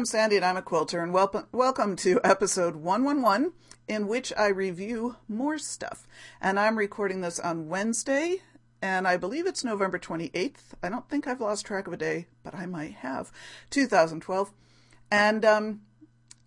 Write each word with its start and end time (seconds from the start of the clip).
I'm 0.00 0.06
Sandy 0.06 0.36
and 0.36 0.44
I'm 0.46 0.56
a 0.56 0.62
quilter, 0.62 1.02
and 1.02 1.12
welcome, 1.12 1.46
welcome 1.52 1.94
to 1.96 2.22
episode 2.24 2.74
111, 2.74 3.52
in 3.86 4.08
which 4.08 4.32
I 4.34 4.46
review 4.46 5.16
more 5.28 5.58
stuff. 5.58 6.08
And 6.40 6.58
I'm 6.58 6.78
recording 6.78 7.20
this 7.20 7.38
on 7.38 7.68
Wednesday, 7.68 8.38
and 8.80 9.06
I 9.06 9.18
believe 9.18 9.46
it's 9.46 9.62
November 9.62 9.98
28th. 9.98 10.72
I 10.82 10.88
don't 10.88 11.06
think 11.10 11.26
I've 11.26 11.42
lost 11.42 11.66
track 11.66 11.86
of 11.86 11.92
a 11.92 11.98
day, 11.98 12.28
but 12.42 12.54
I 12.54 12.64
might 12.64 12.94
have. 12.94 13.30
2012. 13.68 14.50
And 15.10 15.44
um, 15.44 15.82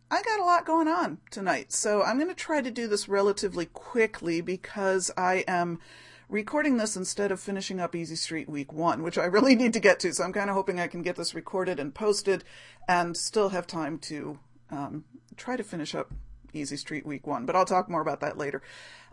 I 0.10 0.24
got 0.24 0.40
a 0.40 0.46
lot 0.46 0.66
going 0.66 0.88
on 0.88 1.20
tonight, 1.30 1.72
so 1.72 2.02
I'm 2.02 2.18
going 2.18 2.30
to 2.30 2.36
try 2.36 2.60
to 2.60 2.72
do 2.72 2.88
this 2.88 3.08
relatively 3.08 3.68
quickly 3.68 4.42
because 4.42 5.12
I 5.16 5.44
am 5.48 5.78
recording 6.34 6.78
this 6.78 6.98
instead 6.98 7.32
of 7.32 7.40
finishing 7.40 7.80
up 7.80 7.96
Easy 7.96 8.16
Street 8.16 8.50
Week 8.50 8.74
1, 8.74 9.04
which 9.04 9.20
I 9.20 9.26
really 9.26 9.56
need 9.64 9.72
to 9.74 9.80
get 9.80 10.00
to. 10.00 10.12
So 10.12 10.24
I'm 10.24 10.34
kind 10.34 10.50
of 10.50 10.56
hoping 10.56 10.80
I 10.80 10.88
can 10.88 11.04
get 11.04 11.16
this 11.16 11.36
recorded 11.36 11.80
and 11.80 11.94
posted 11.94 12.44
and 12.88 13.16
still 13.16 13.50
have 13.50 13.68
time 13.68 14.00
to 14.00 14.40
um, 14.72 15.06
try 15.38 15.56
to 15.56 15.64
finish 15.64 15.94
up 15.94 16.12
Easy 16.52 16.76
Street 16.76 17.06
Week 17.06 17.28
1. 17.28 17.46
But 17.46 17.56
I'll 17.56 17.66
talk 17.66 17.88
more 17.88 18.02
about 18.02 18.20
that 18.22 18.38
later. 18.38 18.64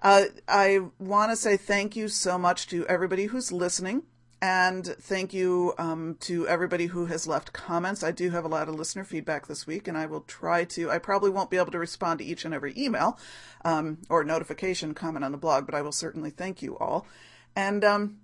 Uh, 0.03 0.25
I 0.49 0.81
want 0.99 1.31
to 1.31 1.37
say 1.37 1.59
thank 1.59 1.95
you 1.95 2.09
so 2.09 2.39
much 2.39 2.67
to 2.69 2.87
everybody 2.87 3.27
who's 3.27 3.53
listening. 3.53 4.05
And 4.43 4.87
thank 4.87 5.35
you 5.35 5.75
um, 5.77 6.17
to 6.21 6.49
everybody 6.49 6.87
who 6.87 7.07
has 7.07 7.27
left 7.27 7.53
comments. 7.53 8.03
I 8.03 8.11
do 8.11 8.31
have 8.31 8.45
a 8.45 8.49
lot 8.49 8.69
of 8.69 8.75
listener 8.75 9.05
feedback 9.05 9.47
this 9.47 9.67
week, 9.67 9.87
and 9.87 9.99
I 9.99 10.07
will 10.07 10.23
try 10.23 10.65
to. 10.65 10.91
I 10.91 10.99
probably 10.99 11.29
won't 11.29 11.51
be 11.51 11.59
able 11.59 11.73
to 11.73 11.79
respond 11.79 12.21
to 12.21 12.25
each 12.25 12.47
and 12.47 12.55
every 12.55 12.73
email 12.77 13.19
um, 13.67 13.99
or 14.09 14.25
notification 14.25 14.95
comment 14.95 15.27
on 15.27 15.33
the 15.33 15.39
blog, 15.39 15.67
but 15.67 15.75
I 15.75 15.83
will 15.83 15.93
certainly 15.93 16.31
thank 16.31 16.63
you 16.63 16.79
all. 16.79 17.07
And 17.55 17.85
um, 17.85 18.19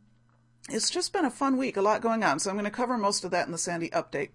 it's 0.70 0.88
just 0.88 1.12
been 1.12 1.26
a 1.26 1.30
fun 1.30 1.58
week, 1.58 1.76
a 1.76 1.82
lot 1.82 2.00
going 2.00 2.24
on. 2.24 2.38
So 2.38 2.48
I'm 2.48 2.56
going 2.56 2.64
to 2.64 2.70
cover 2.70 2.96
most 2.96 3.24
of 3.24 3.30
that 3.32 3.44
in 3.44 3.52
the 3.52 3.58
Sandy 3.58 3.90
update. 3.90 4.30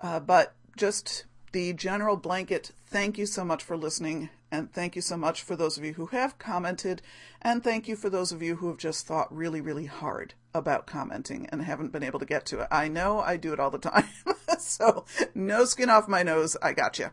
Uh, 0.00 0.20
but 0.20 0.54
just 0.76 1.24
the 1.52 1.72
general 1.72 2.16
blanket 2.16 2.72
thank 2.86 3.16
you 3.16 3.26
so 3.26 3.44
much 3.44 3.62
for 3.62 3.76
listening 3.76 4.28
and 4.50 4.72
thank 4.72 4.96
you 4.96 5.02
so 5.02 5.16
much 5.16 5.42
for 5.42 5.56
those 5.56 5.76
of 5.76 5.84
you 5.84 5.94
who 5.94 6.06
have 6.06 6.38
commented 6.38 7.02
and 7.42 7.62
thank 7.62 7.88
you 7.88 7.96
for 7.96 8.08
those 8.10 8.32
of 8.32 8.42
you 8.42 8.56
who 8.56 8.68
have 8.68 8.78
just 8.78 9.06
thought 9.06 9.34
really 9.34 9.60
really 9.60 9.86
hard 9.86 10.34
about 10.54 10.86
commenting 10.86 11.46
and 11.50 11.62
haven't 11.62 11.92
been 11.92 12.02
able 12.02 12.18
to 12.18 12.26
get 12.26 12.46
to 12.46 12.60
it 12.60 12.68
i 12.70 12.88
know 12.88 13.20
i 13.20 13.36
do 13.36 13.52
it 13.52 13.60
all 13.60 13.70
the 13.70 13.78
time 13.78 14.08
so 14.58 15.04
no 15.34 15.64
skin 15.64 15.90
off 15.90 16.08
my 16.08 16.22
nose 16.22 16.56
i 16.62 16.72
got 16.72 16.98
you 16.98 17.10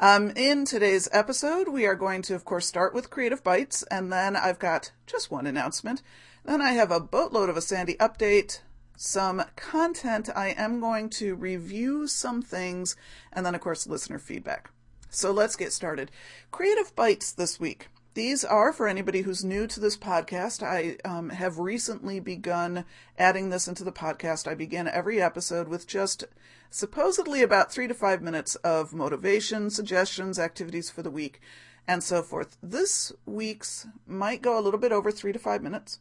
um, 0.00 0.32
in 0.34 0.64
today's 0.64 1.08
episode 1.12 1.68
we 1.68 1.86
are 1.86 1.94
going 1.94 2.22
to 2.22 2.34
of 2.34 2.44
course 2.44 2.66
start 2.66 2.94
with 2.94 3.10
creative 3.10 3.44
bites 3.44 3.82
and 3.84 4.12
then 4.12 4.36
i've 4.36 4.58
got 4.58 4.92
just 5.06 5.30
one 5.30 5.46
announcement 5.46 6.02
then 6.44 6.60
i 6.60 6.72
have 6.72 6.90
a 6.90 7.00
boatload 7.00 7.48
of 7.48 7.56
a 7.56 7.62
sandy 7.62 7.94
update 7.94 8.60
some 8.96 9.42
content. 9.56 10.28
I 10.34 10.48
am 10.50 10.80
going 10.80 11.10
to 11.10 11.34
review 11.34 12.06
some 12.06 12.42
things 12.42 12.96
and 13.32 13.44
then, 13.44 13.54
of 13.54 13.60
course, 13.60 13.86
listener 13.86 14.18
feedback. 14.18 14.70
So 15.14 15.30
let's 15.30 15.54
get 15.54 15.72
started. 15.72 16.10
Creative 16.50 16.94
Bites 16.96 17.30
this 17.30 17.60
week. 17.60 17.86
These 18.14 18.44
are 18.44 18.72
for 18.72 18.88
anybody 18.88 19.22
who's 19.22 19.44
new 19.44 19.68
to 19.68 19.78
this 19.78 19.96
podcast. 19.96 20.60
I 20.60 20.96
um, 21.08 21.30
have 21.30 21.60
recently 21.60 22.18
begun 22.18 22.84
adding 23.16 23.50
this 23.50 23.68
into 23.68 23.84
the 23.84 23.92
podcast. 23.92 24.48
I 24.48 24.54
begin 24.54 24.88
every 24.88 25.22
episode 25.22 25.68
with 25.68 25.86
just 25.86 26.24
supposedly 26.68 27.42
about 27.42 27.72
three 27.72 27.86
to 27.86 27.94
five 27.94 28.22
minutes 28.22 28.56
of 28.56 28.92
motivation, 28.92 29.70
suggestions, 29.70 30.36
activities 30.36 30.90
for 30.90 31.02
the 31.02 31.12
week, 31.12 31.40
and 31.86 32.02
so 32.02 32.20
forth. 32.20 32.56
This 32.60 33.12
week's 33.24 33.86
might 34.08 34.42
go 34.42 34.58
a 34.58 34.62
little 34.62 34.80
bit 34.80 34.90
over 34.90 35.12
three 35.12 35.32
to 35.32 35.38
five 35.38 35.62
minutes 35.62 36.00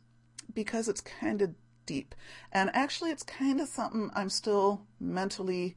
because 0.55 0.89
it's 0.89 1.01
kind 1.01 1.43
of 1.43 1.53
deep. 1.85 2.15
And 2.51 2.71
actually, 2.73 3.11
it's 3.11 3.23
kind 3.23 3.61
of 3.61 3.67
something 3.67 4.09
I'm 4.15 4.29
still 4.29 4.87
mentally 4.99 5.75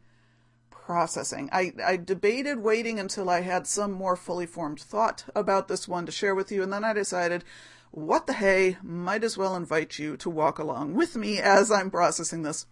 processing. 0.86 1.48
I, 1.50 1.72
I 1.84 1.96
debated 1.96 2.60
waiting 2.60 3.00
until 3.00 3.28
I 3.28 3.40
had 3.40 3.66
some 3.66 3.90
more 3.90 4.14
fully 4.14 4.46
formed 4.46 4.78
thought 4.78 5.24
about 5.34 5.66
this 5.66 5.88
one 5.88 6.06
to 6.06 6.12
share 6.12 6.34
with 6.34 6.52
you, 6.52 6.62
and 6.62 6.72
then 6.72 6.84
I 6.84 6.92
decided, 6.92 7.42
what 7.90 8.28
the 8.28 8.34
hey, 8.34 8.76
might 8.84 9.24
as 9.24 9.36
well 9.36 9.56
invite 9.56 9.98
you 9.98 10.16
to 10.18 10.30
walk 10.30 10.60
along 10.60 10.94
with 10.94 11.16
me 11.16 11.40
as 11.40 11.72
I'm 11.72 11.90
processing 11.90 12.44
this. 12.44 12.66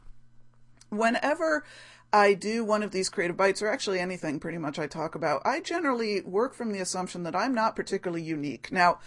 Whenever 0.91 1.64
I 2.12 2.34
do 2.34 2.64
one 2.64 2.84
of 2.84 2.92
these 2.92 3.08
creative 3.08 3.36
bites, 3.36 3.60
or 3.60 3.69
actually 3.69 3.98
anything 3.98 4.38
pretty 4.38 4.58
much 4.58 4.78
I 4.78 4.86
talk 4.86 5.16
about, 5.16 5.42
I 5.44 5.58
generally 5.58 6.20
work 6.20 6.54
from 6.54 6.70
the 6.70 6.78
assumption 6.78 7.24
that 7.24 7.34
I'm 7.34 7.53
not 7.53 7.74
particularly 7.74 8.22
unique. 8.22 8.70
Now, 8.70 9.00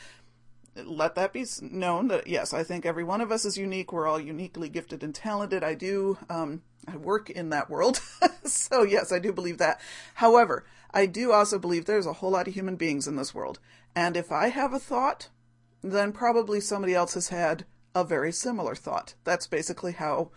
let 0.85 1.15
that 1.15 1.33
be 1.33 1.45
known 1.61 2.07
that 2.09 2.27
yes, 2.27 2.53
I 2.53 2.63
think 2.63 2.85
every 2.85 3.03
one 3.03 3.21
of 3.21 3.31
us 3.31 3.45
is 3.45 3.57
unique. 3.57 3.91
We're 3.91 4.07
all 4.07 4.19
uniquely 4.19 4.69
gifted 4.69 5.03
and 5.03 5.13
talented. 5.13 5.63
I 5.63 5.73
do, 5.73 6.17
um, 6.29 6.61
I 6.87 6.97
work 6.97 7.29
in 7.29 7.49
that 7.49 7.69
world. 7.69 8.01
so 8.43 8.83
yes, 8.83 9.11
I 9.11 9.19
do 9.19 9.31
believe 9.31 9.57
that. 9.57 9.79
However, 10.15 10.65
I 10.93 11.05
do 11.05 11.31
also 11.31 11.59
believe 11.59 11.85
there's 11.85 12.05
a 12.05 12.13
whole 12.13 12.31
lot 12.31 12.47
of 12.47 12.53
human 12.53 12.75
beings 12.75 13.07
in 13.07 13.15
this 13.15 13.33
world. 13.33 13.59
And 13.95 14.15
if 14.15 14.31
I 14.31 14.49
have 14.49 14.73
a 14.73 14.79
thought, 14.79 15.29
then 15.81 16.11
probably 16.11 16.59
somebody 16.59 16.93
else 16.93 17.13
has 17.13 17.29
had 17.29 17.65
a 17.93 18.03
very 18.03 18.31
similar 18.31 18.75
thought. 18.75 19.15
That's 19.23 19.47
basically 19.47 19.93
how 19.93 20.31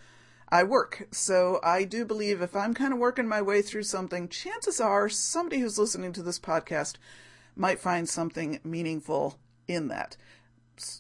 I 0.48 0.64
work. 0.64 1.08
So 1.12 1.60
I 1.62 1.84
do 1.84 2.04
believe 2.04 2.42
if 2.42 2.56
I'm 2.56 2.74
kind 2.74 2.92
of 2.92 2.98
working 2.98 3.28
my 3.28 3.42
way 3.42 3.62
through 3.62 3.84
something, 3.84 4.28
chances 4.28 4.80
are 4.80 5.08
somebody 5.08 5.60
who's 5.60 5.78
listening 5.78 6.12
to 6.14 6.22
this 6.22 6.38
podcast 6.38 6.96
might 7.54 7.78
find 7.78 8.08
something 8.08 8.60
meaningful 8.64 9.38
in 9.72 9.88
that. 9.88 10.16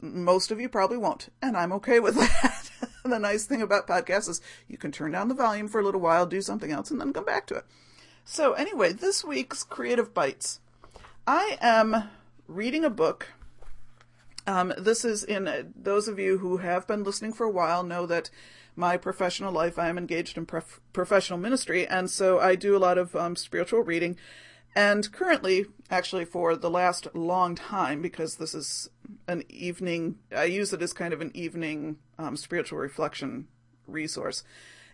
Most 0.02 0.50
of 0.50 0.60
you 0.60 0.68
probably 0.68 0.98
won't, 0.98 1.30
and 1.40 1.56
I'm 1.56 1.72
okay 1.72 2.00
with 2.00 2.14
that. 2.16 2.70
the 3.04 3.18
nice 3.18 3.46
thing 3.46 3.62
about 3.62 3.86
podcasts 3.86 4.28
is 4.28 4.40
you 4.68 4.76
can 4.76 4.92
turn 4.92 5.12
down 5.12 5.28
the 5.28 5.34
volume 5.34 5.68
for 5.68 5.80
a 5.80 5.84
little 5.84 6.00
while, 6.00 6.26
do 6.26 6.42
something 6.42 6.70
else, 6.70 6.90
and 6.90 7.00
then 7.00 7.12
come 7.12 7.24
back 7.24 7.46
to 7.46 7.56
it. 7.56 7.64
So, 8.24 8.52
anyway, 8.52 8.92
this 8.92 9.24
week's 9.24 9.64
Creative 9.64 10.12
Bites. 10.12 10.60
I 11.26 11.58
am 11.60 12.10
reading 12.46 12.84
a 12.84 12.90
book. 12.90 13.28
Um, 14.46 14.72
this 14.76 15.04
is 15.04 15.22
in 15.24 15.48
uh, 15.48 15.62
those 15.74 16.08
of 16.08 16.18
you 16.18 16.38
who 16.38 16.58
have 16.58 16.86
been 16.86 17.02
listening 17.02 17.32
for 17.32 17.44
a 17.44 17.50
while 17.50 17.82
know 17.82 18.06
that 18.06 18.30
my 18.76 18.96
professional 18.96 19.52
life 19.52 19.78
I 19.78 19.88
am 19.88 19.98
engaged 19.98 20.36
in 20.36 20.46
prof- 20.46 20.80
professional 20.92 21.38
ministry, 21.38 21.86
and 21.86 22.10
so 22.10 22.40
I 22.40 22.54
do 22.54 22.76
a 22.76 22.78
lot 22.78 22.98
of 22.98 23.14
um, 23.14 23.36
spiritual 23.36 23.82
reading. 23.82 24.16
And 24.74 25.10
currently, 25.12 25.66
actually, 25.90 26.24
for 26.24 26.54
the 26.54 26.70
last 26.70 27.08
long 27.14 27.54
time, 27.54 28.00
because 28.02 28.36
this 28.36 28.54
is 28.54 28.88
an 29.26 29.42
evening, 29.48 30.18
I 30.34 30.44
use 30.44 30.72
it 30.72 30.82
as 30.82 30.92
kind 30.92 31.12
of 31.12 31.20
an 31.20 31.32
evening 31.34 31.98
um, 32.18 32.36
spiritual 32.36 32.78
reflection 32.78 33.48
resource. 33.86 34.44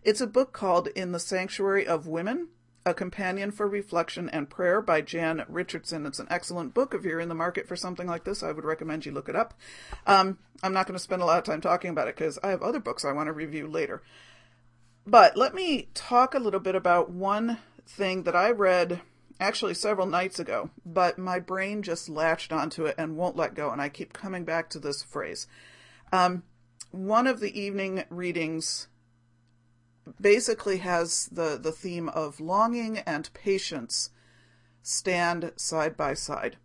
It's 0.03 0.21
a 0.21 0.27
book 0.27 0.53
called 0.53 0.89
In 0.89 1.13
the 1.13 1.19
Sanctuary 1.19 1.87
of 1.87 2.07
Women 2.07 2.49
A 2.87 2.95
Companion 2.95 3.51
for 3.51 3.69
Reflection 3.69 4.31
and 4.31 4.49
Prayer 4.49 4.81
by 4.81 5.03
Jan 5.03 5.45
Richardson. 5.49 6.07
It's 6.07 6.21
an 6.21 6.29
excellent 6.31 6.73
book. 6.73 6.95
If 6.95 7.05
you're 7.05 7.21
in 7.21 7.29
the 7.29 7.35
market 7.35 7.69
for 7.69 7.77
something 7.77 8.07
like 8.07 8.25
this, 8.25 8.43
I 8.43 8.53
would 8.53 8.65
recommend 8.65 9.05
you 9.05 9.13
look 9.13 9.29
it 9.29 9.37
up. 9.37 9.53
Um, 10.07 10.39
I'm 10.63 10.73
not 10.73 10.87
going 10.87 10.97
to 10.97 11.03
spend 11.03 11.21
a 11.21 11.27
lot 11.27 11.39
of 11.39 11.45
time 11.45 11.61
talking 11.61 11.91
about 11.91 12.09
it 12.09 12.17
because 12.17 12.39
I 12.43 12.49
have 12.49 12.63
other 12.63 12.81
books 12.81 13.05
I 13.05 13.13
want 13.13 13.27
to 13.27 13.33
review 13.33 13.67
later. 13.67 14.03
But 15.07 15.37
let 15.37 15.55
me 15.55 15.89
talk 15.93 16.35
a 16.35 16.41
little 16.41 16.61
bit 16.61 16.75
about 16.75 17.11
one 17.11 17.59
thing 17.87 18.23
that 18.23 18.35
I 18.35 18.51
read 18.51 19.03
actually 19.39 19.75
several 19.75 20.07
nights 20.07 20.39
ago, 20.39 20.71
but 20.85 21.19
my 21.19 21.39
brain 21.39 21.83
just 21.83 22.09
latched 22.09 22.53
onto 22.53 22.87
it 22.87 22.95
and 22.99 23.17
won't 23.17 23.37
let 23.37 23.55
go, 23.55 23.71
and 23.71 23.81
I 23.81 23.89
keep 23.89 24.13
coming 24.13 24.45
back 24.45 24.71
to 24.71 24.79
this 24.79 25.03
phrase. 25.03 25.47
Um, 26.13 26.43
one 26.91 27.27
of 27.27 27.41
the 27.41 27.59
evening 27.59 28.05
readings 28.09 28.89
basically 30.21 30.79
has 30.79 31.27
the, 31.27 31.59
the 31.61 31.73
theme 31.73 32.09
of 32.09 32.41
longing 32.41 32.99
and 32.99 33.33
patience 33.35 34.11
stand 34.83 35.53
side 35.57 35.97
by 35.97 36.15
side. 36.15 36.57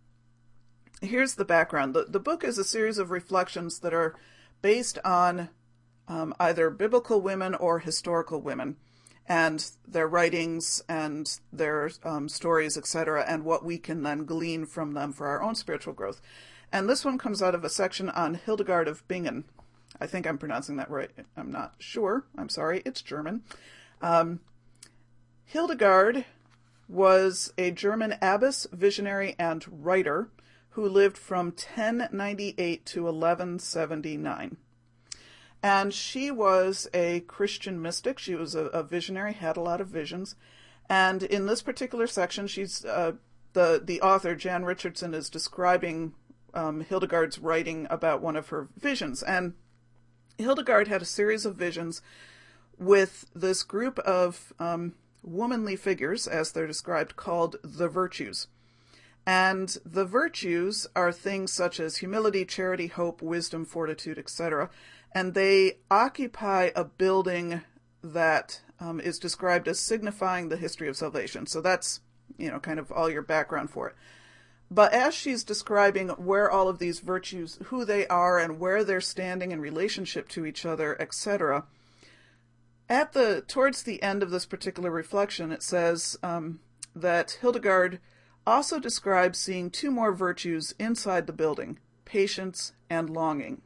Here's 1.00 1.34
the 1.34 1.44
background 1.44 1.94
the, 1.94 2.06
the 2.08 2.20
book 2.20 2.44
is 2.44 2.56
a 2.56 2.64
series 2.64 2.98
of 2.98 3.10
reflections 3.10 3.80
that 3.80 3.92
are 3.92 4.14
based 4.62 4.98
on 5.04 5.48
um, 6.06 6.32
either 6.38 6.70
biblical 6.70 7.20
women 7.20 7.54
or 7.54 7.80
historical 7.80 8.40
women 8.40 8.76
and 9.28 9.70
their 9.86 10.08
writings 10.08 10.82
and 10.88 11.38
their 11.52 11.90
um, 12.04 12.28
stories, 12.28 12.76
etc., 12.76 13.24
and 13.26 13.44
what 13.44 13.64
we 13.64 13.78
can 13.78 14.02
then 14.02 14.24
glean 14.24 14.66
from 14.66 14.92
them 14.92 15.12
for 15.12 15.28
our 15.28 15.42
own 15.42 15.54
spiritual 15.54 15.92
growth. 15.92 16.20
And 16.72 16.88
this 16.88 17.04
one 17.04 17.18
comes 17.18 17.42
out 17.42 17.54
of 17.54 17.64
a 17.64 17.68
section 17.68 18.08
on 18.10 18.34
Hildegard 18.34 18.88
of 18.88 19.06
Bingen. 19.06 19.44
I 20.00 20.06
think 20.06 20.26
I'm 20.26 20.38
pronouncing 20.38 20.76
that 20.76 20.90
right. 20.90 21.10
I'm 21.36 21.52
not 21.52 21.74
sure. 21.78 22.24
I'm 22.36 22.48
sorry. 22.48 22.82
It's 22.84 23.02
German. 23.02 23.42
Um, 24.00 24.40
Hildegard 25.44 26.24
was 26.88 27.52
a 27.58 27.70
German 27.70 28.16
abbess, 28.20 28.66
visionary, 28.72 29.36
and 29.38 29.84
writer 29.84 30.28
who 30.70 30.88
lived 30.88 31.18
from 31.18 31.46
1098 31.46 32.86
to 32.86 33.02
1179. 33.04 34.56
And 35.62 35.94
she 35.94 36.30
was 36.30 36.88
a 36.92 37.20
Christian 37.20 37.80
mystic. 37.80 38.18
She 38.18 38.34
was 38.34 38.54
a, 38.54 38.64
a 38.66 38.82
visionary, 38.82 39.32
had 39.32 39.56
a 39.56 39.60
lot 39.60 39.80
of 39.80 39.88
visions. 39.88 40.34
And 40.88 41.22
in 41.22 41.46
this 41.46 41.62
particular 41.62 42.06
section, 42.06 42.46
she's 42.48 42.84
uh, 42.84 43.12
the 43.52 43.80
the 43.82 44.00
author 44.00 44.34
Jan 44.34 44.64
Richardson 44.64 45.14
is 45.14 45.30
describing 45.30 46.14
um, 46.52 46.80
Hildegard's 46.80 47.38
writing 47.38 47.86
about 47.88 48.20
one 48.20 48.36
of 48.36 48.48
her 48.48 48.68
visions, 48.76 49.22
and 49.22 49.54
Hildegard 50.38 50.88
had 50.88 51.02
a 51.02 51.06
series 51.06 51.46
of 51.46 51.56
visions 51.56 52.02
with 52.76 53.26
this 53.34 53.62
group 53.62 53.98
of 54.00 54.52
um, 54.58 54.94
womanly 55.22 55.76
figures, 55.76 56.26
as 56.26 56.50
they're 56.52 56.66
described, 56.66 57.16
called 57.16 57.56
the 57.62 57.88
virtues. 57.88 58.48
And 59.24 59.76
the 59.86 60.04
virtues 60.04 60.88
are 60.96 61.12
things 61.12 61.52
such 61.52 61.78
as 61.78 61.98
humility, 61.98 62.44
charity, 62.44 62.88
hope, 62.88 63.22
wisdom, 63.22 63.64
fortitude, 63.64 64.18
etc 64.18 64.68
and 65.14 65.34
they 65.34 65.78
occupy 65.90 66.70
a 66.74 66.84
building 66.84 67.62
that 68.02 68.60
um, 68.80 69.00
is 69.00 69.18
described 69.18 69.68
as 69.68 69.78
signifying 69.78 70.48
the 70.48 70.56
history 70.56 70.88
of 70.88 70.96
salvation. 70.96 71.46
So 71.46 71.60
that's, 71.60 72.00
you 72.36 72.50
know, 72.50 72.58
kind 72.58 72.78
of 72.78 72.90
all 72.90 73.10
your 73.10 73.22
background 73.22 73.70
for 73.70 73.88
it. 73.88 73.94
But 74.70 74.94
as 74.94 75.14
she's 75.14 75.44
describing 75.44 76.08
where 76.08 76.50
all 76.50 76.66
of 76.66 76.78
these 76.78 77.00
virtues, 77.00 77.58
who 77.64 77.84
they 77.84 78.06
are, 78.06 78.38
and 78.38 78.58
where 78.58 78.82
they're 78.82 79.02
standing 79.02 79.52
in 79.52 79.60
relationship 79.60 80.28
to 80.30 80.46
each 80.46 80.64
other, 80.64 81.00
etc., 81.00 81.64
at 82.88 83.12
the 83.12 83.42
towards 83.46 83.82
the 83.82 84.02
end 84.02 84.22
of 84.22 84.30
this 84.30 84.46
particular 84.46 84.90
reflection, 84.90 85.52
it 85.52 85.62
says 85.62 86.16
um, 86.22 86.60
that 86.96 87.38
Hildegard 87.42 88.00
also 88.46 88.80
describes 88.80 89.38
seeing 89.38 89.70
two 89.70 89.90
more 89.90 90.12
virtues 90.12 90.74
inside 90.78 91.26
the 91.26 91.32
building: 91.32 91.78
patience 92.04 92.72
and 92.88 93.10
longing. 93.10 93.60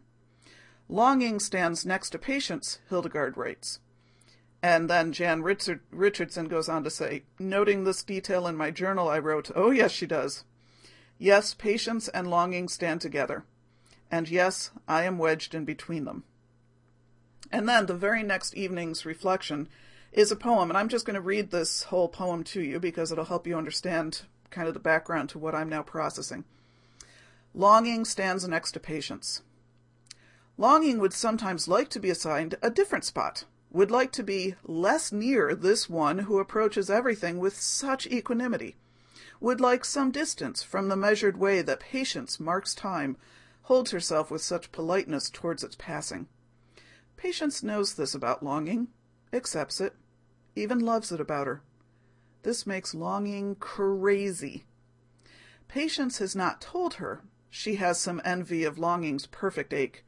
Longing 0.89 1.41
stands 1.41 1.85
next 1.85 2.11
to 2.11 2.19
patience, 2.19 2.79
Hildegard 2.89 3.37
writes. 3.37 3.81
And 4.63 4.89
then 4.89 5.13
Jan 5.13 5.43
Richard, 5.43 5.81
Richardson 5.91 6.49
goes 6.49 6.69
on 6.69 6.85
to 6.85 6.91
say, 6.91 7.25
noting 7.39 7.85
this 7.85 8.03
detail 8.03 8.47
in 8.47 8.57
my 8.57 8.71
journal, 8.71 9.09
I 9.09 9.19
wrote, 9.19 9.51
Oh, 9.55 9.71
yes, 9.71 9.93
she 9.93 10.07
does. 10.07 10.45
Yes, 11.19 11.55
patience 11.55 12.09
and 12.09 12.29
longing 12.29 12.69
stand 12.69 13.01
together. 13.01 13.45
And 14.11 14.29
yes, 14.29 14.71
I 14.87 15.05
am 15.05 15.19
wedged 15.19 15.55
in 15.55 15.65
between 15.65 16.05
them. 16.05 16.25
And 17.51 17.69
then 17.69 17.87
the 17.87 17.95
very 17.95 18.23
next 18.23 18.55
evening's 18.55 19.07
reflection 19.07 19.69
is 20.13 20.33
a 20.33 20.37
poem, 20.37 20.71
and 20.71 20.79
I'm 20.79 20.89
just 20.89 21.05
going 21.05 21.15
to 21.15 21.21
read 21.21 21.51
this 21.51 21.85
whole 21.85 22.09
poem 22.09 22.43
to 22.45 22.61
you 22.61 22.81
because 22.81 23.13
it'll 23.13 23.27
help 23.27 23.47
you 23.47 23.57
understand 23.57 24.23
kind 24.51 24.69
of 24.69 24.75
the 24.75 24.81
background 24.81 25.29
to 25.31 25.39
what 25.39 25.55
I'm 25.55 25.69
now 25.69 25.83
processing. 25.83 26.45
Longing 27.55 28.05
stands 28.05 28.47
next 28.47 28.73
to 28.73 28.81
patience. 28.81 29.43
Longing 30.59 30.99
would 30.99 31.13
sometimes 31.13 31.69
like 31.69 31.91
to 31.91 32.01
be 32.01 32.09
assigned 32.09 32.55
a 32.63 32.71
different 32.71 33.05
spot, 33.05 33.45
would 33.71 33.91
like 33.91 34.11
to 34.13 34.23
be 34.23 34.55
less 34.65 35.13
near 35.13 35.55
this 35.55 35.91
one 35.91 36.21
who 36.21 36.39
approaches 36.39 36.89
everything 36.89 37.39
with 37.39 37.61
such 37.61 38.07
equanimity, 38.07 38.77
would 39.39 39.61
like 39.61 39.85
some 39.85 40.11
distance 40.11 40.63
from 40.63 40.89
the 40.89 40.97
measured 40.97 41.37
way 41.37 41.61
that 41.61 41.81
patience 41.81 42.41
marks 42.41 42.75
time, 42.75 43.19
holds 43.65 43.91
herself 43.91 44.31
with 44.31 44.41
such 44.41 44.73
politeness 44.73 45.29
towards 45.29 45.63
its 45.63 45.77
passing. 45.77 46.27
Patience 47.19 47.63
knows 47.63 47.95
this 47.95 48.15
about 48.15 48.43
longing, 48.43 48.89
accepts 49.35 49.79
it, 49.79 49.95
even 50.55 50.79
loves 50.79 51.13
it 51.13 51.21
about 51.21 51.47
her. 51.47 51.61
This 52.45 52.67
makes 52.67 52.95
longing 52.95 53.57
crazy. 53.57 54.65
Patience 55.69 56.17
has 56.17 56.35
not 56.35 56.63
told 56.63 56.95
her 56.95 57.21
she 57.51 57.75
has 57.75 58.01
some 58.01 58.23
envy 58.25 58.65
of 58.65 58.79
longing's 58.79 59.27
perfect 59.27 59.75
ache, 59.75 60.05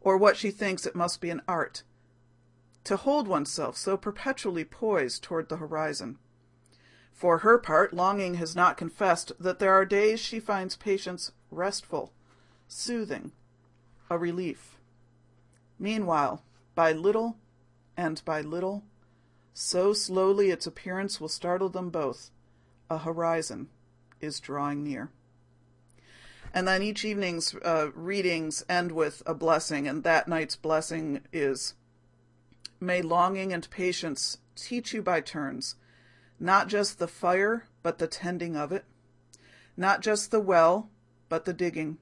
or 0.00 0.16
what 0.16 0.36
she 0.36 0.50
thinks 0.50 0.86
it 0.86 0.94
must 0.94 1.20
be 1.20 1.30
an 1.30 1.42
art, 1.48 1.82
to 2.84 2.96
hold 2.96 3.28
oneself 3.28 3.76
so 3.76 3.96
perpetually 3.96 4.64
poised 4.64 5.22
toward 5.22 5.48
the 5.48 5.56
horizon. 5.56 6.18
For 7.12 7.38
her 7.38 7.58
part, 7.58 7.92
longing 7.92 8.34
has 8.34 8.54
not 8.54 8.76
confessed 8.76 9.32
that 9.40 9.58
there 9.58 9.74
are 9.74 9.84
days 9.84 10.20
she 10.20 10.38
finds 10.40 10.76
patience 10.76 11.32
restful, 11.50 12.12
soothing, 12.68 13.32
a 14.08 14.16
relief. 14.16 14.78
Meanwhile, 15.78 16.42
by 16.74 16.92
little 16.92 17.36
and 17.96 18.24
by 18.24 18.40
little, 18.40 18.84
so 19.52 19.92
slowly 19.92 20.50
its 20.50 20.66
appearance 20.66 21.20
will 21.20 21.28
startle 21.28 21.68
them 21.68 21.90
both, 21.90 22.30
a 22.88 22.98
horizon 22.98 23.68
is 24.20 24.38
drawing 24.38 24.84
near. 24.84 25.10
And 26.58 26.66
then 26.66 26.82
each 26.82 27.04
evening's 27.04 27.54
uh, 27.54 27.92
readings 27.94 28.64
end 28.68 28.90
with 28.90 29.22
a 29.24 29.32
blessing, 29.32 29.86
and 29.86 30.02
that 30.02 30.26
night's 30.26 30.56
blessing 30.56 31.20
is 31.32 31.74
May 32.80 33.00
longing 33.00 33.52
and 33.52 33.70
patience 33.70 34.38
teach 34.56 34.92
you 34.92 35.00
by 35.00 35.20
turns, 35.20 35.76
not 36.40 36.66
just 36.66 36.98
the 36.98 37.06
fire, 37.06 37.68
but 37.84 37.98
the 37.98 38.08
tending 38.08 38.56
of 38.56 38.72
it, 38.72 38.84
not 39.76 40.00
just 40.00 40.32
the 40.32 40.40
well, 40.40 40.90
but 41.28 41.44
the 41.44 41.52
digging, 41.52 41.98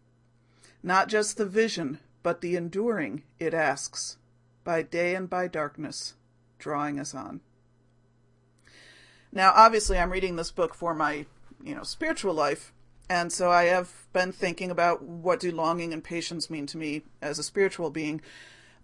not 0.83 1.09
just 1.09 1.37
the 1.37 1.45
vision, 1.45 1.99
but 2.23 2.41
the 2.41 2.57
enduring 2.57 3.25
it 3.39 3.53
asks, 3.53 4.17
by 4.65 4.81
day 4.81 5.15
and 5.15 5.29
by 5.29 5.49
darkness, 5.49 6.15
drawing 6.59 6.99
us 6.99 7.15
on. 7.15 7.43
Now, 9.31 9.53
obviously, 9.55 9.99
I'm 9.99 10.13
reading 10.13 10.37
this 10.37 10.51
book 10.51 10.75
for 10.75 10.95
my, 10.95 11.27
you 11.63 11.75
know, 11.75 11.83
spiritual 11.83 12.33
life, 12.33 12.73
and 13.09 13.33
so 13.33 13.51
I 13.51 13.65
have 13.65 13.93
been 14.13 14.33
thinking 14.33 14.71
about 14.71 15.03
what 15.03 15.41
do 15.41 15.51
longing 15.53 15.93
and 15.93 16.03
patience 16.03 16.51
mean 16.51 16.67
to 16.67 16.79
me 16.79 17.03
as 17.23 17.39
a 17.39 17.43
spiritual 17.43 17.91
being. 17.91 18.21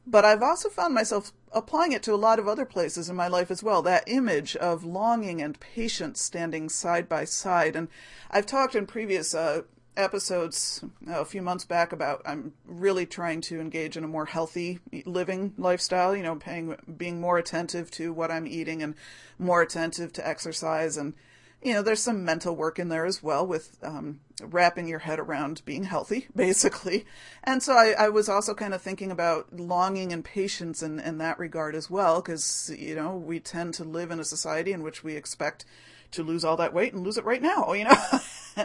But 0.06 0.24
I've 0.24 0.42
also 0.42 0.68
found 0.68 0.94
myself 0.94 1.32
applying 1.52 1.92
it 1.92 2.02
to 2.04 2.14
a 2.14 2.16
lot 2.16 2.40
of 2.40 2.48
other 2.48 2.64
places 2.64 3.08
in 3.08 3.14
my 3.14 3.28
life 3.28 3.50
as 3.50 3.62
well. 3.62 3.82
That 3.82 4.02
image 4.08 4.56
of 4.56 4.84
longing 4.84 5.40
and 5.40 5.58
patience 5.60 6.20
standing 6.20 6.68
side 6.68 7.08
by 7.08 7.24
side. 7.24 7.76
And 7.76 7.88
I've 8.30 8.46
talked 8.46 8.74
in 8.74 8.86
previous 8.86 9.32
uh, 9.32 9.62
episodes 9.96 10.84
uh, 11.08 11.20
a 11.20 11.24
few 11.24 11.42
months 11.42 11.64
back 11.64 11.92
about 11.92 12.22
I'm 12.24 12.52
really 12.66 13.06
trying 13.06 13.42
to 13.42 13.60
engage 13.60 13.96
in 13.96 14.04
a 14.04 14.08
more 14.08 14.26
healthy 14.26 14.80
living 15.04 15.52
lifestyle, 15.56 16.16
you 16.16 16.22
know, 16.22 16.36
paying 16.36 16.76
being 16.96 17.20
more 17.20 17.38
attentive 17.38 17.90
to 17.92 18.12
what 18.12 18.30
I'm 18.30 18.46
eating 18.46 18.82
and 18.82 18.94
more 19.38 19.62
attentive 19.62 20.12
to 20.14 20.26
exercise 20.26 20.96
and 20.96 21.14
you 21.62 21.72
know, 21.72 21.82
there's 21.82 22.02
some 22.02 22.24
mental 22.24 22.56
work 22.56 22.78
in 22.78 22.88
there 22.88 23.06
as 23.06 23.22
well 23.22 23.46
with 23.46 23.78
um, 23.82 24.20
wrapping 24.42 24.88
your 24.88 24.98
head 24.98 25.20
around 25.20 25.62
being 25.64 25.84
healthy, 25.84 26.26
basically. 26.36 27.06
And 27.44 27.62
so 27.62 27.74
I, 27.74 27.94
I 27.98 28.08
was 28.08 28.28
also 28.28 28.54
kind 28.54 28.74
of 28.74 28.82
thinking 28.82 29.10
about 29.10 29.52
longing 29.56 30.12
and 30.12 30.24
patience 30.24 30.82
in, 30.82 30.98
in 30.98 31.18
that 31.18 31.38
regard 31.38 31.74
as 31.74 31.88
well, 31.88 32.20
because, 32.20 32.72
you 32.76 32.96
know, 32.96 33.16
we 33.16 33.38
tend 33.38 33.74
to 33.74 33.84
live 33.84 34.10
in 34.10 34.18
a 34.18 34.24
society 34.24 34.72
in 34.72 34.82
which 34.82 35.04
we 35.04 35.14
expect 35.14 35.64
to 36.10 36.22
lose 36.22 36.44
all 36.44 36.56
that 36.56 36.74
weight 36.74 36.92
and 36.92 37.04
lose 37.04 37.16
it 37.16 37.24
right 37.24 37.42
now, 37.42 37.72
you 37.74 37.84
know? 37.84 37.96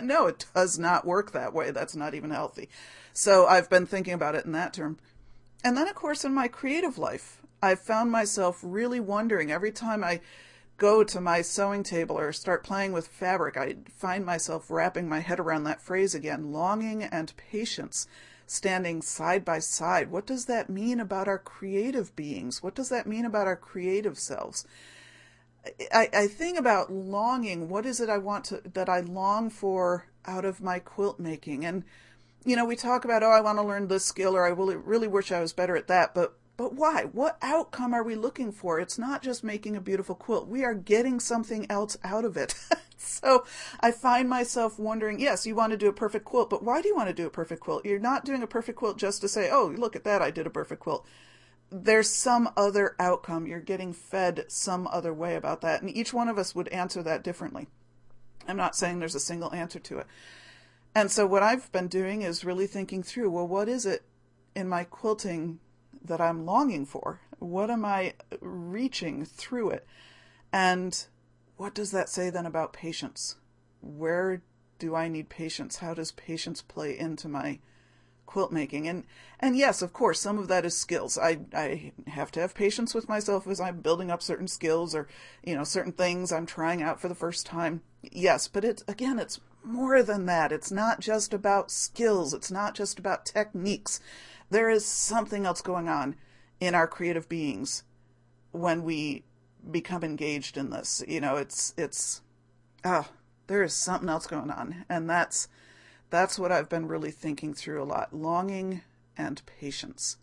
no, 0.01 0.27
it 0.27 0.45
does 0.55 0.79
not 0.79 1.05
work 1.05 1.31
that 1.31 1.53
way. 1.53 1.72
That's 1.72 1.95
not 1.95 2.15
even 2.15 2.31
healthy. 2.31 2.67
So 3.13 3.45
I've 3.45 3.69
been 3.69 3.86
thinking 3.86 4.13
about 4.13 4.36
it 4.36 4.45
in 4.45 4.51
that 4.53 4.74
term. 4.74 4.98
And 5.63 5.77
then, 5.77 5.88
of 5.88 5.95
course, 5.95 6.25
in 6.25 6.33
my 6.33 6.48
creative 6.48 6.98
life, 6.98 7.41
I've 7.62 7.79
found 7.79 8.12
myself 8.12 8.60
really 8.62 9.00
wondering 9.00 9.51
every 9.51 9.72
time 9.72 10.03
I 10.03 10.22
go 10.77 11.03
to 11.03 11.19
my 11.19 11.41
sewing 11.41 11.84
table 11.84 12.17
or 12.17 12.31
start 12.31 12.63
playing 12.63 12.93
with 12.93 13.07
fabric, 13.07 13.57
I 13.57 13.77
find 13.89 14.25
myself 14.25 14.69
wrapping 14.69 15.10
my 15.10 15.19
head 15.19 15.39
around 15.39 15.63
that 15.63 15.81
phrase 15.81 16.13
again 16.15 16.51
longing 16.51 17.03
and 17.03 17.36
patience 17.38 18.07
standing 18.46 19.01
side 19.01 19.43
by 19.43 19.60
side. 19.60 20.10
What 20.10 20.25
does 20.25 20.46
that 20.46 20.69
mean 20.69 21.00
about 21.00 21.27
our 21.27 21.39
creative 21.39 22.15
beings? 22.15 22.63
What 22.63 22.75
does 22.75 22.89
that 22.89 23.07
mean 23.07 23.25
about 23.25 23.48
our 23.48 23.57
creative 23.57 24.17
selves? 24.17 24.65
I, 25.93 26.10
I 26.13 26.27
think 26.27 26.57
about 26.57 26.91
longing. 26.91 27.67
What 27.67 27.86
is 27.86 28.00
it 28.00 28.10
I 28.10 28.17
want 28.17 28.46
to 28.46 28.62
that 28.74 28.88
I 28.88 29.01
long 29.01 29.50
for 29.50 30.05
out 30.25 30.46
of 30.46 30.62
my 30.62 30.79
quilt 30.79 31.19
making? 31.19 31.65
And 31.65 31.84
you 32.46 32.55
know, 32.55 32.63
we 32.63 32.77
talk 32.77 33.03
about, 33.03 33.24
oh, 33.24 33.29
I 33.29 33.41
want 33.41 33.57
to 33.57 33.63
learn 33.63 33.89
this 33.89 34.05
skill, 34.05 34.34
or 34.34 34.46
I 34.46 34.50
really, 34.50 34.77
really 34.77 35.07
wish 35.07 35.34
I 35.34 35.41
was 35.41 35.51
better 35.51 35.75
at 35.75 35.88
that. 35.88 36.15
But 36.15 36.38
but 36.57 36.73
why? 36.73 37.03
What 37.03 37.37
outcome 37.43 37.93
are 37.93 38.03
we 38.03 38.15
looking 38.15 38.51
for? 38.51 38.79
It's 38.79 38.97
not 38.97 39.21
just 39.21 39.43
making 39.43 39.75
a 39.75 39.81
beautiful 39.81 40.15
quilt. 40.15 40.47
We 40.47 40.63
are 40.63 40.73
getting 40.73 41.19
something 41.19 41.69
else 41.69 41.97
out 42.03 42.25
of 42.25 42.35
it. 42.35 42.55
so 42.97 43.45
I 43.79 43.91
find 43.91 44.27
myself 44.27 44.79
wondering, 44.79 45.19
yes, 45.19 45.45
you 45.45 45.53
want 45.53 45.71
to 45.71 45.77
do 45.77 45.87
a 45.87 45.93
perfect 45.93 46.25
quilt, 46.25 46.49
but 46.49 46.63
why 46.63 46.81
do 46.81 46.87
you 46.87 46.95
want 46.95 47.09
to 47.09 47.13
do 47.13 47.27
a 47.27 47.29
perfect 47.31 47.61
quilt? 47.61 47.85
You're 47.85 47.99
not 47.99 48.25
doing 48.25 48.41
a 48.41 48.47
perfect 48.47 48.79
quilt 48.79 48.97
just 48.97 49.21
to 49.21 49.27
say, 49.27 49.51
oh, 49.51 49.71
look 49.77 49.95
at 49.95 50.03
that, 50.03 50.23
I 50.23 50.31
did 50.31 50.47
a 50.47 50.49
perfect 50.49 50.81
quilt. 50.81 51.05
There's 51.69 52.09
some 52.09 52.49
other 52.57 52.95
outcome. 52.97 53.45
You're 53.45 53.59
getting 53.59 53.93
fed 53.93 54.45
some 54.47 54.87
other 54.87 55.13
way 55.13 55.35
about 55.35 55.61
that. 55.61 55.81
And 55.81 55.95
each 55.95 56.11
one 56.13 56.27
of 56.27 56.39
us 56.39 56.55
would 56.55 56.69
answer 56.69 57.03
that 57.03 57.23
differently. 57.23 57.67
I'm 58.47 58.57
not 58.57 58.75
saying 58.75 58.97
there's 58.97 59.15
a 59.15 59.19
single 59.19 59.53
answer 59.53 59.79
to 59.79 59.99
it. 59.99 60.07
And 60.95 61.11
so 61.11 61.27
what 61.27 61.43
I've 61.43 61.71
been 61.71 61.87
doing 61.87 62.23
is 62.23 62.45
really 62.45 62.65
thinking 62.65 63.03
through, 63.03 63.29
well, 63.29 63.47
what 63.47 63.69
is 63.69 63.85
it 63.85 64.03
in 64.55 64.67
my 64.67 64.85
quilting 64.85 65.59
that 66.07 66.21
I'm 66.21 66.45
longing 66.45 66.85
for? 66.85 67.21
What 67.39 67.69
am 67.69 67.85
I 67.85 68.13
reaching 68.41 69.25
through 69.25 69.71
it? 69.71 69.85
And 70.51 71.05
what 71.57 71.73
does 71.73 71.91
that 71.91 72.09
say 72.09 72.29
then 72.29 72.45
about 72.45 72.73
patience? 72.73 73.35
Where 73.81 74.41
do 74.79 74.95
I 74.95 75.07
need 75.07 75.29
patience? 75.29 75.77
How 75.77 75.93
does 75.93 76.11
patience 76.11 76.61
play 76.61 76.97
into 76.97 77.27
my 77.27 77.59
quilt 78.25 78.51
making? 78.51 78.87
And 78.87 79.03
and 79.39 79.57
yes, 79.57 79.81
of 79.81 79.93
course, 79.93 80.19
some 80.19 80.37
of 80.37 80.47
that 80.47 80.65
is 80.65 80.77
skills. 80.77 81.17
I 81.17 81.39
I 81.53 81.93
have 82.07 82.31
to 82.31 82.39
have 82.39 82.55
patience 82.55 82.93
with 82.93 83.09
myself 83.09 83.47
as 83.47 83.59
I'm 83.59 83.81
building 83.81 84.11
up 84.11 84.21
certain 84.21 84.47
skills 84.47 84.95
or 84.95 85.07
you 85.43 85.55
know 85.55 85.63
certain 85.63 85.93
things 85.93 86.31
I'm 86.31 86.45
trying 86.45 86.81
out 86.81 86.99
for 86.99 87.07
the 87.07 87.15
first 87.15 87.45
time. 87.45 87.81
Yes, 88.03 88.47
but 88.47 88.63
it's 88.63 88.83
again, 88.87 89.19
it's 89.19 89.39
more 89.63 90.01
than 90.01 90.25
that. 90.27 90.51
It's 90.51 90.71
not 90.71 90.99
just 90.99 91.33
about 91.33 91.71
skills. 91.71 92.33
It's 92.33 92.51
not 92.51 92.73
just 92.73 92.99
about 92.99 93.25
techniques. 93.25 93.99
There 94.50 94.70
is 94.70 94.86
something 94.86 95.46
else 95.46 95.62
going 95.62 95.89
on 95.89 96.16
in 96.60 96.75
our 96.75 96.88
creative 96.88 97.27
beings 97.27 97.84
when 98.51 98.84
we 98.84 99.24
become 99.70 100.04
engaged 100.04 100.58
in 100.58 100.70
this. 100.70 101.04
You 101.08 101.22
know, 101.22 101.36
it's 101.38 101.74
it's 101.77 102.22
oh, 102.84 103.08
there 103.48 103.63
is 103.63 103.74
something 103.74 104.10
else 104.10 104.27
going 104.27 104.51
on, 104.51 104.86
and 104.89 105.10
that's 105.10 105.48
that's 106.10 106.39
what 106.39 106.51
I've 106.51 106.70
been 106.70 106.88
really 106.88 107.12
thinking 107.12 107.54
through 107.54 107.82
a 107.82 107.86
lot: 107.86 108.13
longing 108.13 108.82
and 109.18 109.42
patience, 109.46 110.18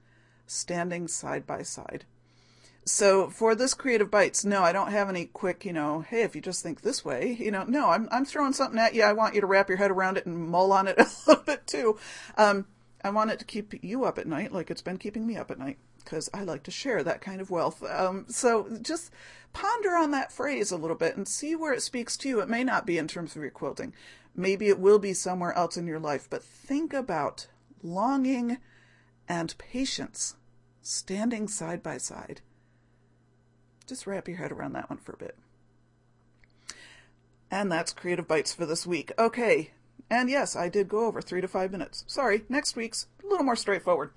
standing 0.47 1.09
side 1.09 1.47
by 1.47 1.62
side. 1.62 2.04
So 2.87 3.31
for 3.31 3.54
this 3.54 3.73
creative 3.73 4.11
bites, 4.11 4.45
no, 4.45 4.62
I 4.62 4.73
don't 4.73 4.90
have 4.90 5.09
any 5.09 5.25
quick, 5.25 5.64
you 5.64 5.73
know, 5.73 6.00
hey, 6.02 6.21
if 6.21 6.37
you 6.37 6.43
just 6.43 6.62
think 6.62 6.83
this 6.83 7.02
way, 7.02 7.35
you 7.38 7.50
know, 7.50 7.64
no, 7.64 7.88
I'm 7.88 8.09
I'm 8.12 8.26
throwing 8.26 8.52
something 8.52 8.78
at 8.78 8.95
you. 8.95 9.02
I 9.02 9.14
want 9.14 9.35
you 9.35 9.40
to 9.40 9.47
wrap 9.47 9.69
your 9.69 9.78
head 9.78 9.90
around 9.90 10.19
it 10.19 10.26
and 10.26 10.37
mull 10.37 10.73
on 10.73 10.87
it 10.87 10.99
a 10.99 11.07
little 11.26 11.45
bit 11.45 11.66
too. 11.66 11.99
Um, 12.37 12.66
I 13.04 13.11
want 13.11 13.30
it 13.30 13.38
to 13.38 13.44
keep 13.44 13.84
you 13.84 14.04
up 14.06 14.18
at 14.18 14.26
night, 14.26 14.50
like 14.50 14.70
it's 14.70 14.80
been 14.80 14.96
keeping 14.96 15.26
me 15.26 15.37
up 15.37 15.50
at 15.50 15.58
night 15.58 15.76
because 15.99 16.30
I 16.32 16.42
like 16.42 16.62
to 16.62 16.70
share 16.70 17.02
that 17.02 17.20
kind 17.20 17.42
of 17.42 17.50
wealth. 17.50 17.82
Um, 17.84 18.25
so 18.28 18.78
just 18.80 19.12
ponder 19.52 19.94
on 19.94 20.11
that 20.12 20.32
phrase 20.32 20.73
a 20.73 20.78
little 20.78 20.96
bit 20.96 21.14
and 21.14 21.28
see 21.28 21.54
where 21.54 21.75
it 21.75 21.82
speaks 21.82 22.16
to 22.16 22.28
you. 22.30 22.40
It 22.40 22.49
may 22.49 22.64
not 22.64 22.87
be 22.87 22.96
in 22.96 23.06
terms 23.06 23.37
of 23.37 23.42
your 23.42 23.50
quilting, 23.50 23.92
maybe 24.34 24.68
it 24.68 24.80
will 24.80 24.99
be 24.99 25.12
somewhere 25.12 25.52
else 25.52 25.76
in 25.76 25.87
your 25.87 26.00
life, 26.00 26.26
but 26.30 26.42
think 26.42 26.94
about 26.94 27.46
longing 27.82 28.56
and 29.28 29.56
patience 29.58 30.37
standing 30.80 31.46
side 31.46 31.82
by 31.82 31.99
side. 31.99 32.40
Just 33.87 34.06
wrap 34.06 34.28
your 34.28 34.38
head 34.38 34.50
around 34.50 34.73
that 34.73 34.88
one 34.88 34.99
for 34.99 35.12
a 35.12 35.18
bit. 35.18 35.37
And 37.50 37.70
that's 37.70 37.92
Creative 37.92 38.26
Bites 38.26 38.54
for 38.54 38.64
this 38.64 38.87
week. 38.87 39.12
Okay. 39.18 39.73
And 40.11 40.28
yes, 40.30 40.54
I 40.54 40.68
did 40.68 40.88
go 40.88 41.06
over 41.06 41.20
three 41.20 41.40
to 41.40 41.49
five 41.49 41.73
minutes. 41.73 42.04
Sorry, 42.06 42.44
next 42.49 42.76
week's 42.76 43.06
a 43.23 43.26
little 43.26 43.44
more 43.44 43.56
straightforward. 43.56 44.11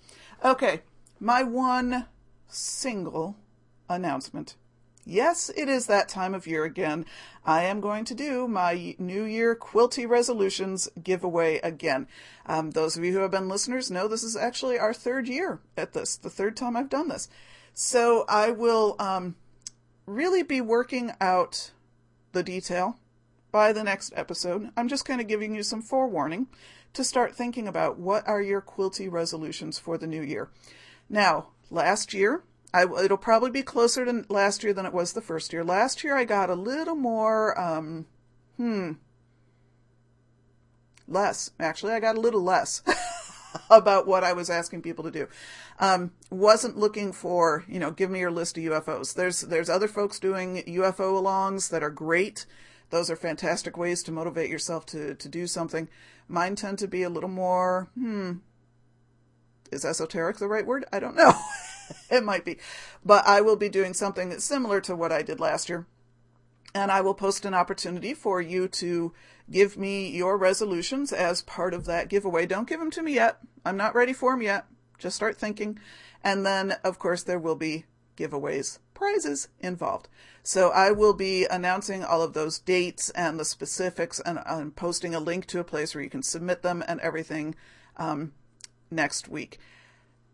Okay 0.44 0.82
my 1.20 1.44
one 1.44 2.06
single 2.48 3.36
announcement. 3.89 4.56
Yes, 5.06 5.50
it 5.56 5.70
is 5.70 5.88
that 5.88 6.10
time 6.10 6.34
of 6.34 6.46
year 6.46 6.65
again. 6.65 7.06
I 7.46 7.63
am 7.63 7.79
going 7.79 8.03
to 8.06 8.13
do 8.13 8.48
my 8.48 8.96
New 9.00 9.24
Year 9.24 9.56
Quilty 9.56 10.08
Resolutions 10.08 10.89
giveaway 11.01 11.60
again. 11.60 12.08
Um, 12.46 12.72
those 12.72 12.98
of 12.98 13.06
you 13.06 13.13
who 13.13 13.20
have 13.20 13.32
been 13.32 13.48
listeners 13.48 13.89
know 13.89 14.08
this 14.08 14.24
is 14.24 14.36
actually 14.36 14.77
our 14.77 14.94
third 14.94 15.29
year 15.29 15.62
at 15.77 15.94
this, 15.94 16.17
the 16.17 16.29
third 16.29 16.58
time 16.58 16.75
I've 16.75 16.89
done 16.89 17.08
this. 17.08 17.29
So 17.74 18.25
I 18.27 18.51
will 18.51 18.98
um, 19.00 19.36
really 20.06 20.44
be 20.44 20.60
working 20.60 21.13
out 21.22 21.72
the 22.34 22.44
detail 22.44 23.00
by 23.58 23.74
the 23.74 23.84
next 23.84 24.14
episode. 24.16 24.70
I'm 24.78 24.88
just 24.88 25.04
kind 25.04 25.20
of 25.20 25.26
giving 25.26 25.56
you 25.56 25.64
some 25.64 25.82
forewarning 25.82 26.46
to 26.94 27.04
start 27.04 27.34
thinking 27.34 27.68
about 27.68 27.98
what 27.98 28.28
are 28.28 28.40
your 28.40 28.62
quilty 28.62 29.12
resolutions 29.12 29.80
for 29.80 29.98
the 29.98 30.06
new 30.06 30.22
year. 30.22 30.52
Now, 31.10 31.48
last 31.72 32.14
year, 32.14 32.44
I, 32.72 32.84
it'll 33.04 33.18
probably 33.18 33.50
be 33.50 33.64
closer 33.64 34.06
to 34.06 34.26
last 34.30 34.64
year 34.64 34.74
than 34.74 34.86
it 34.86 34.94
was 34.94 35.14
the 35.14 35.22
first 35.22 35.52
year. 35.52 35.64
Last 35.64 36.04
year, 36.04 36.16
I 36.16 36.24
got 36.24 36.52
a 36.52 36.54
little 36.54 36.94
more, 36.94 37.60
um, 37.60 38.06
hmm, 38.58 38.92
less. 41.08 41.50
Actually, 41.60 41.94
I 41.94 42.00
got 42.00 42.16
a 42.16 42.22
little 42.22 42.44
less 42.44 42.84
about 43.72 44.06
what 44.06 44.24
I 44.24 44.34
was 44.34 44.52
asking 44.52 44.84
people 44.84 45.04
to 45.06 45.12
do. 45.12 45.28
Um, 45.80 46.12
wasn't 46.30 46.78
looking 46.78 47.12
for, 47.12 47.64
you 47.68 47.80
know, 47.80 47.90
give 47.90 48.12
me 48.12 48.20
your 48.20 48.30
list 48.30 48.56
of 48.60 48.66
UFOs. 48.66 49.16
There's 49.16 49.42
there's 49.42 49.68
other 49.68 49.88
folks 49.88 50.20
doing 50.20 50.62
UFO 50.68 51.20
alongs 51.20 51.72
that 51.72 51.82
are 51.82 51.90
great. 51.90 52.46
Those 52.89 53.10
are 53.10 53.15
fantastic 53.15 53.77
ways 53.77 54.01
to 54.03 54.12
motivate 54.12 54.50
yourself 54.50 54.86
to 54.88 55.15
to 55.15 55.29
do 55.29 55.48
something. 55.48 55.89
Mine 56.27 56.56
tend 56.56 56.79
to 56.79 56.88
be 56.88 57.03
a 57.03 57.10
little 57.10 57.29
more, 57.29 57.89
hmm, 57.94 58.34
is 59.72 59.86
esoteric 59.86 60.38
the 60.38 60.48
right 60.48 60.65
word? 60.65 60.86
I 60.91 61.00
don't 61.00 61.15
know. 61.15 61.34
it 62.12 62.24
might 62.24 62.46
be. 62.46 62.58
But 63.06 63.27
I 63.27 63.41
will 63.41 63.56
be 63.56 63.70
doing 63.70 63.94
something 63.94 64.29
that's 64.29 64.46
similar 64.46 64.82
to 64.82 64.96
what 64.96 65.12
I 65.12 65.22
did 65.22 65.39
last 65.39 65.70
year. 65.70 65.86
And 66.74 66.91
I 66.91 67.01
will 67.01 67.13
post 67.13 67.46
an 67.46 67.53
opportunity 67.53 68.13
for 68.13 68.41
you 68.41 68.67
to 68.67 69.13
give 69.50 69.77
me 69.77 70.10
your 70.10 70.38
resolutions 70.38 71.13
as 71.13 71.41
part 71.41 71.74
of 71.74 71.86
that 71.86 72.10
giveaway. 72.10 72.46
Don't 72.46 72.67
give 72.67 72.79
them 72.79 72.91
to 72.91 73.01
me 73.01 73.15
yet. 73.15 73.39
I'm 73.65 73.77
not 73.77 73.96
ready 73.96 74.13
for 74.13 74.34
them 74.34 74.41
yet. 74.41 74.65
Just 74.98 75.15
start 75.15 75.38
thinking. 75.38 75.79
And 76.24 76.46
then, 76.46 76.75
of 76.84 77.00
course, 77.00 77.24
there 77.24 77.39
will 77.39 77.56
be 77.56 77.86
giveaways, 78.17 78.79
prizes 78.98 79.48
involved. 79.60 80.10
So 80.44 80.70
I 80.70 80.92
will 80.92 81.13
be 81.13 81.46
announcing 81.46 82.04
all 82.04 82.22
of 82.22 82.34
those 82.34 82.58
dates 82.58 83.10
and 83.12 83.39
the 83.39 83.46
specifics 83.46 84.20
and, 84.20 84.39
and 84.46 84.75
posting 84.75 85.13
a 85.13 85.20
link 85.20 85.46
to 85.48 85.60
a 85.60 85.63
place 85.63 85.94
where 85.94 86.04
you 86.04 86.10
can 86.10 86.24
submit 86.24 86.63
them 86.63 86.84
and 86.88 87.00
everything 87.01 87.56
um, 87.98 88.34
next 88.89 89.27
week. 89.27 89.60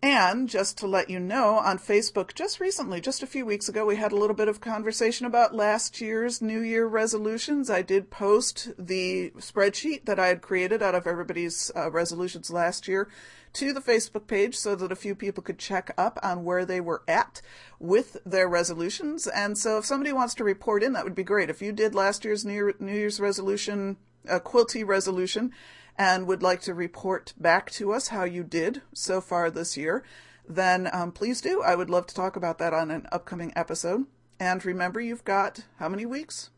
And 0.02 0.50
just 0.50 0.78
to 0.80 0.88
let 0.88 1.10
you 1.10 1.20
know, 1.20 1.56
on 1.56 1.78
Facebook, 1.78 2.36
just 2.36 2.60
recently, 2.60 3.00
just 3.00 3.24
a 3.24 3.28
few 3.28 3.46
weeks 3.46 3.70
ago, 3.70 3.86
we 3.86 3.96
had 3.96 4.12
a 4.12 4.18
little 4.18 4.36
bit 4.36 4.50
of 4.50 4.60
conversation 4.60 5.26
about 5.26 5.56
last 5.56 6.02
year's 6.02 6.42
New 6.42 6.60
Year 6.60 6.86
resolutions. 6.86 7.70
I 7.70 7.84
did 7.84 8.12
post 8.12 8.72
the 8.78 9.32
spreadsheet 9.38 10.04
that 10.04 10.20
I 10.20 10.28
had 10.28 10.42
created 10.42 10.84
out 10.84 10.94
of 10.94 11.08
everybody's 11.08 11.72
uh, 11.74 11.90
resolutions 11.90 12.52
last 12.52 12.88
year 12.88 13.08
to 13.54 13.74
the 13.74 13.82
Facebook 13.82 14.28
page 14.28 14.56
so 14.56 14.76
that 14.76 14.92
a 14.92 14.96
few 14.96 15.16
people 15.16 15.44
could 15.44 15.60
check 15.60 15.94
up 15.98 16.20
on 16.24 16.44
where 16.44 16.66
they 16.66 16.82
were 16.82 17.04
at 17.08 17.42
with 17.80 18.18
their 18.26 18.48
resolutions. 18.48 19.28
And 19.28 19.58
so 19.58 19.78
if 19.78 19.86
somebody 19.86 20.12
wants 20.12 20.34
to 20.36 20.44
report 20.44 20.84
in, 20.84 20.94
that 20.94 21.04
would 21.04 21.16
be 21.16 21.24
great. 21.24 21.50
If 21.50 21.62
you 21.62 21.72
did 21.72 21.96
last 21.96 22.26
year's 22.26 22.44
New, 22.44 22.54
Year, 22.54 22.74
New 22.80 22.94
Year's 22.94 23.20
resolution, 23.20 23.98
a 24.28 24.40
quilty 24.40 24.86
resolution, 24.86 25.52
and 25.98 26.28
would 26.28 26.42
like 26.42 26.62
to 26.62 26.74
report 26.74 27.34
back 27.38 27.70
to 27.72 27.94
us 27.94 28.08
how 28.08 28.24
you 28.24 28.44
did 28.44 28.82
so 28.94 29.22
far 29.22 29.52
this 29.52 29.78
year, 29.78 30.04
then 30.48 30.90
um, 30.92 31.12
please 31.12 31.40
do. 31.40 31.62
I 31.62 31.76
would 31.76 31.90
love 31.90 32.08
to 32.08 32.16
talk 32.16 32.36
about 32.36 32.58
that 32.58 32.74
on 32.74 32.90
an 32.92 33.08
upcoming 33.12 33.54
episode. 33.56 34.06
And 34.40 34.66
remember, 34.66 35.00
you've 35.00 35.24
got 35.24 35.62
how 35.78 35.90
many 35.90 36.06
weeks? 36.06 36.50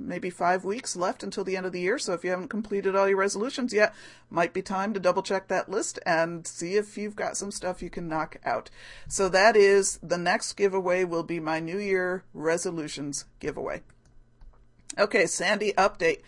Maybe 0.00 0.30
five 0.30 0.64
weeks 0.64 0.94
left 0.94 1.24
until 1.24 1.42
the 1.42 1.56
end 1.56 1.66
of 1.66 1.72
the 1.72 1.80
year. 1.80 1.98
So 1.98 2.12
if 2.12 2.22
you 2.22 2.30
haven't 2.30 2.48
completed 2.48 2.94
all 2.94 3.08
your 3.08 3.18
resolutions 3.18 3.72
yet, 3.72 3.92
might 4.30 4.54
be 4.54 4.62
time 4.62 4.94
to 4.94 5.00
double 5.00 5.22
check 5.22 5.48
that 5.48 5.68
list 5.68 5.98
and 6.06 6.46
see 6.46 6.76
if 6.76 6.96
you've 6.96 7.16
got 7.16 7.36
some 7.36 7.50
stuff 7.50 7.82
you 7.82 7.90
can 7.90 8.06
knock 8.06 8.36
out. 8.44 8.70
So 9.08 9.28
that 9.30 9.56
is 9.56 9.98
the 10.00 10.16
next 10.16 10.52
giveaway 10.52 11.02
will 11.02 11.24
be 11.24 11.40
my 11.40 11.58
New 11.58 11.78
Year 11.78 12.22
resolutions 12.32 13.24
giveaway. 13.40 13.82
Okay, 14.96 15.26
Sandy 15.26 15.72
update. 15.72 16.20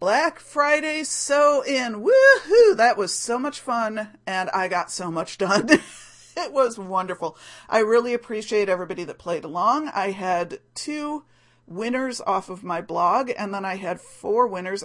Black 0.00 0.40
Friday 0.40 1.04
Sew-In. 1.04 2.02
Woohoo! 2.02 2.76
That 2.76 2.96
was 2.96 3.14
so 3.14 3.38
much 3.38 3.60
fun 3.60 4.08
and 4.26 4.50
I 4.50 4.66
got 4.68 4.90
so 4.90 5.10
much 5.10 5.38
done. 5.38 5.68
it 6.36 6.52
was 6.52 6.78
wonderful. 6.78 7.36
I 7.68 7.78
really 7.78 8.14
appreciate 8.14 8.68
everybody 8.68 9.04
that 9.04 9.18
played 9.18 9.44
along. 9.44 9.88
I 9.88 10.10
had 10.10 10.58
two 10.74 11.24
winners 11.68 12.20
off 12.20 12.48
of 12.48 12.64
my 12.64 12.80
blog 12.80 13.30
and 13.36 13.52
then 13.52 13.64
I 13.64 13.76
had 13.76 14.00
four 14.00 14.46
winners 14.46 14.84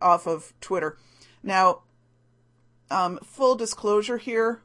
off 0.00 0.26
of 0.26 0.52
Twitter. 0.60 0.96
Now, 1.42 1.82
um, 2.90 3.18
full 3.22 3.54
disclosure 3.54 4.18
here, 4.18 4.62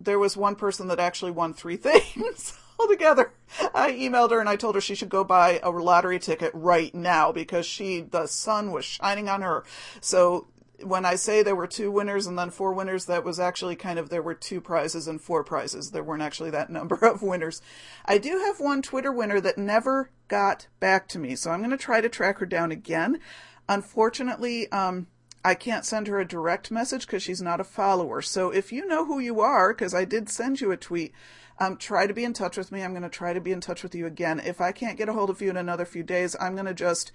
there 0.00 0.18
was 0.18 0.36
one 0.36 0.56
person 0.56 0.88
that 0.88 0.98
actually 0.98 1.30
won 1.30 1.54
three 1.54 1.76
things 1.78 2.58
altogether. 2.78 3.32
I 3.74 3.92
emailed 3.92 4.30
her 4.30 4.40
and 4.40 4.48
I 4.48 4.56
told 4.56 4.74
her 4.74 4.80
she 4.80 4.94
should 4.94 5.08
go 5.08 5.24
buy 5.24 5.60
a 5.62 5.70
lottery 5.70 6.18
ticket 6.18 6.50
right 6.54 6.94
now 6.94 7.32
because 7.32 7.66
she, 7.66 8.00
the 8.00 8.26
sun 8.26 8.72
was 8.72 8.84
shining 8.84 9.28
on 9.28 9.42
her. 9.42 9.64
So 10.00 10.48
when 10.84 11.04
I 11.04 11.14
say 11.14 11.42
there 11.42 11.56
were 11.56 11.66
two 11.66 11.90
winners 11.90 12.26
and 12.26 12.38
then 12.38 12.50
four 12.50 12.72
winners, 12.72 13.06
that 13.06 13.24
was 13.24 13.40
actually 13.40 13.76
kind 13.76 13.98
of 13.98 14.08
there 14.08 14.22
were 14.22 14.34
two 14.34 14.60
prizes 14.60 15.08
and 15.08 15.20
four 15.20 15.44
prizes. 15.44 15.90
There 15.90 16.04
weren't 16.04 16.22
actually 16.22 16.50
that 16.50 16.70
number 16.70 16.94
of 17.06 17.22
winners. 17.22 17.62
I 18.04 18.18
do 18.18 18.30
have 18.46 18.60
one 18.60 18.82
Twitter 18.82 19.12
winner 19.12 19.40
that 19.40 19.58
never 19.58 20.10
got 20.28 20.68
back 20.80 21.08
to 21.08 21.18
me, 21.18 21.36
so 21.36 21.50
I'm 21.50 21.60
going 21.60 21.70
to 21.70 21.76
try 21.76 22.00
to 22.00 22.08
track 22.08 22.38
her 22.38 22.46
down 22.46 22.72
again. 22.72 23.20
Unfortunately, 23.68 24.70
um, 24.72 25.06
I 25.44 25.54
can't 25.54 25.84
send 25.84 26.06
her 26.06 26.20
a 26.20 26.26
direct 26.26 26.70
message 26.70 27.06
because 27.06 27.22
she's 27.22 27.42
not 27.42 27.60
a 27.60 27.64
follower. 27.64 28.22
So 28.22 28.50
if 28.50 28.72
you 28.72 28.86
know 28.86 29.04
who 29.04 29.18
you 29.18 29.40
are, 29.40 29.74
because 29.74 29.94
I 29.94 30.04
did 30.04 30.28
send 30.28 30.60
you 30.60 30.70
a 30.70 30.76
tweet, 30.76 31.12
um, 31.58 31.76
try 31.76 32.06
to 32.06 32.14
be 32.14 32.24
in 32.24 32.32
touch 32.32 32.56
with 32.56 32.72
me. 32.72 32.82
I'm 32.82 32.92
going 32.92 33.02
to 33.02 33.08
try 33.08 33.32
to 33.32 33.40
be 33.40 33.52
in 33.52 33.60
touch 33.60 33.82
with 33.82 33.94
you 33.94 34.06
again. 34.06 34.40
If 34.44 34.60
I 34.60 34.72
can't 34.72 34.98
get 34.98 35.08
a 35.08 35.12
hold 35.12 35.30
of 35.30 35.40
you 35.40 35.50
in 35.50 35.56
another 35.56 35.84
few 35.84 36.02
days, 36.02 36.34
I'm 36.40 36.54
going 36.54 36.66
to 36.66 36.74
just, 36.74 37.12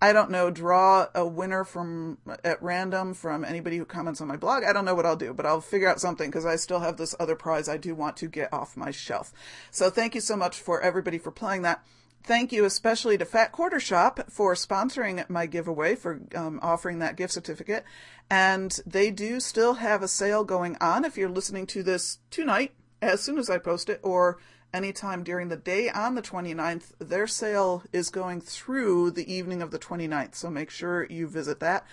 I 0.00 0.12
don't 0.12 0.30
know, 0.30 0.50
draw 0.50 1.06
a 1.14 1.26
winner 1.26 1.64
from 1.64 2.18
at 2.44 2.62
random 2.62 3.14
from 3.14 3.44
anybody 3.44 3.78
who 3.78 3.84
comments 3.84 4.20
on 4.20 4.28
my 4.28 4.36
blog. 4.36 4.62
I 4.62 4.72
don't 4.72 4.84
know 4.84 4.94
what 4.94 5.06
I'll 5.06 5.16
do, 5.16 5.34
but 5.34 5.46
I'll 5.46 5.60
figure 5.60 5.88
out 5.88 6.00
something 6.00 6.30
because 6.30 6.46
I 6.46 6.56
still 6.56 6.80
have 6.80 6.96
this 6.96 7.14
other 7.18 7.34
prize 7.34 7.68
I 7.68 7.76
do 7.76 7.94
want 7.94 8.16
to 8.18 8.28
get 8.28 8.52
off 8.52 8.76
my 8.76 8.90
shelf. 8.92 9.32
So 9.70 9.90
thank 9.90 10.14
you 10.14 10.20
so 10.20 10.36
much 10.36 10.60
for 10.60 10.80
everybody 10.80 11.18
for 11.18 11.32
playing 11.32 11.62
that. 11.62 11.82
thank 12.22 12.52
you 12.52 12.64
especially 12.64 13.16
to 13.16 13.24
Fat 13.24 13.52
Quarter 13.52 13.80
Shop 13.80 14.20
for 14.28 14.54
sponsoring 14.54 15.28
my 15.30 15.46
giveaway, 15.46 15.94
for 15.94 16.20
um, 16.34 16.60
offering 16.62 16.98
that 16.98 17.16
gift 17.16 17.32
certificate. 17.32 17.84
And 18.30 18.78
they 18.86 19.10
do 19.10 19.40
still 19.40 19.74
have 19.74 20.02
a 20.02 20.08
sale 20.08 20.44
going 20.44 20.76
on 20.80 21.04
if 21.04 21.16
you're 21.16 21.30
listening 21.30 21.66
to 21.68 21.82
this 21.82 22.18
tonight, 22.30 22.72
as 23.00 23.20
soon 23.20 23.38
as 23.38 23.50
I 23.50 23.58
post 23.58 23.88
it, 23.88 24.00
or 24.02 24.38
anytime 24.72 25.22
during 25.22 25.48
the 25.48 25.56
day 25.56 25.88
on 25.90 26.14
the 26.14 26.22
29th. 26.22 26.92
Their 26.98 27.26
sale 27.26 27.82
is 27.92 28.10
going 28.10 28.40
through 28.40 29.12
the 29.12 29.32
evening 29.32 29.62
of 29.62 29.70
the 29.70 29.78
29th, 29.78 30.34
so 30.34 30.50
make 30.50 30.70
sure 30.70 31.06
you 31.10 31.26
visit 31.26 31.60
that. 31.60 31.86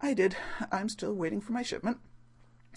I 0.00 0.14
did. 0.14 0.36
I'm 0.72 0.88
still 0.88 1.14
waiting 1.14 1.40
for 1.40 1.52
my 1.52 1.62
shipment. 1.62 1.98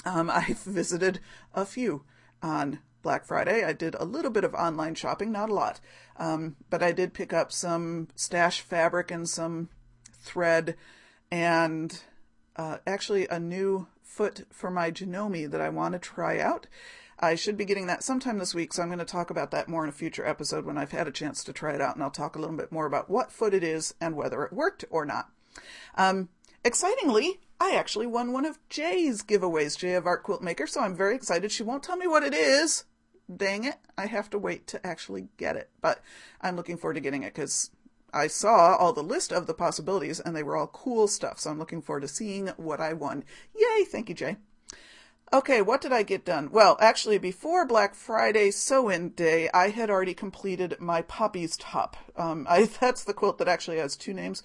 Um, 0.05 0.29
I've 0.29 0.60
visited 0.63 1.19
a 1.53 1.65
few 1.65 2.03
on 2.41 2.79
Black 3.01 3.25
Friday. 3.25 3.63
I 3.63 3.74
did 3.74 3.96
a 3.96 4.05
little 4.05 4.31
bit 4.31 4.43
of 4.43 4.53
online 4.53 4.96
shopping, 4.96 5.31
not 5.31 5.50
a 5.50 5.53
lot, 5.53 5.79
um, 6.17 6.55
but 6.69 6.84
I 6.84 6.91
did 6.91 7.13
pick 7.13 7.34
up 7.34 7.51
some 7.51 8.10
stash 8.15 8.62
fabric 8.62 9.12
and 9.12 9.27
some 9.27 9.69
thread 10.12 10.75
and 11.31 12.01
uh, 12.55 12.77
actually 12.86 13.27
a 13.27 13.39
new 13.39 13.88
foot 14.01 14.46
for 14.51 14.72
my 14.72 14.91
Janome 14.91 15.50
that 15.51 15.62
I 15.62 15.69
want 15.69 15.93
to 15.93 16.00
try 16.00 16.39
out. 16.39 16.67
I 17.19 17.33
should 17.36 17.57
be 17.57 17.65
getting 17.65 17.88
that 17.88 18.03
sometime 18.03 18.38
this 18.38 18.53
week, 18.53 18.74
so 18.74 18.83
I'm 18.83 18.89
going 18.89 19.00
to 19.00 19.05
talk 19.05 19.31
about 19.31 19.50
that 19.51 19.67
more 19.67 19.83
in 19.83 19.89
a 19.89 19.93
future 19.93 20.25
episode 20.25 20.65
when 20.65 20.77
I've 20.77 20.91
had 20.91 21.07
a 21.07 21.12
chance 21.12 21.43
to 21.43 21.53
try 21.53 21.74
it 21.74 21.81
out, 21.81 21.95
and 21.95 22.03
I'll 22.03 22.12
talk 22.12 22.36
a 22.36 22.39
little 22.39 22.55
bit 22.55 22.71
more 22.71 22.86
about 22.86 23.09
what 23.09 23.31
foot 23.31 23.55
it 23.55 23.63
is 23.63 23.95
and 24.00 24.15
whether 24.15 24.43
it 24.43 24.53
worked 24.53 24.86
or 24.91 25.03
not. 25.03 25.29
Um, 25.95 26.29
excitingly, 26.63 27.39
I 27.59 27.74
actually 27.75 28.05
won 28.05 28.33
one 28.33 28.45
of 28.45 28.59
Jay's 28.69 29.24
giveaways, 29.24 29.77
Jay 29.77 29.95
of 29.95 30.05
Art 30.05 30.21
Quilt 30.21 30.43
Maker, 30.43 30.67
so 30.67 30.81
I'm 30.81 30.95
very 30.95 31.15
excited. 31.15 31.51
She 31.51 31.63
won't 31.63 31.81
tell 31.81 31.97
me 31.97 32.05
what 32.05 32.24
it 32.24 32.36
is. 32.36 32.83
Dang 33.36 33.63
it, 33.63 33.77
I 33.97 34.05
have 34.05 34.29
to 34.29 34.38
wait 34.38 34.67
to 34.67 34.86
actually 34.86 35.27
get 35.38 35.55
it, 35.55 35.69
but 35.81 36.01
I'm 36.39 36.55
looking 36.55 36.77
forward 36.77 36.93
to 36.93 37.01
getting 37.01 37.24
it 37.24 37.33
because 37.33 37.71
I 38.13 38.27
saw 38.27 38.75
all 38.75 38.93
the 38.93 39.03
list 39.03 39.33
of 39.33 39.47
the 39.47 39.53
possibilities 39.53 40.19
and 40.19 40.36
they 40.36 40.43
were 40.43 40.55
all 40.55 40.67
cool 40.67 41.07
stuff, 41.07 41.39
so 41.39 41.50
I'm 41.50 41.59
looking 41.59 41.81
forward 41.81 42.01
to 42.01 42.07
seeing 42.07 42.47
what 42.57 42.79
I 42.79 42.93
won. 42.93 43.24
Yay, 43.55 43.86
thank 43.86 44.07
you, 44.07 44.15
Jay. 44.15 44.38
Okay, 45.34 45.62
what 45.62 45.81
did 45.81 45.91
I 45.91 46.03
get 46.03 46.24
done? 46.24 46.50
Well, 46.51 46.77
actually, 46.79 47.17
before 47.17 47.65
Black 47.65 47.96
Friday 47.96 48.50
sew-in 48.50 49.10
day, 49.10 49.50
I 49.53 49.69
had 49.69 49.89
already 49.89 50.13
completed 50.13 50.77
my 50.79 51.01
Poppy's 51.01 51.57
top. 51.57 51.98
Um, 52.15 52.48
I, 52.50 52.63
that's 52.79 53.03
the 53.03 53.13
quilt 53.13 53.38
that 53.39 53.48
actually 53.48 53.77
has 53.77 53.98
two 53.98 54.13
names. 54.13 54.41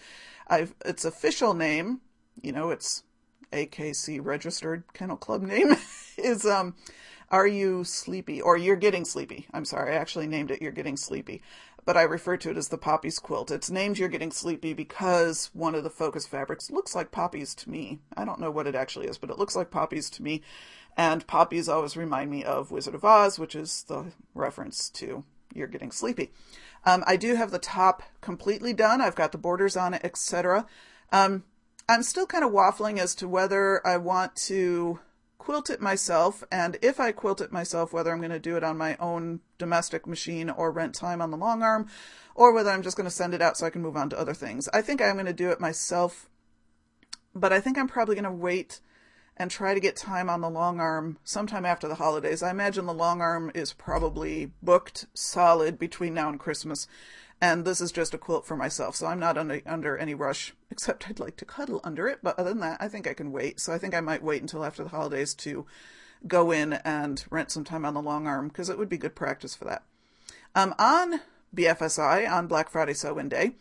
I've, 0.48 0.74
its 0.84 1.04
official 1.04 1.54
name, 1.54 2.00
you 2.42 2.50
know, 2.50 2.70
it's 2.70 3.04
AKC 3.52 4.18
registered 4.24 4.82
kennel 4.92 5.16
club 5.16 5.42
name, 5.42 5.76
is 6.18 6.44
um, 6.44 6.74
Are 7.30 7.46
You 7.46 7.84
Sleepy? 7.84 8.40
Or 8.40 8.56
You're 8.56 8.74
Getting 8.74 9.04
Sleepy. 9.04 9.46
I'm 9.52 9.64
sorry, 9.64 9.94
I 9.94 9.98
actually 9.98 10.26
named 10.26 10.50
it 10.50 10.60
You're 10.60 10.72
Getting 10.72 10.96
Sleepy 10.96 11.42
but 11.84 11.96
I 11.96 12.02
refer 12.02 12.36
to 12.36 12.50
it 12.50 12.56
as 12.56 12.68
the 12.68 12.78
poppies 12.78 13.18
quilt. 13.18 13.50
It's 13.50 13.70
named 13.70 13.98
You're 13.98 14.08
Getting 14.08 14.30
Sleepy 14.30 14.72
because 14.72 15.50
one 15.52 15.74
of 15.74 15.82
the 15.82 15.90
focus 15.90 16.26
fabrics 16.26 16.70
looks 16.70 16.94
like 16.94 17.10
poppies 17.10 17.54
to 17.56 17.70
me. 17.70 18.00
I 18.16 18.24
don't 18.24 18.40
know 18.40 18.50
what 18.50 18.66
it 18.66 18.74
actually 18.74 19.06
is, 19.08 19.18
but 19.18 19.30
it 19.30 19.38
looks 19.38 19.56
like 19.56 19.70
poppies 19.70 20.08
to 20.10 20.22
me. 20.22 20.42
And 20.96 21.26
poppies 21.26 21.68
always 21.68 21.96
remind 21.96 22.30
me 22.30 22.44
of 22.44 22.70
Wizard 22.70 22.94
of 22.94 23.04
Oz, 23.04 23.38
which 23.38 23.54
is 23.54 23.84
the 23.84 24.12
reference 24.34 24.90
to 24.90 25.24
You're 25.54 25.66
Getting 25.66 25.90
Sleepy. 25.90 26.32
Um, 26.84 27.02
I 27.06 27.16
do 27.16 27.34
have 27.34 27.50
the 27.50 27.58
top 27.58 28.02
completely 28.20 28.72
done. 28.72 29.00
I've 29.00 29.14
got 29.14 29.32
the 29.32 29.38
borders 29.38 29.76
on 29.76 29.94
it, 29.94 30.02
etc. 30.04 30.66
Um, 31.10 31.44
I'm 31.88 32.02
still 32.02 32.26
kind 32.26 32.44
of 32.44 32.52
waffling 32.52 32.98
as 32.98 33.14
to 33.16 33.28
whether 33.28 33.84
I 33.86 33.96
want 33.96 34.36
to 34.36 35.00
quilt 35.42 35.70
it 35.70 35.80
myself, 35.80 36.44
and 36.52 36.78
if 36.82 37.00
I 37.00 37.10
quilt 37.10 37.40
it 37.40 37.50
myself, 37.50 37.92
whether 37.92 38.12
I'm 38.12 38.20
going 38.20 38.30
to 38.30 38.38
do 38.38 38.56
it 38.56 38.62
on 38.62 38.78
my 38.78 38.96
own 38.98 39.40
domestic 39.58 40.06
machine 40.06 40.48
or 40.48 40.70
rent 40.70 40.94
time 40.94 41.20
on 41.20 41.32
the 41.32 41.36
long 41.36 41.64
arm, 41.64 41.88
or 42.36 42.54
whether 42.54 42.70
I'm 42.70 42.82
just 42.82 42.96
going 42.96 43.08
to 43.08 43.10
send 43.10 43.34
it 43.34 43.42
out 43.42 43.56
so 43.56 43.66
I 43.66 43.70
can 43.70 43.82
move 43.82 43.96
on 43.96 44.08
to 44.10 44.18
other 44.18 44.34
things. 44.34 44.68
I 44.72 44.82
think 44.82 45.02
I'm 45.02 45.14
going 45.14 45.26
to 45.26 45.32
do 45.32 45.50
it 45.50 45.58
myself, 45.58 46.30
but 47.34 47.52
I 47.52 47.58
think 47.58 47.76
I'm 47.76 47.88
probably 47.88 48.14
going 48.14 48.22
to 48.22 48.30
wait 48.30 48.78
and 49.36 49.50
try 49.50 49.74
to 49.74 49.80
get 49.80 49.96
time 49.96 50.30
on 50.30 50.42
the 50.42 50.48
long 50.48 50.78
arm 50.78 51.18
sometime 51.24 51.66
after 51.66 51.88
the 51.88 51.96
holidays. 51.96 52.40
I 52.40 52.50
imagine 52.52 52.86
the 52.86 52.94
long 52.94 53.20
arm 53.20 53.50
is 53.52 53.72
probably 53.72 54.52
booked 54.62 55.06
solid 55.12 55.76
between 55.76 56.14
now 56.14 56.28
and 56.28 56.38
Christmas 56.38 56.86
and 57.42 57.64
this 57.64 57.80
is 57.80 57.90
just 57.90 58.14
a 58.14 58.18
quilt 58.18 58.46
for 58.46 58.56
myself, 58.56 58.94
so 58.94 59.08
I'm 59.08 59.18
not 59.18 59.36
under, 59.36 59.60
under 59.66 59.98
any 59.98 60.14
rush, 60.14 60.54
except 60.70 61.10
I'd 61.10 61.18
like 61.18 61.36
to 61.38 61.44
cuddle 61.44 61.80
under 61.82 62.06
it. 62.06 62.20
But 62.22 62.38
other 62.38 62.50
than 62.50 62.60
that, 62.60 62.80
I 62.80 62.86
think 62.86 63.08
I 63.08 63.14
can 63.14 63.32
wait. 63.32 63.58
So 63.58 63.72
I 63.72 63.78
think 63.78 63.94
I 63.94 64.00
might 64.00 64.22
wait 64.22 64.40
until 64.40 64.64
after 64.64 64.84
the 64.84 64.90
holidays 64.90 65.34
to 65.34 65.66
go 66.24 66.52
in 66.52 66.74
and 66.74 67.24
rent 67.30 67.50
some 67.50 67.64
time 67.64 67.84
on 67.84 67.94
the 67.94 68.00
long 68.00 68.28
arm, 68.28 68.46
because 68.46 68.70
it 68.70 68.78
would 68.78 68.88
be 68.88 68.96
good 68.96 69.16
practice 69.16 69.56
for 69.56 69.64
that. 69.64 69.82
Um, 70.54 70.72
on 70.78 71.20
BFSI, 71.54 72.30
on 72.30 72.46
Black 72.46 72.70
Friday 72.70 72.94
Sew-In 72.94 73.28
Day, 73.28 73.56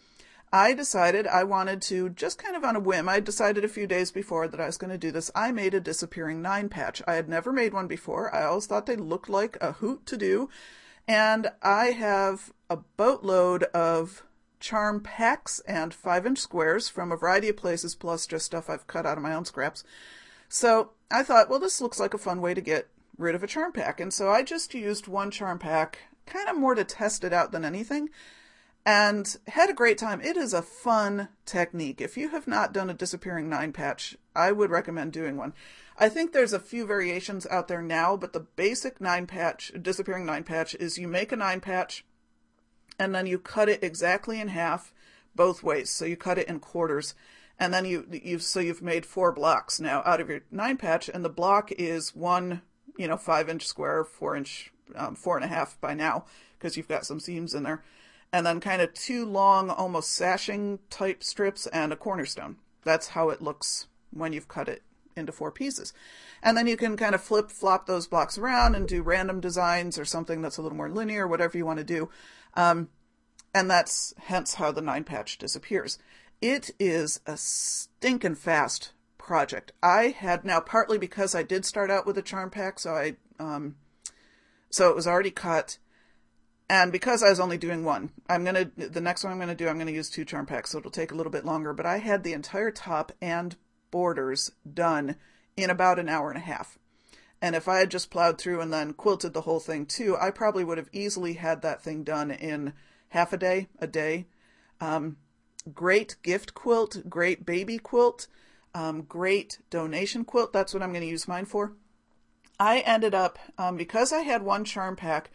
I 0.54 0.74
decided 0.74 1.26
I 1.26 1.44
wanted 1.44 1.82
to, 1.84 2.10
just 2.10 2.38
kind 2.38 2.56
of 2.56 2.64
on 2.64 2.76
a 2.76 2.80
whim, 2.80 3.10
I 3.10 3.20
decided 3.20 3.66
a 3.66 3.70
few 3.70 3.88
days 3.88 4.12
before 4.12 4.48
that 4.48 4.62
I 4.62 4.68
was 4.68 4.78
going 4.78 4.92
to 4.92 4.98
do 4.98 5.12
this. 5.12 5.32
I 5.34 5.52
made 5.52 5.74
a 5.74 5.80
disappearing 5.80 6.40
nine 6.42 6.70
patch. 6.70 7.02
I 7.08 7.16
had 7.16 7.28
never 7.28 7.52
made 7.52 7.74
one 7.74 7.88
before. 7.88 8.34
I 8.36 8.44
always 8.44 8.68
thought 8.68 8.86
they 8.86 8.96
looked 8.96 9.30
like 9.30 9.58
a 9.60 9.72
hoot 9.72 10.06
to 10.06 10.18
do. 10.18 10.50
And 11.12 11.52
I 11.62 11.88
have 11.88 12.54
a 12.70 12.78
boatload 12.78 13.64
of 13.74 14.24
charm 14.62 15.02
packs 15.02 15.60
and 15.68 15.94
five 15.94 16.26
inch 16.26 16.40
squares 16.40 16.88
from 16.88 17.12
a 17.12 17.18
variety 17.18 17.50
of 17.50 17.58
places, 17.58 17.96
plus 17.96 18.26
just 18.26 18.46
stuff 18.46 18.70
I've 18.70 18.88
cut 18.88 19.06
out 19.06 19.18
of 19.18 19.24
my 19.24 19.34
own 19.34 19.44
scraps. 19.44 19.84
So 20.48 20.92
I 21.12 21.24
thought, 21.24 21.50
well, 21.50 21.60
this 21.60 21.82
looks 21.82 22.00
like 22.00 22.14
a 22.14 22.18
fun 22.18 22.40
way 22.40 22.54
to 22.54 22.62
get 22.62 22.88
rid 23.18 23.36
of 23.36 23.44
a 23.44 23.48
charm 23.48 23.74
pack. 23.74 24.00
And 24.00 24.14
so 24.14 24.30
I 24.30 24.42
just 24.42 24.74
used 24.74 25.10
one 25.10 25.32
charm 25.32 25.60
pack, 25.60 26.00
kind 26.26 26.48
of 26.48 26.58
more 26.58 26.76
to 26.76 26.86
test 26.86 27.26
it 27.26 27.34
out 27.34 27.52
than 27.52 27.66
anything, 27.66 28.10
and 28.86 29.36
had 29.48 29.70
a 29.70 29.74
great 29.74 29.98
time. 29.98 30.22
It 30.22 30.38
is 30.38 30.54
a 30.54 30.62
fun 30.62 31.28
technique. 31.46 32.00
If 32.00 32.16
you 32.16 32.30
have 32.30 32.48
not 32.48 32.72
done 32.72 32.90
a 32.90 32.94
disappearing 32.94 33.50
nine 33.50 33.74
patch, 33.74 34.16
I 34.34 34.54
would 34.54 34.70
recommend 34.70 35.12
doing 35.12 35.36
one. 35.36 35.52
I 36.02 36.10
think 36.10 36.34
there's 36.34 36.52
a 36.52 36.60
few 36.60 36.88
variations 36.88 37.46
out 37.52 37.68
there 37.68 37.84
now, 37.84 38.18
but 38.18 38.34
the 38.34 38.40
basic 38.40 39.00
nine 39.00 39.28
patch, 39.28 39.72
disappearing 39.80 40.26
nine 40.26 40.44
patch, 40.44 40.74
is 40.80 40.98
you 40.98 41.08
make 41.08 41.32
a 41.32 41.36
nine 41.36 41.62
patch 41.62 42.04
and 42.98 43.14
then 43.14 43.28
you 43.28 43.38
cut 43.38 43.70
it 43.70 43.84
exactly 43.84 44.42
in 44.42 44.48
half 44.48 44.96
both 45.36 45.62
ways. 45.62 45.92
So 45.92 46.06
you 46.06 46.18
cut 46.18 46.40
it 46.40 46.48
in 46.48 46.60
quarters 46.60 47.14
and 47.60 47.72
then 47.72 47.86
you, 47.86 48.08
you 48.12 48.40
so 48.40 48.60
you've 48.60 48.82
made 48.82 49.06
four 49.06 49.32
blocks 49.32 49.80
now 49.80 50.02
out 50.04 50.20
of 50.20 50.28
your 50.28 50.42
nine 50.50 50.76
patch 50.76 51.08
and 51.08 51.24
the 51.24 51.30
block 51.30 51.72
is 51.74 52.16
one, 52.16 52.64
you 52.98 53.08
know, 53.08 53.16
five 53.16 53.48
inch 53.48 53.68
square, 53.68 54.04
four 54.04 54.36
inch, 54.36 54.72
um, 54.96 55.14
four 55.14 55.36
and 55.36 55.46
a 55.46 55.50
half 55.50 55.80
by 55.80 55.94
now 55.94 56.26
because 56.58 56.78
you've 56.78 56.88
got 56.88 57.06
some 57.06 57.20
seams 57.20 57.54
in 57.54 57.62
there. 57.62 57.84
And 58.34 58.44
then 58.44 58.60
kind 58.60 58.82
of 58.82 58.96
two 58.96 59.24
long, 59.24 59.70
almost 59.70 60.14
sashing 60.14 60.80
type 60.90 61.24
strips 61.24 61.68
and 61.68 61.94
a 61.94 61.96
cornerstone. 61.96 62.56
That's 62.84 63.10
how 63.10 63.30
it 63.30 63.44
looks 63.44 63.86
when 64.10 64.34
you've 64.34 64.48
cut 64.48 64.68
it 64.68 64.82
into 65.16 65.32
four 65.32 65.52
pieces. 65.52 65.94
And 66.44 66.58
then 66.58 66.68
you 66.68 66.78
can 66.78 66.98
kind 66.98 67.16
of 67.16 67.22
flip 67.22 67.52
flop 67.52 67.86
those 67.86 68.08
blocks 68.08 68.38
around 68.38 68.76
and 68.76 68.88
do 68.88 69.02
random 69.02 69.40
designs 69.40 69.98
or 69.98 70.06
something 70.06 70.42
that's 70.42 70.58
a 70.58 70.62
little 70.62 70.78
more 70.78 70.90
linear, 70.90 71.28
whatever 71.28 71.58
you 71.58 71.66
want 71.66 71.80
to 71.80 71.86
do. 71.86 72.10
Um, 72.56 72.90
and 73.54 73.70
that's 73.70 74.14
hence 74.18 74.56
how 74.56 74.72
the 74.72 74.82
nine 74.82 75.04
patch 75.04 75.38
disappears. 75.38 75.98
It 76.42 76.72
is 76.80 77.20
a 77.26 77.38
stinking 77.38 78.36
fast 78.36 78.94
project. 79.18 79.72
I 79.84 80.08
had 80.08 80.44
now 80.44 80.60
partly 80.60 80.98
because 80.98 81.36
I 81.36 81.44
did 81.44 81.66
start 81.66 81.92
out 81.92 82.06
with 82.06 82.18
a 82.18 82.24
charm 82.24 82.50
pack, 82.50 82.80
so 82.80 82.92
I 82.92 83.16
um, 83.40 83.76
so 84.70 84.90
it 84.90 84.96
was 84.96 85.08
already 85.08 85.32
cut. 85.32 85.78
And 86.70 86.92
because 86.92 87.22
I 87.22 87.30
was 87.30 87.40
only 87.40 87.58
doing 87.58 87.84
one, 87.84 88.12
I'm 88.30 88.44
gonna 88.44 88.72
the 88.76 89.02
next 89.02 89.24
one 89.24 89.34
I'm 89.34 89.40
gonna 89.40 89.56
do 89.56 89.68
I'm 89.68 89.78
gonna 89.78 89.92
use 89.92 90.10
two 90.10 90.26
charm 90.26 90.46
packs, 90.46 90.72
so 90.72 90.80
it'll 90.80 90.92
take 90.92 91.12
a 91.12 91.16
little 91.16 91.32
bit 91.32 91.46
longer. 91.46 91.74
But 91.74 91.86
I 91.86 91.98
had 91.98 92.24
the 92.24 92.34
entire 92.34 92.72
top 92.72 93.12
and 93.22 93.56
borders 93.92 94.52
done 94.72 95.18
in 95.56 95.70
about 95.70 96.00
an 96.00 96.10
hour 96.10 96.30
and 96.30 96.38
a 96.38 96.42
half. 96.42 96.78
And 97.42 97.56
if 97.56 97.68
I 97.68 97.80
had 97.80 97.92
just 97.92 98.12
plowed 98.12 98.38
through 98.38 98.62
and 98.62 98.72
then 98.72 98.94
quilted 98.94 99.34
the 99.34 99.42
whole 99.42 99.60
thing 99.60 99.86
too, 99.86 100.16
I 100.18 100.32
probably 100.32 100.64
would 100.64 100.78
have 100.78 100.90
easily 100.92 101.34
had 101.34 101.62
that 101.62 101.82
thing 101.82 102.04
done 102.04 102.32
in 102.32 102.74
half 103.10 103.34
a 103.34 103.38
day, 103.38 103.68
a 103.80 103.88
day. 103.88 104.28
Um, 104.80 105.18
great 105.74 106.16
gift 106.24 106.54
quilt, 106.54 107.10
great 107.10 107.46
baby 107.46 107.78
quilt, 107.78 108.28
um, 108.74 109.04
great 109.04 109.60
donation 109.70 110.24
quilt. 110.24 110.54
That's 110.54 110.74
what 110.74 110.84
I'm 110.84 110.92
going 110.92 111.02
to 111.02 111.08
use 111.08 111.28
mine 111.28 111.46
for. 111.46 111.74
I 112.60 112.80
ended 112.80 113.16
up, 113.16 113.40
um, 113.58 113.76
because 113.76 114.14
I 114.14 114.20
had 114.20 114.44
one 114.44 114.64
charm 114.64 114.96
pack, 114.96 115.32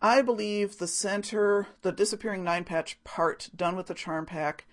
I 0.00 0.22
believe 0.22 0.78
the 0.78 0.86
center, 0.86 1.68
the 1.82 1.92
disappearing 1.92 2.42
nine 2.42 2.64
patch 2.64 2.98
part 3.04 3.50
done 3.54 3.76
with 3.76 3.86
the 3.86 3.94
charm 3.94 4.24
pack 4.24 4.64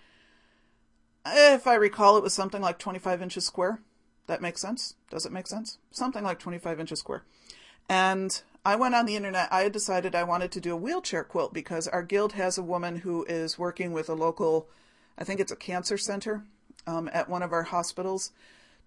if 1.26 1.66
I 1.66 1.74
recall, 1.74 2.16
it 2.16 2.22
was 2.22 2.34
something 2.34 2.62
like 2.62 2.78
25 2.78 3.22
inches 3.22 3.44
square. 3.44 3.80
That 4.26 4.42
makes 4.42 4.60
sense? 4.60 4.94
Does 5.10 5.24
it 5.24 5.32
make 5.32 5.46
sense? 5.46 5.78
Something 5.90 6.22
like 6.22 6.38
25 6.38 6.80
inches 6.80 7.00
square. 7.00 7.24
And 7.88 8.40
I 8.64 8.76
went 8.76 8.94
on 8.94 9.06
the 9.06 9.16
internet. 9.16 9.48
I 9.50 9.62
had 9.62 9.72
decided 9.72 10.14
I 10.14 10.24
wanted 10.24 10.52
to 10.52 10.60
do 10.60 10.74
a 10.74 10.76
wheelchair 10.76 11.24
quilt 11.24 11.54
because 11.54 11.88
our 11.88 12.02
guild 12.02 12.34
has 12.34 12.58
a 12.58 12.62
woman 12.62 12.96
who 12.96 13.24
is 13.24 13.58
working 13.58 13.92
with 13.92 14.08
a 14.08 14.14
local, 14.14 14.68
I 15.16 15.24
think 15.24 15.40
it's 15.40 15.52
a 15.52 15.56
cancer 15.56 15.96
center 15.96 16.44
um, 16.86 17.08
at 17.12 17.28
one 17.28 17.42
of 17.42 17.52
our 17.52 17.64
hospitals 17.64 18.32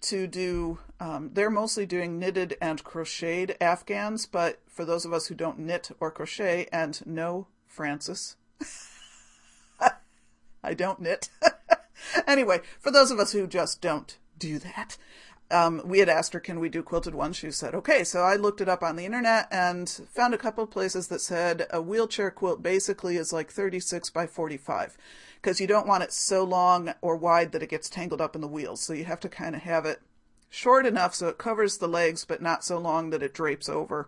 to 0.02 0.28
do, 0.28 0.80
um, 1.00 1.30
they're 1.34 1.50
mostly 1.50 1.86
doing 1.86 2.18
knitted 2.18 2.58
and 2.60 2.84
crocheted 2.84 3.56
Afghans, 3.62 4.26
but 4.26 4.60
for 4.68 4.84
those 4.84 5.06
of 5.06 5.14
us 5.14 5.28
who 5.28 5.36
don't 5.36 5.60
knit 5.60 5.92
or 6.00 6.12
crochet, 6.12 6.68
and 6.72 7.00
no, 7.06 7.48
Francis, 7.68 8.36
I 10.64 10.74
don't 10.74 11.00
knit. 11.00 11.30
anyway, 12.28 12.62
for 12.80 12.92
those 12.92 13.12
of 13.12 13.20
us 13.20 13.32
who 13.32 13.48
just 13.48 13.82
don't 13.82 14.18
do 14.38 14.60
that, 14.60 14.98
um, 15.52 15.82
we 15.86 16.00
had 16.00 16.10
asked 16.10 16.34
her, 16.34 16.40
can 16.40 16.60
we 16.60 16.70
do 16.70 16.82
quilted 16.82 17.14
ones? 17.14 17.36
She 17.36 17.52
said, 17.52 17.76
okay. 17.76 18.04
So 18.04 18.22
I 18.22 18.36
looked 18.36 18.62
it 18.62 18.70
up 18.70 18.82
on 18.82 18.96
the 18.96 19.06
internet 19.06 19.48
and 19.52 19.90
found 19.90 20.34
a 20.34 20.38
couple 20.38 20.64
of 20.64 20.72
places 20.72 21.08
that 21.10 21.20
said 21.20 21.68
a 21.72 21.82
wheelchair 21.82 22.32
quilt 22.32 22.64
basically 22.64 23.18
is 23.18 23.34
like 23.34 23.52
36 23.52 24.10
by 24.12 24.28
45 24.28 24.98
because 25.36 25.60
you 25.60 25.68
don't 25.68 25.88
want 25.88 26.04
it 26.04 26.14
so 26.14 26.44
long 26.44 26.94
or 27.02 27.16
wide 27.16 27.52
that 27.52 27.64
it 27.64 27.70
gets 27.70 27.90
tangled 27.90 28.22
up 28.22 28.36
in 28.36 28.42
the 28.42 28.48
wheels. 28.48 28.82
So 28.82 28.94
you 28.94 29.06
have 29.06 29.20
to 29.22 29.30
kind 29.30 29.56
of 29.56 29.64
have 29.64 29.86
it 29.86 30.02
short 30.50 30.86
enough 30.86 31.16
so 31.16 31.28
it 31.28 31.38
covers 31.38 31.78
the 31.78 31.88
legs, 31.88 32.26
but 32.26 32.42
not 32.42 32.64
so 32.64 32.78
long 32.78 33.10
that 33.10 33.24
it 33.24 33.34
drapes 33.34 33.68
over 33.68 34.08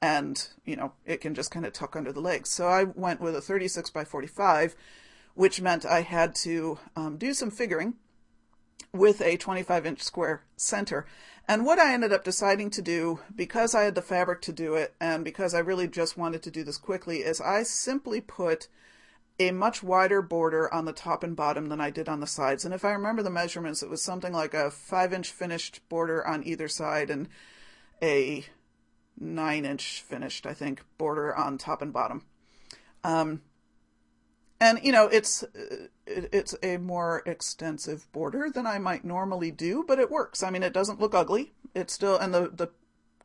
and, 0.00 0.48
you 0.64 0.76
know, 0.76 0.92
it 1.04 1.20
can 1.20 1.34
just 1.34 1.50
kind 1.50 1.66
of 1.66 1.72
tuck 1.72 1.96
under 1.96 2.12
the 2.12 2.20
legs. 2.20 2.50
So 2.50 2.68
I 2.68 2.84
went 2.84 3.20
with 3.20 3.34
a 3.34 3.40
36 3.40 3.90
by 3.90 4.04
45, 4.04 4.76
which 5.38 5.60
meant 5.60 5.86
I 5.86 6.02
had 6.02 6.34
to 6.36 6.80
um, 6.96 7.16
do 7.16 7.32
some 7.32 7.52
figuring 7.52 7.94
with 8.92 9.20
a 9.20 9.36
25 9.36 9.86
inch 9.86 10.02
square 10.02 10.42
center. 10.56 11.06
And 11.46 11.64
what 11.64 11.78
I 11.78 11.94
ended 11.94 12.12
up 12.12 12.24
deciding 12.24 12.70
to 12.70 12.82
do, 12.82 13.20
because 13.32 13.72
I 13.72 13.84
had 13.84 13.94
the 13.94 14.02
fabric 14.02 14.42
to 14.42 14.52
do 14.52 14.74
it, 14.74 14.96
and 15.00 15.24
because 15.24 15.54
I 15.54 15.60
really 15.60 15.86
just 15.86 16.18
wanted 16.18 16.42
to 16.42 16.50
do 16.50 16.64
this 16.64 16.76
quickly, 16.76 17.18
is 17.18 17.40
I 17.40 17.62
simply 17.62 18.20
put 18.20 18.66
a 19.38 19.52
much 19.52 19.80
wider 19.80 20.22
border 20.22 20.74
on 20.74 20.86
the 20.86 20.92
top 20.92 21.22
and 21.22 21.36
bottom 21.36 21.68
than 21.68 21.80
I 21.80 21.90
did 21.90 22.08
on 22.08 22.18
the 22.18 22.26
sides. 22.26 22.64
And 22.64 22.74
if 22.74 22.84
I 22.84 22.90
remember 22.90 23.22
the 23.22 23.30
measurements, 23.30 23.80
it 23.80 23.88
was 23.88 24.02
something 24.02 24.32
like 24.32 24.54
a 24.54 24.72
five 24.72 25.12
inch 25.12 25.30
finished 25.30 25.88
border 25.88 26.26
on 26.26 26.44
either 26.44 26.66
side 26.66 27.10
and 27.10 27.28
a 28.02 28.44
nine 29.16 29.64
inch 29.64 30.02
finished, 30.04 30.46
I 30.46 30.54
think, 30.54 30.82
border 30.98 31.32
on 31.32 31.58
top 31.58 31.80
and 31.80 31.92
bottom. 31.92 32.24
Um, 33.04 33.42
and 34.60 34.80
you 34.82 34.92
know 34.92 35.06
it's 35.06 35.44
it's 36.06 36.54
a 36.62 36.78
more 36.78 37.22
extensive 37.26 38.10
border 38.12 38.50
than 38.52 38.66
I 38.66 38.78
might 38.78 39.04
normally 39.04 39.50
do, 39.50 39.84
but 39.86 39.98
it 39.98 40.10
works. 40.10 40.42
I 40.42 40.50
mean, 40.50 40.62
it 40.62 40.72
doesn't 40.72 41.00
look 41.00 41.14
ugly. 41.14 41.52
It's 41.74 41.92
still 41.92 42.16
and 42.16 42.34
the 42.34 42.50
the 42.52 42.70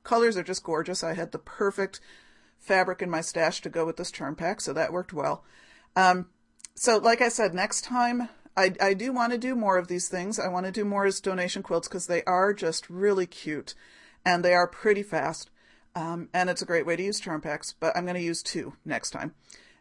colors 0.03 0.37
are 0.37 0.43
just 0.43 0.63
gorgeous. 0.63 1.03
I 1.03 1.13
had 1.13 1.31
the 1.31 1.39
perfect 1.39 1.99
fabric 2.59 3.01
in 3.01 3.09
my 3.09 3.21
stash 3.21 3.61
to 3.61 3.69
go 3.69 3.85
with 3.85 3.97
this 3.97 4.11
charm 4.11 4.35
pack, 4.35 4.61
so 4.61 4.73
that 4.73 4.93
worked 4.93 5.13
well. 5.13 5.43
Um, 5.95 6.27
so 6.75 6.97
like 6.97 7.21
I 7.21 7.29
said, 7.29 7.53
next 7.53 7.81
time 7.81 8.29
I 8.55 8.73
I 8.79 8.93
do 8.93 9.11
want 9.11 9.31
to 9.31 9.37
do 9.37 9.55
more 9.55 9.77
of 9.77 9.87
these 9.87 10.09
things. 10.09 10.39
I 10.39 10.49
want 10.49 10.65
to 10.67 10.71
do 10.71 10.85
more 10.85 11.05
as 11.05 11.19
donation 11.19 11.63
quilts 11.63 11.87
because 11.87 12.07
they 12.07 12.23
are 12.25 12.53
just 12.53 12.89
really 12.89 13.25
cute, 13.25 13.73
and 14.23 14.45
they 14.45 14.53
are 14.53 14.67
pretty 14.67 15.03
fast. 15.03 15.49
Um, 15.95 16.29
and 16.33 16.49
it's 16.49 16.61
a 16.63 16.65
great 16.65 16.87
way 16.87 16.95
to 16.95 17.03
use 17.03 17.19
charm 17.19 17.41
packs. 17.41 17.73
But 17.79 17.95
I'm 17.95 18.05
going 18.05 18.15
to 18.15 18.21
use 18.21 18.41
two 18.41 18.73
next 18.83 19.11
time. 19.11 19.33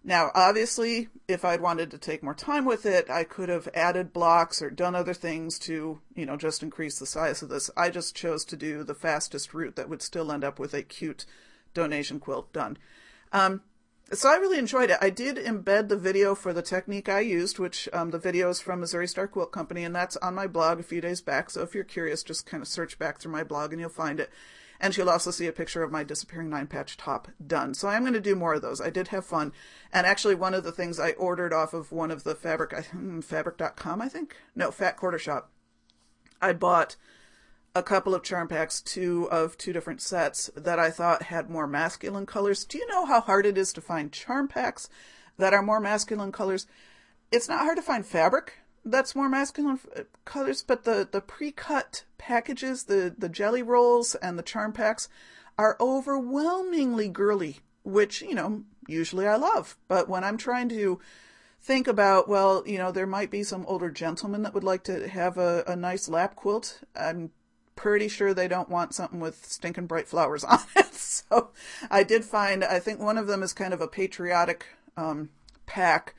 Now, 0.05 0.33
obviously, 0.35 1.09
if 1.29 1.45
I'd 1.45 1.61
wanted 1.61 1.91
to 1.93 1.99
take 1.99 2.25
more 2.25 2.35
time 2.35 2.65
with 2.65 2.85
it, 2.87 3.09
I 3.09 3.23
could 3.23 3.49
have 3.49 3.69
added 3.73 4.12
blocks 4.12 4.61
or 4.61 4.69
done 4.69 4.97
other 4.97 5.15
things 5.15 5.61
to, 5.61 6.01
you 6.17 6.27
know, 6.27 6.37
just 6.37 6.62
increase 6.62 6.99
the 6.99 7.07
size 7.07 7.41
of 7.41 7.49
this. 7.49 7.71
I 7.77 7.88
just 7.88 8.17
chose 8.17 8.45
to 8.47 8.57
do 8.57 8.83
the 8.83 8.95
fastest 8.95 9.55
route 9.55 9.77
that 9.77 9.88
would 9.88 10.03
still 10.03 10.33
end 10.33 10.43
up 10.43 10.59
with 10.59 10.75
a 10.75 10.83
cute 10.83 11.25
donation 11.73 12.19
quilt 12.19 12.53
done. 12.53 12.79
Um, 13.33 13.62
so 14.12 14.29
I 14.29 14.37
really 14.37 14.59
enjoyed 14.59 14.91
it. 14.91 14.99
I 15.01 15.09
did 15.09 15.37
embed 15.37 15.88
the 15.88 15.97
video 15.97 16.35
for 16.35 16.53
the 16.53 16.62
technique 16.62 17.09
I 17.09 17.21
used, 17.21 17.61
which 17.61 17.88
um, 17.93 18.11
the 18.11 18.19
video 18.19 18.51
is 18.51 18.61
from 18.61 18.81
Missouri 18.81 19.07
Star 19.07 19.29
Quilt 19.29 19.53
Company, 19.53 19.85
and 19.85 19.95
that's 19.95 20.17
on 20.19 20.35
my 20.35 20.49
blog 20.49 20.81
a 20.81 20.83
few 20.83 21.01
days 21.01 21.23
back. 21.23 21.49
So 21.49 21.62
if 21.62 21.75
you're 21.75 21.85
curious, 21.85 22.25
just 22.25 22.45
kind 22.45 22.61
of 22.61 22.69
search 22.69 22.99
back 22.99 23.21
through 23.21 23.33
my 23.33 23.45
blog 23.45 23.73
and 23.73 23.81
you'll 23.81 23.88
find 23.88 24.19
it. 24.19 24.31
And 24.83 24.92
she'll 24.92 25.09
also 25.09 25.31
see 25.31 25.47
a 25.47 25.53
picture 25.53 25.85
of 25.85 25.92
my 25.92 26.03
disappearing 26.03 26.51
nine 26.51 26.66
patch 26.66 26.97
top 26.97 27.29
done. 27.45 27.73
So 27.73 27.87
I'm 27.87 28.03
going 28.03 28.14
to 28.14 28.21
do 28.21 28.35
more 28.35 28.55
of 28.55 28.62
those. 28.62 28.81
I 28.81 28.90
did 28.90 29.09
have 29.09 29.25
fun. 29.25 29.53
And 29.92 30.07
actually, 30.07 30.35
one 30.35 30.55
of 30.55 30.64
the 30.64 30.73
things 30.73 30.99
I 30.99 31.12
ordered 31.12 31.53
off 31.53 31.73
of 31.73 31.92
one 31.92 32.11
of 32.11 32.25
the 32.25 32.35
fabric, 32.35 32.87
hmm, 32.87 33.21
fabric.com, 33.21 34.03
I 34.03 34.09
think? 34.09 34.37
No, 34.57 34.73
Fat 34.73 34.97
Quarter 34.97 35.21
Shop. 35.21 35.53
I 36.40 36.53
bought 36.53 36.97
a 37.77 37.83
couple 37.83 38.12
of 38.12 38.25
charm 38.25 38.49
packs, 38.49 38.83
two 38.83 39.31
of 39.31 39.57
two 39.57 39.73
different 39.73 40.03
sets 40.03 40.51
that 40.57 40.81
I 40.81 40.90
thought 40.90 41.23
had 41.25 41.49
more 41.49 41.68
masculine 41.68 42.27
colors. 42.27 42.64
Do 42.64 42.77
you 42.77 42.87
know 42.88 43.07
how 43.07 43.21
hard 43.21 43.47
it 43.47 43.57
is 43.57 43.73
to 43.75 43.81
find 43.81 44.12
charm 44.12 44.49
packs 44.49 44.88
that 45.38 45.55
are 45.55 45.62
more 45.62 45.81
masculine 45.81 46.33
colors? 46.33 46.66
It's 47.31 47.49
not 47.49 47.61
hard 47.61 47.77
to 47.77 47.83
find 47.83 48.05
fabric 48.05 48.55
that's 48.85 49.14
more 49.14 49.29
masculine 49.29 49.79
colors, 50.25 50.62
but 50.62 50.85
the, 50.85 51.09
the 51.11 51.21
pre-cut 51.21 52.05
packages, 52.18 52.85
the, 52.85 53.14
the 53.16 53.29
jelly 53.29 53.62
rolls 53.62 54.14
and 54.16 54.38
the 54.38 54.42
charm 54.42 54.73
packs 54.73 55.09
are 55.59 55.77
overwhelmingly 55.81 57.09
girly, 57.09 57.61
which, 57.85 58.23
you 58.23 58.35
know, 58.35 58.64
usually 58.88 59.27
I 59.27 59.37
love. 59.37 59.77
But 59.88 60.09
when 60.09 60.25
I'm 60.25 60.37
trying 60.37 60.68
to 60.71 61.01
think 61.61 61.87
about, 61.87 62.29
well, 62.29 62.64
you 62.66 62.79
know, 62.79 62.90
there 62.90 63.07
might 63.07 63.31
be 63.31 63.45
some 63.45 63.64
older 63.66 63.90
gentlemen 63.90 64.42
that 64.42 64.55
would 64.55 64.64
like 64.64 64.83
to 64.85 65.09
have 65.09 65.38
a, 65.38 65.62
a 65.66 65.77
nice 65.77 66.09
lap 66.09 66.35
quilt, 66.35 66.81
I'm 66.97 67.31
pretty 67.77 68.09
sure 68.09 68.35
they 68.35 68.49
don't 68.49 68.68
want 68.68 68.95
something 68.95 69.21
with 69.21 69.47
stinking 69.47 69.87
bright 69.87 70.09
flowers 70.09 70.45
on 70.45 70.61
it. 70.77 70.95
So 70.95 71.51
I 71.90 72.03
did 72.03 72.25
find, 72.25 72.64
I 72.64 72.81
think 72.81 72.99
one 72.99 73.18
of 73.18 73.27
them 73.27 73.42
is 73.42 73.53
kind 73.53 73.73
of 73.73 73.81
a 73.81 73.88
patriotic 73.88 74.66
um, 74.97 75.31
pack 75.66 76.14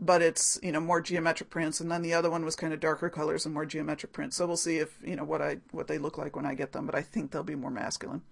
but 0.00 0.22
it's 0.22 0.58
you 0.62 0.72
know 0.72 0.80
more 0.80 1.00
geometric 1.00 1.50
prints 1.50 1.80
and 1.80 1.90
then 1.90 2.02
the 2.02 2.14
other 2.14 2.30
one 2.30 2.44
was 2.44 2.56
kind 2.56 2.72
of 2.72 2.80
darker 2.80 3.10
colors 3.10 3.44
and 3.44 3.54
more 3.54 3.66
geometric 3.66 4.12
prints. 4.12 4.36
So 4.36 4.46
we'll 4.46 4.56
see 4.56 4.78
if 4.78 4.98
you 5.04 5.16
know 5.16 5.24
what 5.24 5.42
i 5.42 5.58
what 5.70 5.88
they 5.88 5.98
look 5.98 6.18
like 6.18 6.36
when 6.36 6.46
i 6.46 6.54
get 6.54 6.72
them 6.72 6.86
but 6.86 6.94
i 6.94 7.02
think 7.02 7.30
they'll 7.30 7.42
be 7.42 7.54
more 7.54 7.70
masculine. 7.70 8.22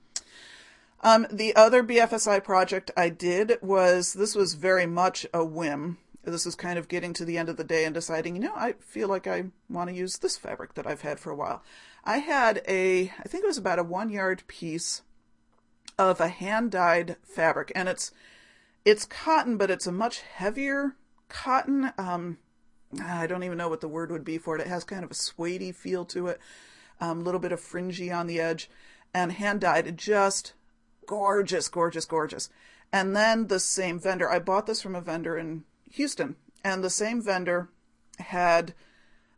Um, 1.02 1.26
the 1.30 1.54
other 1.56 1.82
bfsi 1.82 2.42
project 2.42 2.90
i 2.96 3.08
did 3.08 3.58
was 3.60 4.14
this 4.14 4.34
was 4.34 4.54
very 4.54 4.86
much 4.86 5.26
a 5.34 5.44
whim. 5.44 5.98
This 6.24 6.44
was 6.44 6.56
kind 6.56 6.78
of 6.78 6.88
getting 6.88 7.12
to 7.14 7.24
the 7.24 7.38
end 7.38 7.48
of 7.48 7.56
the 7.56 7.64
day 7.64 7.84
and 7.84 7.94
deciding 7.94 8.36
you 8.36 8.42
know 8.42 8.54
i 8.54 8.74
feel 8.80 9.08
like 9.08 9.26
i 9.26 9.44
want 9.68 9.90
to 9.90 9.96
use 9.96 10.18
this 10.18 10.36
fabric 10.36 10.74
that 10.74 10.86
i've 10.86 11.02
had 11.02 11.18
for 11.18 11.30
a 11.30 11.36
while. 11.36 11.62
I 12.04 12.18
had 12.18 12.62
a 12.68 13.12
i 13.18 13.28
think 13.28 13.42
it 13.42 13.48
was 13.48 13.58
about 13.58 13.80
a 13.80 13.84
one 13.84 14.10
yard 14.10 14.44
piece 14.46 15.02
of 15.98 16.20
a 16.20 16.28
hand 16.28 16.70
dyed 16.70 17.16
fabric 17.24 17.72
and 17.74 17.88
it's 17.88 18.12
it's 18.84 19.04
cotton 19.04 19.56
but 19.56 19.70
it's 19.70 19.86
a 19.86 19.92
much 19.92 20.20
heavier 20.20 20.94
cotton. 21.28 21.92
Um, 21.98 22.38
I 23.02 23.26
don't 23.26 23.42
even 23.42 23.58
know 23.58 23.68
what 23.68 23.80
the 23.80 23.88
word 23.88 24.10
would 24.10 24.24
be 24.24 24.38
for 24.38 24.56
it. 24.56 24.60
It 24.60 24.68
has 24.68 24.84
kind 24.84 25.04
of 25.04 25.10
a 25.10 25.14
suede 25.14 25.74
feel 25.74 26.04
to 26.06 26.28
it, 26.28 26.40
a 27.00 27.06
um, 27.06 27.24
little 27.24 27.40
bit 27.40 27.52
of 27.52 27.60
fringy 27.60 28.10
on 28.10 28.26
the 28.26 28.40
edge, 28.40 28.70
and 29.12 29.32
hand 29.32 29.60
dyed. 29.60 29.96
Just 29.96 30.54
gorgeous, 31.06 31.68
gorgeous, 31.68 32.04
gorgeous. 32.04 32.48
And 32.92 33.16
then 33.16 33.48
the 33.48 33.60
same 33.60 33.98
vendor, 33.98 34.30
I 34.30 34.38
bought 34.38 34.66
this 34.66 34.80
from 34.80 34.94
a 34.94 35.00
vendor 35.00 35.36
in 35.36 35.64
Houston, 35.92 36.36
and 36.64 36.82
the 36.82 36.90
same 36.90 37.22
vendor 37.22 37.68
had 38.18 38.74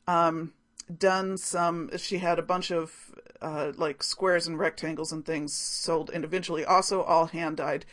um, 0.07 0.53
done 0.97 1.37
some, 1.37 1.91
she 1.97 2.19
had 2.19 2.39
a 2.39 2.43
bunch 2.43 2.71
of 2.71 3.15
uh, 3.41 3.73
like 3.77 4.03
squares 4.03 4.47
and 4.47 4.59
rectangles 4.59 5.13
and 5.13 5.25
things 5.25 5.55
sold 5.55 6.11
individually, 6.11 6.65
also 6.65 7.03
all 7.03 7.27
hand 7.27 7.57
dyed, 7.57 7.85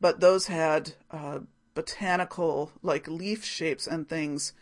but 0.00 0.20
those 0.20 0.46
had 0.46 0.92
uh, 1.10 1.40
botanical 1.78 2.72
like 2.82 3.06
leaf 3.06 3.44
shapes 3.44 3.86
and 3.86 4.08
things 4.08 4.52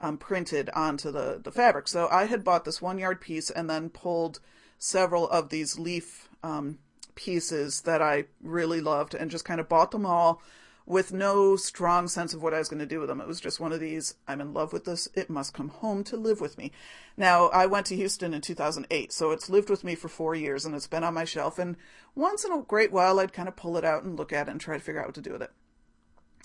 um, 0.00 0.18
printed 0.18 0.68
onto 0.70 1.12
the, 1.12 1.40
the 1.40 1.52
fabric. 1.52 1.86
So 1.86 2.08
I 2.10 2.24
had 2.24 2.42
bought 2.42 2.64
this 2.64 2.82
one 2.82 2.98
yard 2.98 3.20
piece 3.20 3.48
and 3.48 3.70
then 3.70 3.90
pulled 3.90 4.40
several 4.76 5.28
of 5.28 5.50
these 5.50 5.78
leaf 5.78 6.28
um, 6.42 6.78
pieces 7.14 7.82
that 7.82 8.02
I 8.02 8.24
really 8.42 8.80
loved 8.80 9.14
and 9.14 9.30
just 9.30 9.44
kind 9.44 9.60
of 9.60 9.68
bought 9.68 9.92
them 9.92 10.04
all 10.04 10.42
with 10.84 11.12
no 11.12 11.54
strong 11.54 12.08
sense 12.08 12.34
of 12.34 12.42
what 12.42 12.52
I 12.52 12.58
was 12.58 12.68
going 12.68 12.80
to 12.80 12.86
do 12.86 12.98
with 12.98 13.08
them. 13.08 13.20
It 13.20 13.28
was 13.28 13.40
just 13.40 13.60
one 13.60 13.72
of 13.72 13.78
these, 13.78 14.16
I'm 14.26 14.40
in 14.40 14.52
love 14.52 14.72
with 14.72 14.84
this, 14.84 15.08
it 15.14 15.30
must 15.30 15.54
come 15.54 15.68
home 15.68 16.02
to 16.04 16.16
live 16.16 16.40
with 16.40 16.58
me. 16.58 16.72
Now, 17.16 17.50
I 17.50 17.66
went 17.66 17.86
to 17.86 17.96
Houston 17.96 18.34
in 18.34 18.40
2008, 18.40 19.12
so 19.12 19.30
it's 19.30 19.48
lived 19.48 19.70
with 19.70 19.84
me 19.84 19.94
for 19.94 20.08
four 20.08 20.34
years 20.34 20.64
and 20.64 20.74
it's 20.74 20.88
been 20.88 21.04
on 21.04 21.14
my 21.14 21.24
shelf. 21.24 21.56
And 21.56 21.76
once 22.16 22.44
in 22.44 22.50
a 22.50 22.62
great 22.62 22.90
while, 22.90 23.20
I'd 23.20 23.32
kind 23.32 23.46
of 23.46 23.54
pull 23.54 23.76
it 23.76 23.84
out 23.84 24.02
and 24.02 24.18
look 24.18 24.32
at 24.32 24.48
it 24.48 24.50
and 24.50 24.60
try 24.60 24.76
to 24.76 24.82
figure 24.82 25.00
out 25.00 25.06
what 25.06 25.14
to 25.14 25.22
do 25.22 25.30
with 25.34 25.42
it 25.42 25.52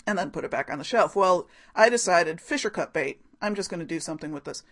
and 0.06 0.18
then 0.18 0.30
put 0.30 0.44
it 0.44 0.50
back 0.50 0.70
on 0.70 0.78
the 0.78 0.84
shelf. 0.84 1.14
Well, 1.14 1.48
I 1.74 1.88
decided 1.88 2.40
Fisher 2.40 2.70
cut 2.70 2.92
bait. 2.92 3.20
I'm 3.40 3.54
just 3.54 3.70
going 3.70 3.80
to 3.80 3.86
do 3.86 4.00
something 4.00 4.32
with 4.32 4.44
this. 4.44 4.62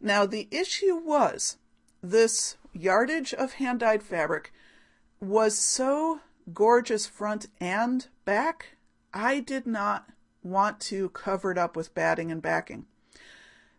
Now, 0.00 0.26
the 0.26 0.48
issue 0.50 0.96
was 0.96 1.56
this 2.02 2.56
yardage 2.72 3.34
of 3.34 3.54
hand 3.54 3.80
dyed 3.80 4.02
fabric 4.02 4.52
was 5.20 5.58
so 5.58 6.20
gorgeous 6.52 7.06
front 7.06 7.46
and 7.60 8.06
back, 8.24 8.76
I 9.12 9.40
did 9.40 9.66
not 9.66 10.10
want 10.42 10.80
to 10.80 11.08
cover 11.10 11.50
it 11.50 11.58
up 11.58 11.76
with 11.76 11.94
batting 11.94 12.30
and 12.30 12.40
backing. 12.40 12.86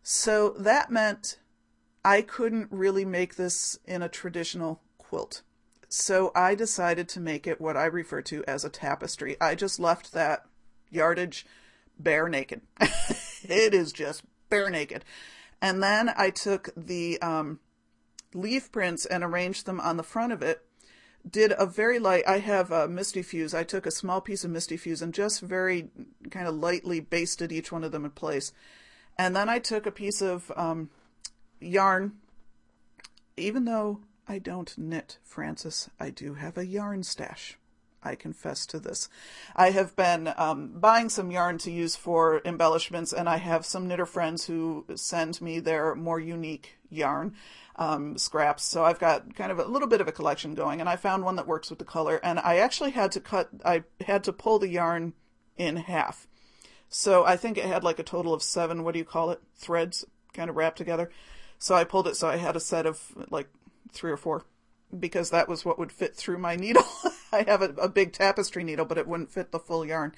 So 0.03 0.49
that 0.59 0.91
meant 0.91 1.39
I 2.03 2.21
couldn't 2.21 2.67
really 2.71 3.05
make 3.05 3.35
this 3.35 3.79
in 3.85 4.01
a 4.01 4.09
traditional 4.09 4.81
quilt. 4.97 5.41
So 5.87 6.31
I 6.35 6.55
decided 6.55 7.09
to 7.09 7.19
make 7.19 7.47
it 7.47 7.59
what 7.59 7.75
I 7.75 7.85
refer 7.85 8.21
to 8.23 8.43
as 8.47 8.63
a 8.63 8.69
tapestry. 8.69 9.35
I 9.41 9.55
just 9.55 9.79
left 9.79 10.13
that 10.13 10.45
yardage 10.89 11.45
bare 11.97 12.29
naked. 12.29 12.61
it 13.43 13.73
is 13.73 13.91
just 13.91 14.23
bare 14.49 14.69
naked. 14.69 15.05
And 15.61 15.83
then 15.83 16.11
I 16.15 16.29
took 16.29 16.69
the 16.75 17.21
um, 17.21 17.59
leaf 18.33 18.71
prints 18.71 19.05
and 19.05 19.23
arranged 19.23 19.65
them 19.65 19.79
on 19.79 19.97
the 19.97 20.03
front 20.03 20.33
of 20.33 20.41
it. 20.41 20.65
Did 21.29 21.53
a 21.57 21.65
very 21.65 21.99
light, 21.99 22.23
I 22.25 22.39
have 22.39 22.71
a 22.71 22.87
Misty 22.87 23.21
Fuse. 23.21 23.53
I 23.53 23.63
took 23.63 23.85
a 23.85 23.91
small 23.91 24.21
piece 24.21 24.45
of 24.45 24.51
Misty 24.51 24.77
Fuse 24.77 25.01
and 25.01 25.13
just 25.13 25.41
very 25.41 25.89
kind 26.31 26.47
of 26.47 26.55
lightly 26.55 27.01
basted 27.01 27.51
each 27.51 27.71
one 27.71 27.83
of 27.83 27.91
them 27.91 28.05
in 28.05 28.11
place. 28.11 28.53
And 29.17 29.35
then 29.35 29.49
I 29.49 29.59
took 29.59 29.85
a 29.85 29.91
piece 29.91 30.21
of 30.21 30.49
um, 30.55 30.89
yarn, 31.59 32.13
even 33.35 33.65
though 33.65 33.99
I 34.29 34.39
don't 34.39 34.77
knit, 34.77 35.17
Frances, 35.23 35.89
I 35.99 36.09
do 36.09 36.35
have 36.35 36.57
a 36.57 36.65
yarn 36.65 37.03
stash. 37.03 37.58
I 38.03 38.15
confess 38.15 38.65
to 38.67 38.79
this. 38.79 39.09
I 39.55 39.71
have 39.71 39.95
been 39.95 40.33
um, 40.37 40.69
buying 40.79 41.09
some 41.09 41.31
yarn 41.31 41.57
to 41.59 41.71
use 41.71 41.95
for 41.95 42.41
embellishments, 42.45 43.11
and 43.11 43.27
I 43.27 43.37
have 43.37 43.65
some 43.65 43.87
knitter 43.87 44.05
friends 44.05 44.45
who 44.45 44.85
send 44.95 45.41
me 45.41 45.59
their 45.59 45.95
more 45.95 46.19
unique 46.19 46.77
yarn 46.89 47.35
um, 47.75 48.17
scraps. 48.17 48.63
So 48.63 48.83
I've 48.83 48.99
got 48.99 49.35
kind 49.35 49.51
of 49.51 49.59
a 49.59 49.65
little 49.65 49.87
bit 49.87 50.01
of 50.01 50.07
a 50.07 50.13
collection 50.13 50.55
going, 50.55 50.79
and 50.79 50.89
I 50.89 50.95
found 50.95 51.23
one 51.23 51.35
that 51.35 51.47
works 51.47 51.69
with 51.69 51.79
the 51.79 51.85
color. 51.85 52.19
And 52.23 52.39
I 52.39 52.57
actually 52.57 52.91
had 52.91 53.11
to 53.13 53.19
cut, 53.19 53.49
I 53.65 53.83
had 54.05 54.23
to 54.25 54.33
pull 54.33 54.59
the 54.59 54.69
yarn 54.69 55.13
in 55.57 55.77
half. 55.77 56.27
So 56.89 57.23
I 57.23 57.37
think 57.37 57.57
it 57.57 57.65
had 57.65 57.83
like 57.83 57.99
a 57.99 58.03
total 58.03 58.33
of 58.33 58.41
seven, 58.41 58.83
what 58.83 58.93
do 58.93 58.99
you 58.99 59.05
call 59.05 59.29
it? 59.31 59.41
Threads 59.55 60.05
kind 60.33 60.49
of 60.49 60.55
wrapped 60.55 60.77
together. 60.77 61.11
So 61.57 61.75
I 61.75 61.83
pulled 61.83 62.07
it, 62.07 62.15
so 62.15 62.27
I 62.27 62.37
had 62.37 62.55
a 62.55 62.61
set 62.61 62.85
of 62.85 63.01
like 63.29 63.49
three 63.91 64.11
or 64.11 64.17
four 64.17 64.43
because 64.97 65.29
that 65.29 65.47
was 65.47 65.65
what 65.65 65.77
would 65.77 65.91
fit 65.91 66.15
through 66.15 66.37
my 66.37 66.55
needle. 66.55 66.85
I 67.31 67.43
have 67.43 67.61
a, 67.61 67.69
a, 67.75 67.89
big 67.89 68.11
tapestry 68.11 68.63
needle, 68.63 68.85
but 68.85 68.97
it 68.97 69.07
wouldn't 69.07 69.31
fit 69.31 69.51
the 69.51 69.59
full 69.59 69.85
yarn. 69.85 70.13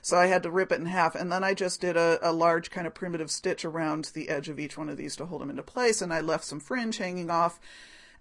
So 0.00 0.16
I 0.16 0.26
had 0.26 0.42
to 0.42 0.50
rip 0.50 0.72
it 0.72 0.80
in 0.80 0.86
half. 0.86 1.14
And 1.14 1.30
then 1.30 1.44
I 1.44 1.54
just 1.54 1.80
did 1.80 1.96
a, 1.96 2.18
a 2.22 2.32
large 2.32 2.70
kind 2.70 2.86
of 2.86 2.94
primitive 2.94 3.30
stitch 3.30 3.64
around 3.64 4.10
the 4.14 4.28
edge 4.28 4.48
of 4.48 4.58
each 4.58 4.76
one 4.76 4.88
of 4.88 4.96
these 4.96 5.16
to 5.16 5.26
hold 5.26 5.42
them 5.42 5.50
into 5.50 5.62
place. 5.62 6.02
And 6.02 6.12
I 6.12 6.20
left 6.20 6.44
some 6.44 6.60
fringe 6.60 6.98
hanging 6.98 7.30
off. 7.30 7.60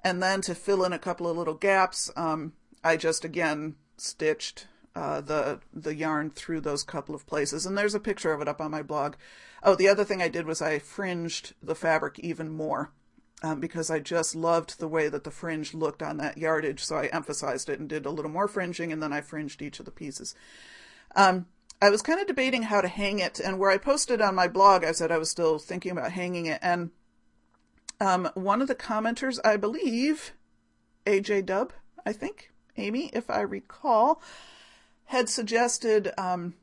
And 0.03 0.21
then 0.21 0.41
to 0.41 0.55
fill 0.55 0.83
in 0.83 0.93
a 0.93 0.99
couple 0.99 1.27
of 1.27 1.37
little 1.37 1.53
gaps, 1.53 2.11
um, 2.15 2.53
I 2.83 2.97
just 2.97 3.23
again 3.23 3.75
stitched 3.97 4.67
uh, 4.95 5.21
the 5.21 5.59
the 5.73 5.95
yarn 5.95 6.31
through 6.31 6.61
those 6.61 6.83
couple 6.83 7.13
of 7.13 7.27
places. 7.27 7.65
And 7.65 7.77
there's 7.77 7.95
a 7.95 7.99
picture 7.99 8.31
of 8.31 8.41
it 8.41 8.47
up 8.47 8.61
on 8.61 8.71
my 8.71 8.81
blog. 8.81 9.15
Oh, 9.63 9.75
the 9.75 9.87
other 9.87 10.03
thing 10.03 10.21
I 10.21 10.27
did 10.27 10.47
was 10.47 10.61
I 10.61 10.79
fringed 10.79 11.53
the 11.61 11.75
fabric 11.75 12.17
even 12.19 12.49
more 12.49 12.91
um, 13.41 13.59
because 13.59 13.89
I 13.89 13.99
just 13.99 14.35
loved 14.35 14.79
the 14.79 14.87
way 14.87 15.09
that 15.09 15.23
the 15.23 15.31
fringe 15.31 15.73
looked 15.73 16.03
on 16.03 16.17
that 16.17 16.37
yardage. 16.37 16.83
So 16.83 16.97
I 16.97 17.07
emphasized 17.07 17.69
it 17.69 17.79
and 17.79 17.89
did 17.89 18.05
a 18.05 18.11
little 18.11 18.31
more 18.31 18.47
fringing, 18.47 18.91
and 18.91 19.01
then 19.01 19.13
I 19.13 19.21
fringed 19.21 19.61
each 19.61 19.79
of 19.79 19.85
the 19.85 19.91
pieces. 19.91 20.35
Um, 21.15 21.47
I 21.81 21.89
was 21.89 22.03
kind 22.03 22.21
of 22.21 22.27
debating 22.27 22.63
how 22.63 22.81
to 22.81 22.87
hang 22.87 23.19
it, 23.19 23.39
and 23.39 23.57
where 23.57 23.71
I 23.71 23.77
posted 23.77 24.21
on 24.21 24.35
my 24.35 24.47
blog, 24.47 24.83
I 24.83 24.91
said 24.91 25.11
I 25.11 25.17
was 25.17 25.31
still 25.31 25.57
thinking 25.57 25.91
about 25.91 26.11
hanging 26.11 26.45
it. 26.45 26.59
And 26.61 26.91
um, 27.99 28.29
one 28.35 28.61
of 28.61 28.67
the 28.67 28.75
commenters, 28.75 29.39
I 29.43 29.57
believe, 29.57 30.33
AJ 31.05 31.47
Dub, 31.47 31.73
I 32.05 32.13
think, 32.13 32.51
Amy, 32.77 33.09
if 33.13 33.29
I 33.29 33.41
recall, 33.41 34.21
had 35.05 35.27
suggested 35.27 36.11
um, 36.17 36.53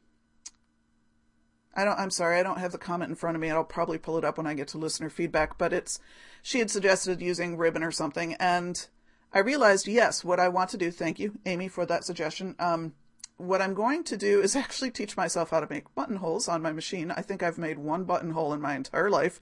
I 1.78 1.84
don't 1.84 1.98
I'm 1.98 2.10
sorry, 2.10 2.38
I 2.38 2.42
don't 2.42 2.58
have 2.58 2.72
the 2.72 2.78
comment 2.78 3.10
in 3.10 3.14
front 3.14 3.36
of 3.36 3.40
me. 3.40 3.50
I'll 3.50 3.62
probably 3.62 3.98
pull 3.98 4.18
it 4.18 4.24
up 4.24 4.36
when 4.36 4.48
I 4.48 4.54
get 4.54 4.66
to 4.68 4.78
listener 4.78 5.08
feedback, 5.08 5.56
but 5.58 5.72
it's 5.72 6.00
she 6.42 6.58
had 6.58 6.70
suggested 6.70 7.22
using 7.22 7.56
ribbon 7.56 7.84
or 7.84 7.92
something 7.92 8.34
and 8.34 8.86
I 9.32 9.38
realized, 9.40 9.86
yes, 9.86 10.24
what 10.24 10.40
I 10.40 10.48
want 10.48 10.70
to 10.70 10.78
do, 10.78 10.90
thank 10.90 11.18
you, 11.18 11.38
Amy, 11.46 11.68
for 11.68 11.84
that 11.86 12.04
suggestion. 12.04 12.56
Um, 12.58 12.94
what 13.36 13.62
I'm 13.62 13.74
going 13.74 14.02
to 14.04 14.16
do 14.16 14.40
is 14.40 14.56
actually 14.64 14.90
teach 14.90 15.16
myself 15.16 15.50
how 15.50 15.60
to 15.60 15.68
make 15.70 15.94
buttonholes 15.94 16.48
on 16.48 16.62
my 16.62 16.72
machine. 16.72 17.12
I 17.12 17.22
think 17.22 17.42
I've 17.42 17.58
made 17.58 17.78
one 17.78 18.04
buttonhole 18.04 18.52
in 18.52 18.60
my 18.60 18.74
entire 18.74 19.10
life 19.10 19.40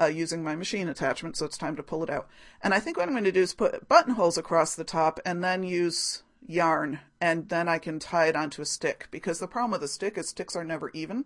uh, 0.00 0.06
using 0.06 0.42
my 0.42 0.56
machine 0.56 0.88
attachment, 0.88 1.36
so 1.36 1.44
it's 1.44 1.58
time 1.58 1.76
to 1.76 1.82
pull 1.82 2.02
it 2.02 2.10
out. 2.10 2.28
And 2.62 2.72
I 2.72 2.80
think 2.80 2.96
what 2.96 3.08
I'm 3.08 3.14
going 3.14 3.24
to 3.24 3.32
do 3.32 3.42
is 3.42 3.54
put 3.54 3.88
buttonholes 3.88 4.38
across 4.38 4.74
the 4.74 4.84
top 4.84 5.20
and 5.26 5.44
then 5.44 5.62
use 5.62 6.22
yarn, 6.46 7.00
and 7.20 7.48
then 7.48 7.68
I 7.68 7.78
can 7.78 7.98
tie 7.98 8.28
it 8.28 8.36
onto 8.36 8.62
a 8.62 8.66
stick. 8.66 9.08
Because 9.10 9.38
the 9.38 9.48
problem 9.48 9.72
with 9.72 9.82
a 9.82 9.88
stick 9.88 10.16
is 10.16 10.28
sticks 10.28 10.56
are 10.56 10.64
never 10.64 10.90
even. 10.94 11.24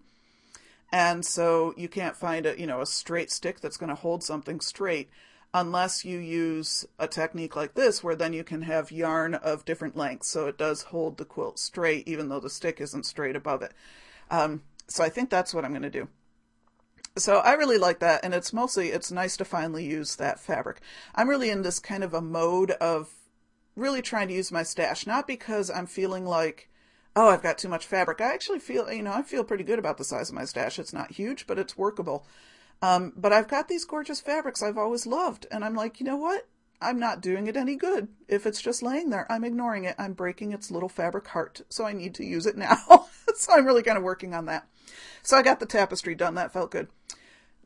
And 0.90 1.24
so 1.24 1.74
you 1.77 1.88
can't 1.88 2.16
find 2.16 2.46
a, 2.46 2.59
you 2.59 2.66
know, 2.66 2.81
a 2.81 2.87
straight 2.87 3.31
stick 3.31 3.61
that's 3.61 3.77
going 3.77 3.90
to 3.90 3.94
hold 3.94 4.22
something 4.22 4.61
straight 4.61 5.11
unless 5.53 6.05
you 6.05 6.18
use 6.18 6.87
a 6.98 7.09
technique 7.09 7.57
like 7.57 7.74
this 7.74 8.05
where 8.05 8.16
then 8.16 8.33
you 8.33 8.44
can 8.44 8.62
have 8.62 8.92
yarn 8.92 9.35
of 9.35 9.64
different 9.64 9.96
lengths 9.96 10.29
so 10.29 10.46
it 10.46 10.59
does 10.59 10.83
hold 10.85 11.16
the 11.16 11.24
quilt 11.24 11.59
straight 11.59 12.07
even 12.07 12.29
though 12.29 12.40
the 12.40 12.51
stick 12.51 12.81
isn't 12.81 13.07
straight 13.07 13.37
above 13.37 13.62
it. 13.62 13.72
Um, 14.31 14.62
so 14.87 15.03
I 15.03 15.09
think 15.09 15.31
that's 15.31 15.55
what 15.55 15.64
I'm 15.64 15.72
going 15.72 15.83
to 15.83 15.90
do. 15.90 16.09
So 17.16 17.38
I 17.38 17.55
really 17.55 17.79
like 17.79 17.98
that 18.01 18.24
and 18.24 18.35
it's 18.35 18.53
mostly 18.53 18.88
it's 18.88 19.11
nice 19.11 19.37
to 19.38 19.44
finally 19.44 19.85
use 19.85 20.16
that 20.16 20.38
fabric. 20.38 20.81
I'm 21.14 21.29
really 21.29 21.51
in 21.51 21.62
this 21.62 21.79
kind 21.79 22.05
of 22.05 22.14
a 22.14 22.20
mode 22.20 22.72
of 22.72 23.11
really 23.74 24.03
trying 24.03 24.29
to 24.29 24.35
use 24.35 24.53
my 24.53 24.62
stash 24.62 25.07
not 25.07 25.27
because 25.27 25.70
I'm 25.70 25.87
feeling 25.87 26.27
like 26.27 26.67
oh, 27.18 27.28
I've 27.28 27.42
got 27.42 27.59
too 27.59 27.68
much 27.68 27.85
fabric. 27.85 28.20
I 28.20 28.33
actually 28.33 28.61
feel, 28.61 28.90
you 28.92 29.02
know, 29.02 29.12
I 29.12 29.22
feel 29.22 29.42
pretty 29.42 29.64
good 29.64 29.81
about 29.81 29.98
the 29.98 30.04
size 30.04 30.28
of 30.28 30.37
my 30.37 30.44
stash. 30.44 30.78
It's 30.78 30.92
not 30.92 31.11
huge, 31.11 31.48
but 31.48 31.59
it's 31.59 31.76
workable. 31.76 32.24
Um, 32.81 33.12
but 33.16 33.33
I've 33.33 33.48
got 33.48 33.66
these 33.66 33.85
gorgeous 33.85 34.20
fabrics 34.20 34.62
I've 34.62 34.78
always 34.78 35.04
loved. 35.04 35.44
And 35.50 35.64
I'm 35.64 35.74
like, 35.74 35.98
you 35.98 36.07
know 36.07 36.16
what? 36.16 36.46
I'm 36.81 37.00
not 37.00 37.20
doing 37.20 37.48
it 37.48 37.57
any 37.57 37.74
good. 37.74 38.07
If 38.28 38.46
it's 38.46 38.62
just 38.62 38.85
laying 38.85 39.11
there, 39.11 39.26
I'm 39.28 39.42
ignoring 39.42 39.83
it. 39.83 39.96
I'm 39.98 40.12
breaking 40.12 40.52
its 40.52 40.70
little 40.70 40.88
fabric 40.88 41.26
heart. 41.26 41.62
So 41.68 41.85
I 41.85 41.92
need 41.92 42.14
to 42.14 42.24
use 42.24 42.46
it 42.46 42.57
now. 42.57 43.09
so 43.35 43.52
I'm 43.52 43.66
really 43.66 43.83
kind 43.83 43.98
of 43.98 44.04
working 44.04 44.33
on 44.33 44.44
that. 44.44 44.68
So 45.24 45.37
I 45.37 45.42
got 45.42 45.59
the 45.59 45.66
tapestry 45.66 46.14
done. 46.14 46.37
That 46.37 46.52
felt 46.52 46.70
good. 46.70 46.87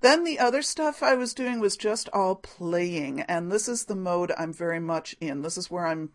Then 0.00 0.24
the 0.24 0.38
other 0.38 0.62
stuff 0.62 1.02
I 1.02 1.14
was 1.14 1.34
doing 1.34 1.60
was 1.60 1.76
just 1.76 2.08
all 2.14 2.36
playing. 2.36 3.20
And 3.20 3.52
this 3.52 3.68
is 3.68 3.84
the 3.84 3.94
mode 3.94 4.32
I'm 4.38 4.54
very 4.54 4.80
much 4.80 5.14
in. 5.20 5.42
This 5.42 5.58
is 5.58 5.70
where 5.70 5.86
I'm 5.86 6.08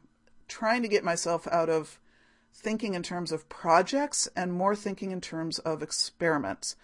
trying 0.47 0.82
to 0.82 0.88
get 0.88 1.04
myself 1.04 1.47
out 1.52 1.69
of 1.69 2.00
thinking 2.58 2.96
in 2.96 3.04
terms 3.04 3.32
of 3.32 3.48
projects 3.50 4.28
and 4.36 4.52
more 4.52 4.76
thinking 4.76 5.12
in 5.12 5.22
terms 5.22 5.60
of 5.60 5.84
experiments. 5.84 6.76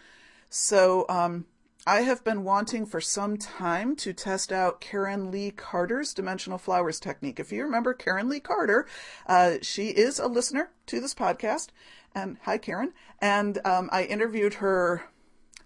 So 0.50 1.06
um, 1.10 1.46
I 1.86 2.02
have 2.02 2.24
been 2.24 2.44
wanting 2.44 2.86
for 2.86 3.02
some 3.02 3.38
time 3.38 3.96
to 3.98 4.14
test 4.14 4.54
out 4.54 4.80
Karen 4.80 5.32
Lee 5.32 5.52
Carter's 5.52 6.14
dimensional 6.14 6.60
flowers 6.60 7.00
technique. 7.00 7.40
If 7.40 7.52
you 7.52 7.64
remember 7.64 7.94
Karen 7.94 8.30
Lee 8.30 8.40
Carter, 8.40 8.88
uh, 9.26 9.56
she 9.62 9.88
is 9.88 10.20
a 10.20 10.28
listener 10.28 10.70
to 10.86 11.02
this 11.02 11.16
podcast. 11.16 11.70
And 12.14 12.38
hi, 12.44 12.60
Karen. 12.60 12.94
And 13.20 13.60
um, 13.66 13.90
I 13.92 14.04
interviewed 14.04 14.56
her 14.56 15.10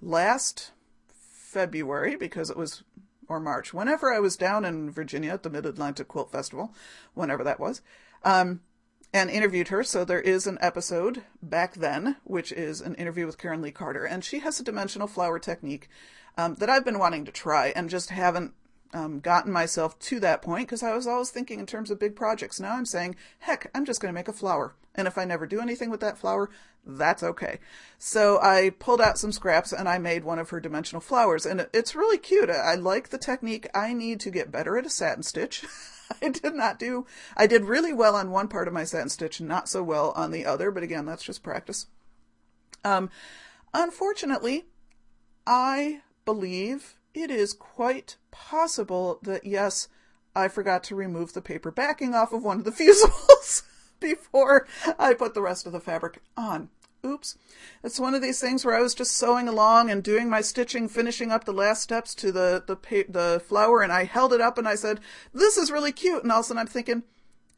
last 0.02 0.72
February 1.08 2.15
because 2.15 2.50
it 2.50 2.58
was 2.58 2.84
or 3.30 3.39
March, 3.39 3.74
whenever 3.74 4.13
I 4.13 4.20
was 4.20 4.38
down 4.38 4.63
in 4.63 4.89
Virginia 4.89 5.34
at 5.34 5.43
the 5.43 5.50
Mid 5.50 5.65
Atlantic 5.65 6.08
Quilt 6.08 6.32
Festival, 6.32 6.74
whenever 7.13 7.43
that 7.43 7.60
was. 7.60 7.82
Um, 8.24 8.62
and 9.13 9.30
interviewed 9.30 9.70
her. 9.70 9.84
So 9.84 10.04
there 10.04 10.22
is 10.22 10.48
an 10.48 10.58
episode 10.62 11.24
back 11.41 11.76
then, 11.76 12.17
which 12.24 12.52
is 12.52 12.82
an 12.82 12.96
interview 12.96 13.26
with 13.26 13.38
Karen 13.38 13.62
Lee 13.62 13.72
Carter, 13.72 14.06
and 14.06 14.24
she 14.24 14.39
has 14.39 14.60
a 14.60 14.63
dimensional 14.63 15.08
flower 15.08 15.39
technique 15.39 15.89
um, 16.38 16.56
that 16.56 16.70
I've 16.70 16.86
been 16.86 17.00
wanting 17.00 17.26
to 17.26 17.32
try 17.32 17.74
and 17.76 17.89
just 17.89 18.10
haven't 18.10 18.54
um, 18.93 19.20
gotten 19.20 19.52
myself 19.52 19.98
to 20.00 20.20
that 20.20 20.41
point 20.41 20.67
because 20.67 20.84
I 20.84 20.93
was 20.93 21.08
always 21.08 21.30
thinking 21.30 21.60
in 21.60 21.65
terms 21.65 21.91
of 21.91 22.00
big 22.00 22.15
projects. 22.15 22.60
Now 22.60 22.76
I'm 22.76 22.86
saying, 22.86 23.15
heck, 23.39 23.70
I'm 23.74 23.86
just 23.86 24.02
going 24.02 24.13
to 24.13 24.17
make 24.17 24.28
a 24.28 24.34
flower. 24.34 24.76
And 24.96 25.08
if 25.08 25.17
I 25.17 25.26
never 25.26 25.46
do 25.46 25.60
anything 25.60 25.89
with 25.89 26.00
that 26.00 26.17
flower, 26.17 26.50
that's 26.86 27.22
okay. 27.22 27.60
So 28.00 28.39
I 28.41 28.72
pulled 28.80 29.02
out 29.02 29.17
some 29.17 29.32
scraps 29.32 29.72
and 29.72 29.88
I 29.88 29.98
made 29.98 30.24
one 30.24 30.39
of 30.39 30.50
her 30.50 30.60
dimensional 30.60 31.02
flowers. 31.02 31.46
And 31.46 31.67
it's 31.74 31.96
really 31.96 32.17
cute. 32.17 32.50
I 32.50 32.76
like 32.76 33.10
the 33.10 33.17
technique. 33.17 33.67
I 33.76 33.93
need 33.93 34.20
to 34.22 34.32
get 34.32 34.52
better 34.52 34.78
at 34.78 34.86
a 34.86 34.89
satin 34.89 35.24
stitch. 35.24 35.65
I 36.22 36.30
did 36.30 36.56
not 36.56 36.80
do, 36.80 37.06
I 37.36 37.48
did 37.48 37.65
really 37.65 37.93
well 37.93 38.15
on 38.15 38.32
one 38.32 38.48
part 38.48 38.67
of 38.67 38.74
my 38.74 38.84
satin 38.84 39.10
stitch, 39.10 39.41
not 39.41 39.70
so 39.70 39.84
well 39.84 40.12
on 40.15 40.32
the 40.32 40.46
other, 40.46 40.72
but 40.72 40.84
again, 40.84 41.06
that's 41.06 41.24
just 41.24 41.43
practice. 41.43 41.88
Um, 42.84 43.10
unfortunately, 43.74 44.65
I 45.46 46.02
believe 46.26 46.96
it 47.13 47.32
is 47.32 47.54
quite 47.54 48.17
possible 48.32 49.20
that 49.24 49.46
yes, 49.46 49.88
I 50.36 50.48
forgot 50.48 50.84
to 50.86 50.96
remove 50.96 51.34
the 51.34 51.41
paper 51.41 51.72
backing 51.72 52.13
off 52.13 52.32
of 52.32 52.43
one 52.43 52.60
of 52.60 52.65
the 52.65 52.72
fusibles 52.84 53.63
before 54.00 54.67
I 55.00 55.13
put 55.13 55.34
the 55.34 55.41
rest 55.41 55.65
of 55.65 55.72
the 55.72 55.80
fabric 55.80 56.22
on 56.36 56.70
oops. 57.05 57.38
It's 57.83 57.99
one 57.99 58.13
of 58.13 58.21
these 58.21 58.39
things 58.39 58.65
where 58.65 58.75
I 58.75 58.81
was 58.81 58.95
just 58.95 59.15
sewing 59.15 59.47
along 59.47 59.89
and 59.89 60.03
doing 60.03 60.29
my 60.29 60.41
stitching, 60.41 60.88
finishing 60.88 61.31
up 61.31 61.45
the 61.45 61.53
last 61.53 61.81
steps 61.81 62.13
to 62.15 62.31
the, 62.31 62.63
the, 62.65 63.05
the 63.10 63.41
flower, 63.45 63.81
and 63.81 63.91
I 63.91 64.05
held 64.05 64.33
it 64.33 64.41
up 64.41 64.57
and 64.57 64.67
I 64.67 64.75
said, 64.75 64.99
this 65.33 65.57
is 65.57 65.71
really 65.71 65.91
cute. 65.91 66.23
And 66.23 66.31
all 66.31 66.39
of 66.39 66.45
a 66.45 66.47
sudden 66.47 66.60
I'm 66.60 66.67
thinking, 66.67 67.03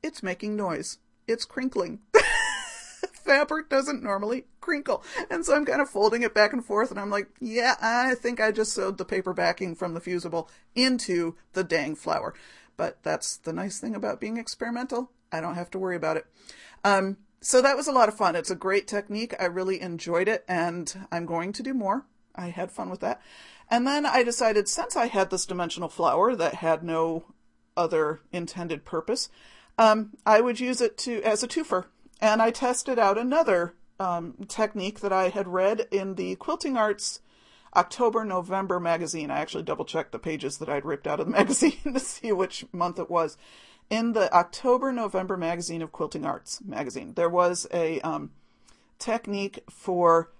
it's 0.03 0.23
making 0.23 0.55
noise. 0.55 0.97
It's 1.27 1.45
crinkling. 1.45 1.99
Fabric 3.13 3.69
doesn't 3.69 4.01
normally 4.01 4.45
crinkle. 4.59 5.03
And 5.29 5.45
so 5.45 5.55
I'm 5.55 5.65
kind 5.65 5.81
of 5.81 5.89
folding 5.89 6.23
it 6.23 6.33
back 6.33 6.53
and 6.53 6.65
forth 6.65 6.89
and 6.89 6.99
I'm 6.99 7.09
like, 7.09 7.27
yeah, 7.39 7.75
I 7.81 8.15
think 8.15 8.39
I 8.39 8.51
just 8.51 8.73
sewed 8.73 8.97
the 8.97 9.05
paper 9.05 9.33
backing 9.33 9.75
from 9.75 9.93
the 9.93 9.99
fusible 9.99 10.49
into 10.73 11.35
the 11.53 11.63
dang 11.63 11.95
flower. 11.95 12.33
But 12.77 13.03
that's 13.03 13.37
the 13.37 13.53
nice 13.53 13.79
thing 13.79 13.93
about 13.93 14.21
being 14.21 14.37
experimental. 14.37 15.11
I 15.31 15.41
don't 15.41 15.55
have 15.55 15.69
to 15.71 15.79
worry 15.79 15.95
about 15.95 16.17
it. 16.17 16.25
Um, 16.83 17.17
so 17.41 17.61
that 17.61 17.77
was 17.77 17.87
a 17.87 17.91
lot 17.91 18.09
of 18.09 18.17
fun. 18.17 18.35
It's 18.35 18.51
a 18.51 18.55
great 18.55 18.87
technique. 18.87 19.33
I 19.39 19.45
really 19.45 19.81
enjoyed 19.81 20.27
it 20.27 20.43
and 20.47 21.07
I'm 21.11 21.25
going 21.25 21.53
to 21.53 21.63
do 21.63 21.73
more. 21.73 22.05
I 22.35 22.47
had 22.47 22.71
fun 22.71 22.89
with 22.89 22.99
that. 23.01 23.21
And 23.69 23.85
then 23.85 24.05
I 24.05 24.23
decided 24.23 24.67
since 24.67 24.95
I 24.95 25.07
had 25.07 25.29
this 25.29 25.45
dimensional 25.45 25.89
flower 25.89 26.35
that 26.35 26.55
had 26.55 26.83
no 26.83 27.25
other 27.77 28.21
intended 28.31 28.83
purpose, 28.83 29.29
um, 29.77 30.11
I 30.25 30.41
would 30.41 30.59
use 30.59 30.81
it 30.81 30.97
to 30.99 31.21
as 31.23 31.43
a 31.43 31.47
twofer. 31.47 31.85
And 32.19 32.41
I 32.41 32.51
tested 32.51 32.99
out 32.99 33.17
another 33.17 33.75
um, 33.99 34.33
technique 34.47 34.99
that 34.99 35.13
I 35.13 35.29
had 35.29 35.47
read 35.47 35.87
in 35.91 36.15
the 36.15 36.35
Quilting 36.35 36.77
Arts. 36.77 37.21
October 37.75 38.25
November 38.25 38.79
magazine. 38.79 39.29
I 39.29 39.41
actually 39.41 39.61
double 39.61 39.85
checked 39.85 40.11
the 40.11 40.17
pages 40.17 40.57
that 40.57 40.69
I'd 40.69 40.85
ripped 40.85 41.05
out 41.05 41.19
of 41.19 41.27
the 41.27 41.31
magazine 41.37 41.77
to 41.93 41.99
see 41.99 42.31
which 42.31 42.65
month 42.71 42.97
it 42.97 43.11
was. 43.11 43.37
In 43.89 44.13
the 44.13 44.31
October 44.33 44.91
November 44.91 45.35
magazine 45.35 45.81
of 45.81 45.91
Quilting 45.91 46.25
Arts 46.25 46.61
magazine, 46.63 47.13
there 47.15 47.29
was 47.29 47.67
a 47.73 47.99
um, 48.01 48.31
technique 48.99 49.63
for 49.69 50.31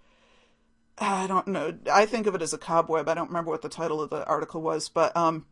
I 1.00 1.28
don't 1.28 1.48
know. 1.48 1.78
I 1.92 2.06
think 2.06 2.28
of 2.28 2.36
it 2.36 2.42
as 2.42 2.54
a 2.54 2.58
cobweb. 2.58 3.08
I 3.08 3.14
don't 3.14 3.30
remember 3.30 3.52
what 3.52 3.62
the 3.62 3.70
title 3.70 4.02
of 4.02 4.10
the 4.10 4.26
article 4.26 4.62
was, 4.62 4.90
but 4.90 5.16
um, 5.16 5.46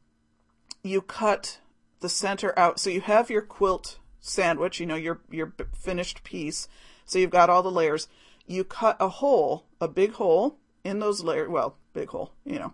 you 0.83 1.01
cut 1.01 1.59
the 2.01 2.09
center 2.09 2.57
out. 2.59 2.79
So 2.79 2.89
you 2.89 3.01
have 3.01 3.29
your 3.29 3.41
quilt 3.41 3.97
sandwich, 4.19 4.79
you 4.79 4.85
know, 4.85 4.95
your 4.95 5.21
your 5.31 5.53
finished 5.73 6.23
piece. 6.23 6.67
So 7.05 7.17
you've 7.17 7.31
got 7.31 7.49
all 7.49 7.63
the 7.63 7.71
layers. 7.71 8.07
You 8.45 8.63
cut 8.63 8.97
a 8.99 9.09
hole, 9.09 9.65
a 9.79 9.87
big 9.87 10.13
hole 10.13 10.57
in 10.83 10.99
those 10.99 11.23
layers. 11.23 11.49
Well, 11.49 11.77
big 11.93 12.09
hole, 12.09 12.33
you 12.45 12.59
know. 12.59 12.73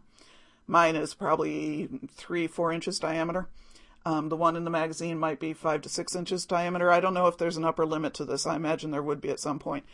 Mine 0.65 0.95
is 0.95 1.13
probably 1.13 1.89
three, 2.11 2.47
four 2.47 2.71
inches 2.71 2.99
diameter. 2.99 3.49
Um, 4.05 4.29
the 4.29 4.35
one 4.35 4.55
in 4.55 4.65
the 4.65 4.69
magazine 4.69 5.17
might 5.17 5.39
be 5.39 5.53
five 5.53 5.81
to 5.81 5.89
six 5.89 6.15
inches 6.15 6.45
diameter. 6.45 6.91
I 6.91 6.99
don't 6.99 7.13
know 7.13 7.27
if 7.27 7.37
there's 7.37 7.57
an 7.57 7.65
upper 7.65 7.85
limit 7.85 8.13
to 8.15 8.25
this. 8.25 8.45
I 8.45 8.55
imagine 8.55 8.91
there 8.91 9.01
would 9.01 9.21
be 9.21 9.29
at 9.29 9.39
some 9.39 9.59
point. 9.59 9.85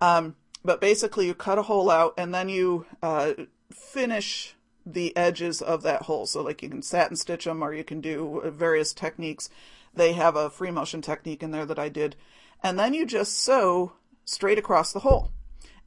Um, 0.00 0.36
but 0.64 0.80
basically, 0.80 1.26
you 1.26 1.34
cut 1.34 1.58
a 1.58 1.62
hole 1.62 1.90
out 1.90 2.14
and 2.16 2.34
then 2.34 2.48
you 2.48 2.86
uh, 3.02 3.32
finish 3.72 4.54
the 4.84 5.16
edges 5.16 5.60
of 5.60 5.82
that 5.82 6.02
hole. 6.02 6.26
So, 6.26 6.42
like, 6.42 6.62
you 6.62 6.68
can 6.68 6.82
satin 6.82 7.16
stitch 7.16 7.44
them 7.44 7.62
or 7.62 7.74
you 7.74 7.84
can 7.84 8.00
do 8.00 8.42
various 8.44 8.92
techniques. 8.92 9.50
They 9.94 10.12
have 10.12 10.36
a 10.36 10.50
free 10.50 10.70
motion 10.70 11.02
technique 11.02 11.42
in 11.42 11.50
there 11.50 11.66
that 11.66 11.78
I 11.78 11.88
did. 11.88 12.14
And 12.62 12.78
then 12.78 12.94
you 12.94 13.04
just 13.04 13.38
sew 13.38 13.92
straight 14.24 14.58
across 14.58 14.92
the 14.92 15.00
hole 15.00 15.30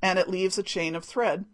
and 0.01 0.19
it 0.19 0.29
leaves 0.29 0.57
a 0.57 0.63
chain 0.63 0.95
of 0.95 1.03
thread 1.03 1.45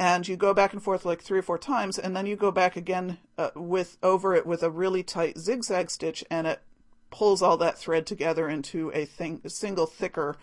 and 0.00 0.26
you 0.26 0.34
go 0.34 0.54
back 0.54 0.72
and 0.72 0.82
forth 0.82 1.04
like 1.04 1.20
three 1.20 1.38
or 1.38 1.42
four 1.42 1.58
times 1.58 1.98
and 1.98 2.16
then 2.16 2.24
you 2.24 2.34
go 2.34 2.50
back 2.50 2.74
again 2.74 3.18
uh, 3.36 3.50
with 3.54 3.98
over 4.02 4.34
it 4.34 4.46
with 4.46 4.62
a 4.62 4.70
really 4.70 5.02
tight 5.02 5.36
zigzag 5.38 5.90
stitch 5.90 6.24
and 6.30 6.46
it 6.46 6.62
pulls 7.10 7.42
all 7.42 7.58
that 7.58 7.76
thread 7.76 8.06
together 8.06 8.48
into 8.48 8.90
a 8.94 9.04
thing 9.04 9.42
a 9.44 9.50
single 9.50 9.84
thicker 9.84 10.36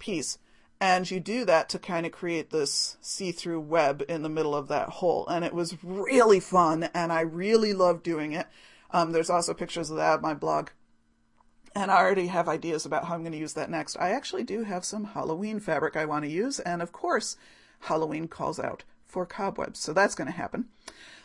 piece. 0.00 0.36
And 0.80 1.08
you 1.08 1.20
do 1.20 1.44
that 1.44 1.68
to 1.68 1.78
kind 1.78 2.04
of 2.06 2.10
create 2.10 2.50
this 2.50 2.96
see-through 3.00 3.60
web 3.60 4.02
in 4.08 4.22
the 4.22 4.28
middle 4.28 4.56
of 4.56 4.66
that 4.66 4.88
hole. 4.88 5.28
And 5.28 5.44
it 5.44 5.54
was 5.54 5.76
really 5.84 6.40
fun 6.40 6.88
and 6.92 7.12
i 7.12 7.20
really 7.20 7.72
love 7.72 8.02
doing 8.02 8.32
it. 8.32 8.48
Um, 8.90 9.12
there's 9.12 9.30
also 9.30 9.54
pictures 9.54 9.90
of 9.90 9.96
that 9.98 10.14
on 10.16 10.22
my 10.22 10.34
blog. 10.34 10.70
And 11.76 11.88
I 11.92 11.98
already 11.98 12.26
have 12.26 12.48
ideas 12.48 12.84
about 12.84 13.04
how 13.04 13.14
I'm 13.14 13.20
going 13.20 13.30
to 13.30 13.38
use 13.38 13.54
that 13.54 13.70
next. 13.70 13.96
I 13.96 14.10
actually 14.10 14.42
do 14.42 14.64
have 14.64 14.84
some 14.84 15.04
Halloween 15.04 15.60
fabric 15.60 15.96
I 15.96 16.04
want 16.04 16.24
to 16.24 16.30
use, 16.30 16.60
and 16.60 16.82
of 16.82 16.92
course, 16.92 17.36
Halloween 17.82 18.28
calls 18.28 18.58
out 18.58 18.84
for 19.04 19.26
cobwebs, 19.26 19.78
so 19.78 19.92
that's 19.92 20.14
going 20.14 20.26
to 20.26 20.36
happen. 20.36 20.66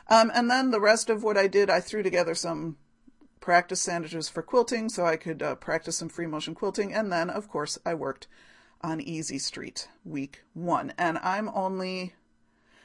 Um, 0.10 0.32
and 0.34 0.50
then 0.50 0.72
the 0.72 0.80
rest 0.80 1.10
of 1.10 1.24
what 1.24 1.38
I 1.38 1.48
did, 1.48 1.70
I 1.70 1.80
threw 1.80 2.04
together 2.04 2.36
some 2.36 2.78
practice 3.40 3.82
sandwiches 3.82 4.30
for 4.30 4.42
quilting 4.42 4.90
so 4.90 5.06
I 5.06 5.18
could 5.18 5.42
uh, 5.42 5.56
practice 5.56 5.98
some 5.98 6.10
free 6.10 6.28
motion 6.28 6.56
quilting, 6.56 6.94
and 6.94 7.12
then, 7.12 7.30
of 7.30 7.48
course, 7.48 7.78
I 7.86 7.94
worked 7.94 8.28
on 8.82 9.02
Easy 9.02 9.40
Street 9.40 9.88
week 10.04 10.44
one. 10.54 10.94
And 10.98 11.18
I'm 11.20 11.50
only, 11.54 12.14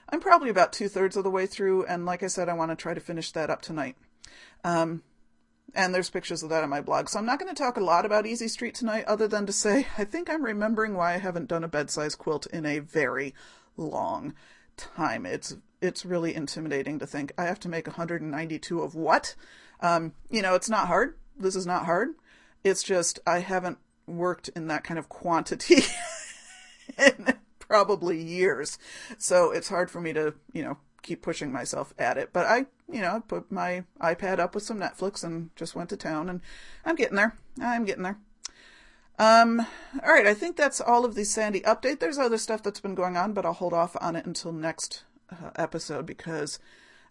I'm 0.09 0.21
probably 0.21 0.51
about 0.51 0.73
two 0.73 0.89
thirds 0.89 1.17
of 1.17 1.25
the 1.25 1.31
way 1.31 1.47
through, 1.47 1.85
and 1.87 2.07
like 2.07 2.23
I 2.23 2.29
said, 2.29 2.49
I 2.49 2.55
want 2.55 2.71
to 2.71 2.77
try 2.77 2.95
to 2.95 3.01
finish 3.01 3.33
that 3.33 3.51
up 3.51 3.63
tonight. 3.63 3.97
Um, 4.65 5.03
and 5.75 5.95
there's 5.95 6.11
pictures 6.11 6.43
of 6.43 6.51
that 6.51 6.63
on 6.63 6.69
my 6.69 6.81
blog. 6.81 7.09
So 7.09 7.19
I'm 7.19 7.27
not 7.27 7.39
going 7.39 7.53
to 7.53 7.61
talk 7.61 7.77
a 7.77 7.85
lot 7.85 8.05
about 8.05 8.27
Easy 8.27 8.49
Street 8.49 8.75
tonight, 8.75 9.05
other 9.07 9.27
than 9.27 9.47
to 9.47 9.53
say 9.53 9.87
I 9.97 10.05
think 10.05 10.29
I'm 10.29 10.45
remembering 10.45 10.95
why 10.95 11.15
I 11.15 11.19
haven't 11.19 11.49
done 11.49 11.65
a 11.65 11.69
bed 11.69 11.91
size 11.91 12.15
quilt 12.15 12.47
in 12.47 12.67
a 12.67 12.79
very 12.81 13.35
long 13.77 14.35
time. 14.77 15.27
It's 15.27 15.57
it's 15.81 16.05
really 16.05 16.35
intimidating 16.35 16.99
to 17.01 17.07
think 17.07 17.33
I 17.37 17.45
have 17.45 17.61
to 17.61 17.69
make 17.69 17.87
192 17.87 18.81
of 18.81 18.95
what. 18.95 19.35
Um, 19.81 20.13
you 20.31 20.43
know, 20.43 20.55
it's 20.55 20.71
not 20.71 20.87
hard. 20.87 21.17
This 21.37 21.57
is 21.57 21.67
not 21.67 21.85
hard. 21.85 22.11
It's 22.63 22.83
just 22.83 23.19
I 23.27 23.41
haven't 23.41 23.79
worked 24.07 24.49
in 24.51 24.69
that 24.69 24.85
kind 24.85 24.99
of 24.99 25.09
quantity 25.09 25.83
in 26.99 27.35
probably 27.59 28.23
years, 28.23 28.79
so 29.19 29.51
it's 29.51 29.69
hard 29.69 29.91
for 29.91 30.01
me 30.01 30.13
to 30.13 30.35
you 30.53 30.63
know 30.63 30.79
keep 31.03 31.23
pushing 31.23 31.53
myself 31.53 31.93
at 31.99 32.17
it. 32.17 32.33
But 32.33 32.47
I, 32.47 32.67
you 32.91 33.01
know, 33.01 33.23
put 33.27 33.51
my 33.51 33.85
iPad 34.01 34.39
up 34.39 34.55
with 34.55 34.65
some 34.65 34.79
Netflix 34.79 35.25
and 35.25 35.51
just 35.57 35.75
went 35.75 35.91
to 35.91 35.97
town, 35.97 36.29
and 36.29 36.41
I'm 36.85 36.95
getting 36.95 37.17
there. 37.17 37.37
I'm 37.61 37.85
getting 37.85 38.05
there. 38.05 38.19
Um, 39.18 39.61
all 40.03 40.12
right, 40.12 40.27
I 40.27 40.35
think 40.35 40.57
that's 40.57 40.81
all 40.81 41.05
of 41.05 41.14
the 41.14 41.25
Sandy 41.25 41.61
update. 41.61 42.01
There's 42.01 42.18
other 42.18 42.38
stuff 42.38 42.62
that's 42.62 42.81
been 42.81 42.94
going 42.94 43.16
on, 43.16 43.33
but 43.33 43.44
I'll 43.44 43.53
hold 43.53 43.72
off 43.72 43.96
on 44.01 44.16
it 44.16 44.27
until 44.27 44.53
next 44.53 45.05
uh, 45.31 45.51
episode 45.57 46.07
because 46.07 46.59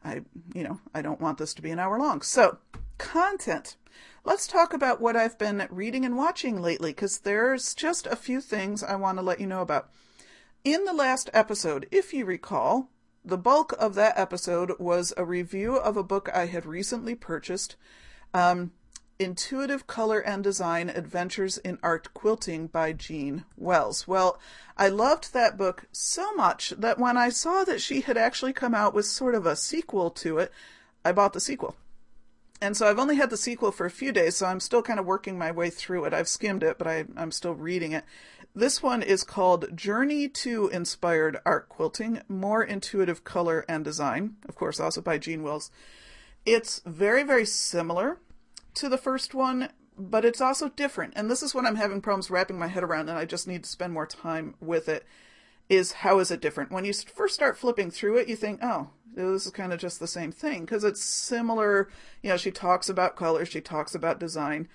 I, 0.04 0.22
you 0.54 0.64
know, 0.64 0.80
I 0.94 1.02
don't 1.02 1.22
want 1.22 1.38
this 1.38 1.54
to 1.56 1.62
be 1.62 1.72
an 1.72 1.80
hour 1.80 2.00
long. 2.00 2.22
So, 2.22 2.58
content. 2.98 3.78
Let's 4.24 4.46
talk 4.46 4.74
about 4.74 5.02
what 5.02 5.16
I've 5.16 5.38
been 5.38 5.68
reading 5.72 6.06
and 6.06 6.16
watching 6.16 6.62
lately 6.62 6.92
because 6.92 7.20
there's 7.20 7.74
just 7.74 8.06
a 8.08 8.16
few 8.16 8.40
things 8.40 8.84
I 8.84 8.96
want 8.96 9.18
to 9.18 9.24
let 9.24 9.40
you 9.40 9.48
know 9.48 9.62
about. 9.62 9.90
In 10.64 10.86
the 10.86 10.94
last 10.94 11.30
episode, 11.34 11.88
if 11.92 12.14
you 12.14 12.26
recall, 12.26 12.90
the 13.26 13.38
bulk 13.38 13.74
of 13.80 13.96
that 13.96 14.18
episode 14.18 14.74
was 14.80 15.14
a 15.18 15.26
review 15.26 15.76
of 15.76 15.98
a 15.98 16.04
book 16.04 16.30
I 16.34 16.46
had 16.48 16.66
recently 16.66 17.16
purchased. 17.16 17.76
Um, 18.34 18.72
Intuitive 19.22 19.86
Color 19.86 20.20
and 20.20 20.44
Design 20.44 20.90
Adventures 20.90 21.60
in 21.60 21.78
Art 21.84 22.12
Quilting 22.16 22.66
by 22.68 22.92
Jean 22.92 23.46
Wells. 23.56 24.08
Well, 24.08 24.40
I 24.76 24.88
loved 24.88 25.34
that 25.34 25.58
book 25.58 25.86
so 25.92 26.34
much 26.34 26.72
that 26.72 26.98
when 26.98 27.18
I 27.18 27.30
saw 27.30 27.64
that 27.66 27.82
she 27.82 28.02
had 28.02 28.18
actually 28.18 28.54
come 28.54 28.74
out 28.74 28.96
with 28.96 29.06
sort 29.06 29.36
of 29.36 29.46
a 29.46 29.56
sequel 29.56 30.10
to 30.10 30.40
it, 30.40 30.52
I 31.06 31.12
bought 31.12 31.34
the 31.34 31.40
sequel. 31.40 31.76
And 32.60 32.76
so 32.76 32.88
I've 32.88 32.98
only 32.98 33.16
had 33.16 33.30
the 33.30 33.38
sequel 33.38 33.72
for 33.72 33.86
a 33.86 33.92
few 33.92 34.12
days, 34.12 34.38
so 34.38 34.48
I'm 34.48 34.60
still 34.60 34.82
kind 34.82 35.00
of 35.00 35.06
working 35.06 35.38
my 35.38 35.52
way 35.52 35.70
through 35.70 36.06
it. 36.06 36.14
I've 36.14 36.28
skimmed 36.28 36.64
it, 36.64 36.80
but 36.80 36.88
I, 36.88 37.06
am 37.16 37.32
still 37.32 37.54
reading 37.54 37.92
it. 37.92 38.06
This 38.56 38.82
one 38.82 39.04
is 39.04 39.24
called 39.24 39.78
Journey 39.78 40.30
to 40.30 40.68
Inspired 40.70 41.38
Art 41.46 41.70
Quilting 41.70 42.22
More 42.28 42.64
Intuitive 42.64 43.24
Color 43.24 43.66
and 43.70 43.86
Design, 43.86 44.38
of 44.50 44.56
course, 44.56 44.80
also 44.80 45.00
by 45.00 45.20
Jean 45.20 45.44
Wells. 45.44 45.70
It's 46.44 46.82
very, 46.88 47.22
very 47.22 47.46
similar 47.46 48.18
to 48.76 48.90
the 48.90 48.98
first 48.98 49.34
one, 49.34 49.70
but 49.98 50.26
it's 50.26 50.42
also 50.42 50.70
different. 50.70 51.14
And 51.16 51.30
this 51.30 51.44
is 51.44 51.54
what 51.54 51.66
I'm 51.66 51.76
having 51.76 52.02
problems 52.02 52.30
wrapping 52.30 52.60
my 52.60 52.68
head 52.68 52.84
around, 52.84 53.10
and 53.10 53.18
I 53.18 53.26
just 53.26 53.48
need 53.48 53.64
to 53.64 53.70
spend 53.70 53.94
more 53.94 54.06
time 54.06 54.56
with 54.60 54.90
it. 54.90 55.06
Is 55.70 55.94
how 55.94 56.20
is 56.20 56.32
it 56.32 56.42
different? 56.42 56.72
When 56.72 56.84
you 56.84 56.94
first 56.94 57.34
start 57.34 57.58
flipping 57.58 57.92
through 57.92 58.18
it, 58.18 58.28
you 58.28 58.36
think, 58.36 58.60
oh, 58.62 58.90
this 59.14 59.46
is 59.46 59.52
kind 59.52 59.72
of 59.72 59.80
just 59.80 60.00
the 60.00 60.08
same 60.08 60.32
thing 60.32 60.62
because 60.62 60.84
it's 60.84 61.02
similar. 61.02 61.90
You 62.22 62.30
know, 62.30 62.38
she 62.38 62.52
talks 62.52 62.90
about 62.90 63.16
color, 63.16 63.46
she 63.46 63.62
talks 63.62 63.96
about 63.96 64.20
design. 64.20 64.68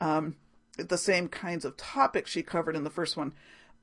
Um, 0.00 0.36
the 0.76 0.98
same 0.98 1.28
kinds 1.28 1.64
of 1.64 1.76
topics 1.76 2.30
she 2.30 2.42
covered 2.42 2.76
in 2.76 2.84
the 2.84 2.90
first 2.90 3.16
one 3.16 3.32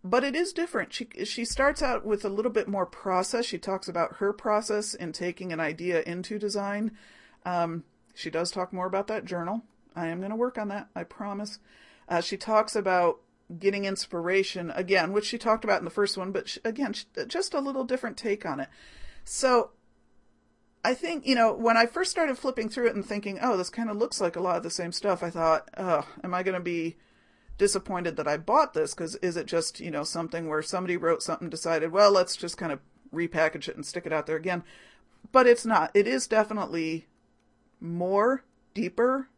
but 0.04 0.24
it 0.24 0.36
is 0.36 0.54
different. 0.54 0.94
She 0.94 1.08
she 1.26 1.44
starts 1.44 1.82
out 1.82 2.06
with 2.06 2.24
a 2.24 2.30
little 2.30 2.52
bit 2.52 2.68
more 2.68 2.86
process. 2.86 3.46
She 3.46 3.58
talks 3.58 3.88
about 3.88 4.18
her 4.18 4.32
process 4.32 4.94
in 4.94 5.12
taking 5.12 5.52
an 5.52 5.60
idea 5.60 6.02
into 6.04 6.40
design. 6.40 6.92
Um, 7.46 7.84
she 8.20 8.30
does 8.30 8.52
talk 8.52 8.74
more 8.74 8.86
about 8.86 9.08
that 9.08 9.24
journal. 9.24 9.64
I 9.96 10.08
am 10.08 10.20
going 10.20 10.32
to 10.32 10.36
work 10.36 10.58
on 10.58 10.68
that. 10.68 10.90
I 10.94 11.04
promise. 11.04 11.60
Uh, 12.10 12.20
she 12.20 12.36
talks 12.36 12.76
about 12.76 13.20
getting 13.58 13.86
inspiration 13.86 14.72
again, 14.72 15.14
which 15.14 15.26
she 15.26 15.38
talked 15.38 15.64
about 15.64 15.80
in 15.80 15.86
the 15.86 15.90
first 15.90 16.18
one, 16.18 16.34
but 16.34 16.50
she, 16.50 16.60
again, 16.66 16.92
she, 16.94 17.06
just 17.28 17.54
a 17.54 17.62
little 17.62 17.86
different 17.86 18.18
take 18.18 18.46
on 18.46 18.60
it. 18.60 18.68
So 19.24 19.72
I 20.84 20.94
think, 20.94 21.26
you 21.26 21.34
know, 21.34 21.54
when 21.54 21.78
I 21.78 21.86
first 21.86 22.12
started 22.12 22.38
flipping 22.38 22.68
through 22.68 22.88
it 22.88 22.96
and 22.96 23.06
thinking, 23.06 23.40
oh, 23.42 23.56
this 23.56 23.70
kind 23.70 23.90
of 23.90 23.96
looks 23.96 24.20
like 24.20 24.36
a 24.36 24.42
lot 24.42 24.58
of 24.58 24.64
the 24.64 24.70
same 24.70 24.92
stuff, 24.92 25.24
I 25.24 25.30
thought, 25.30 25.70
oh, 25.78 26.06
am 26.22 26.34
I 26.34 26.44
going 26.44 26.56
to 26.56 26.60
be 26.60 26.98
disappointed 27.58 28.18
that 28.18 28.28
I 28.28 28.36
bought 28.36 28.74
this? 28.74 28.94
Because 28.94 29.16
is 29.16 29.38
it 29.38 29.46
just, 29.46 29.80
you 29.80 29.92
know, 29.92 30.04
something 30.04 30.50
where 30.50 30.62
somebody 30.62 30.98
wrote 30.98 31.24
something, 31.24 31.50
decided, 31.50 31.94
well, 31.94 32.12
let's 32.12 32.36
just 32.36 32.58
kind 32.58 32.74
of 32.74 32.80
repackage 33.14 33.70
it 33.70 33.78
and 33.78 33.86
stick 33.86 34.06
it 34.06 34.14
out 34.14 34.28
there 34.28 34.36
again? 34.36 34.64
But 35.32 35.48
it's 35.48 35.66
not. 35.66 35.92
It 35.94 36.06
is 36.06 36.28
definitely 36.28 37.08
more, 37.80 38.44
deeper, 38.74 39.30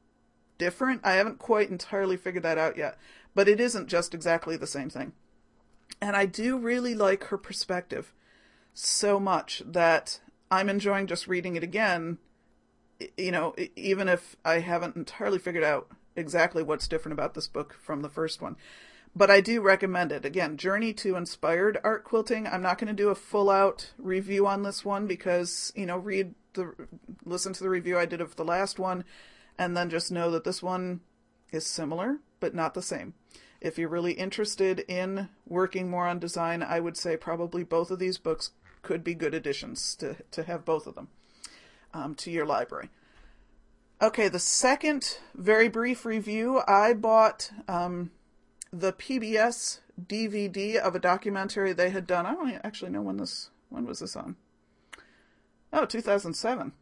different. 0.58 1.02
I 1.04 1.14
haven't 1.14 1.40
quite 1.40 1.70
entirely 1.70 2.18
figured 2.18 2.44
that 2.44 2.58
out 2.58 2.78
yet. 2.78 2.98
But 3.34 3.48
it 3.48 3.60
isn't 3.60 3.88
just 3.88 4.14
exactly 4.14 4.58
the 4.58 4.68
same 4.68 4.90
thing. 4.90 5.14
And 6.02 6.16
I 6.16 6.26
do 6.26 6.58
really 6.58 6.94
like 6.94 7.26
her 7.26 7.38
perspective 7.38 8.14
so 8.74 9.20
much 9.20 9.62
that 9.66 10.20
I'm 10.50 10.70
enjoying 10.70 11.08
just 11.08 11.28
reading 11.28 11.56
it 11.56 11.64
again, 11.64 12.18
you 13.18 13.32
know, 13.32 13.56
even 13.76 14.08
if 14.10 14.36
I 14.44 14.60
haven't 14.60 14.96
entirely 14.96 15.40
figured 15.40 15.64
out 15.64 15.90
exactly 16.16 16.64
what's 16.64 16.88
different 16.88 17.14
about 17.14 17.34
this 17.34 17.48
book 17.48 17.78
from 17.82 18.02
the 18.02 18.10
first 18.10 18.42
one. 18.42 18.56
But 19.16 19.30
I 19.30 19.42
do 19.42 19.62
recommend 19.62 20.12
it. 20.12 20.26
Again, 20.26 20.58
Journey 20.58 20.94
to 20.94 21.16
Inspired 21.16 21.78
Art 21.84 22.04
Quilting. 22.04 22.48
I'm 22.48 22.62
not 22.62 22.78
going 22.78 22.88
to 22.88 22.94
do 22.94 23.10
a 23.10 23.16
full 23.16 23.50
out 23.50 23.92
review 23.98 24.48
on 24.48 24.64
this 24.64 24.86
one 24.86 25.06
because, 25.06 25.74
you 25.76 25.86
know, 25.86 25.98
read 25.98 26.34
the 26.54 26.74
listen 27.26 27.54
to 27.54 27.64
the 27.64 27.70
review 27.70 27.98
I 27.98 28.06
did 28.06 28.22
of 28.22 28.36
the 28.36 28.46
last 28.46 28.80
one 28.80 29.04
and 29.58 29.76
then 29.76 29.90
just 29.90 30.12
know 30.12 30.32
that 30.32 30.44
this 30.44 30.62
one 30.62 31.02
is 31.52 31.66
similar 31.66 32.20
but 32.40 32.56
not 32.56 32.74
the 32.74 32.82
same. 32.82 33.14
If 33.62 33.78
you're 33.78 33.90
really 33.90 34.14
interested 34.14 34.80
in 34.88 35.30
working 35.48 35.90
more 35.90 36.08
on 36.08 36.18
design, 36.18 36.64
I 36.64 36.80
would 36.80 36.98
say 36.98 37.16
probably 37.16 37.64
both 37.64 37.92
of 37.92 38.00
these 38.00 38.18
books 38.18 38.52
could 38.82 39.04
be 39.04 39.14
good 39.14 39.36
additions 39.36 39.96
to, 39.98 40.18
to 40.32 40.44
have 40.44 40.66
both 40.66 40.88
of 40.88 40.96
them 40.96 41.10
um, 41.94 42.16
to 42.16 42.32
your 42.32 42.46
library. 42.46 42.90
Okay, 44.02 44.28
the 44.28 44.40
second 44.40 45.20
very 45.36 45.68
brief 45.68 46.06
review 46.06 46.62
I 46.68 46.94
bought 46.94 47.52
um, 47.68 48.10
the 48.74 48.94
PBS 48.94 49.80
DVD 50.04 50.78
of 50.78 50.96
a 50.96 51.00
documentary 51.00 51.72
they 51.72 51.92
had 51.92 52.08
done. 52.08 52.26
I 52.26 52.34
don't 52.34 52.60
actually 52.64 52.90
know 52.90 53.04
when 53.04 53.18
this 53.18 53.52
when 53.70 53.86
was 53.86 54.00
this 54.00 54.16
on. 54.16 54.38
Oh, 55.74 55.86
2007. 55.86 56.74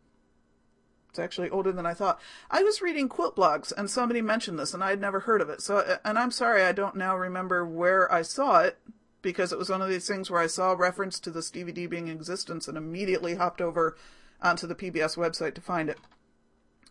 It's 1.09 1.19
actually 1.19 1.49
older 1.49 1.71
than 1.71 1.85
I 1.85 1.93
thought. 1.93 2.19
I 2.51 2.61
was 2.63 2.81
reading 2.81 3.09
quilt 3.09 3.35
blogs 3.35 3.73
and 3.75 3.89
somebody 3.89 4.21
mentioned 4.21 4.59
this 4.59 4.73
and 4.73 4.83
I 4.83 4.91
had 4.91 5.01
never 5.01 5.21
heard 5.21 5.41
of 5.41 5.49
it. 5.49 5.61
So 5.61 5.97
and 6.05 6.19
I'm 6.19 6.31
sorry 6.31 6.63
I 6.63 6.71
don't 6.71 6.95
now 6.95 7.17
remember 7.17 7.65
where 7.65 8.11
I 8.11 8.21
saw 8.21 8.59
it 8.59 8.77
because 9.21 9.51
it 9.51 9.57
was 9.59 9.69
one 9.69 9.81
of 9.81 9.89
these 9.89 10.07
things 10.07 10.29
where 10.29 10.41
I 10.41 10.47
saw 10.47 10.73
reference 10.73 11.19
to 11.21 11.31
this 11.31 11.49
DVD 11.49 11.89
being 11.89 12.07
in 12.07 12.15
existence 12.15 12.67
and 12.67 12.77
immediately 12.77 13.35
hopped 13.35 13.59
over 13.59 13.97
onto 14.41 14.67
the 14.67 14.75
PBS 14.75 15.17
website 15.17 15.55
to 15.55 15.61
find 15.61 15.89
it. 15.89 15.97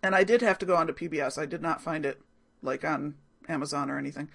And 0.03 0.14
I 0.14 0.24
did 0.24 0.42
have 0.42 0.59
to 0.59 0.66
go 0.66 0.76
onto 0.76 0.92
PBS. 0.92 1.38
I 1.40 1.46
did 1.46 1.62
not 1.62 1.80
find 1.80 2.05
it 2.05 2.20
like 2.62 2.84
on 2.84 3.14
Amazon 3.49 3.90
or 3.90 3.99
anything. 3.99 4.28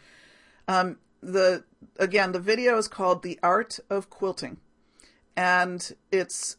Um, 0.67 0.97
the 1.21 1.63
again, 1.97 2.31
the 2.31 2.39
video 2.39 2.77
is 2.77 2.87
called 2.87 3.21
"The 3.23 3.39
Art 3.43 3.79
of 3.89 4.09
Quilting," 4.09 4.57
and 5.37 5.93
it's 6.11 6.57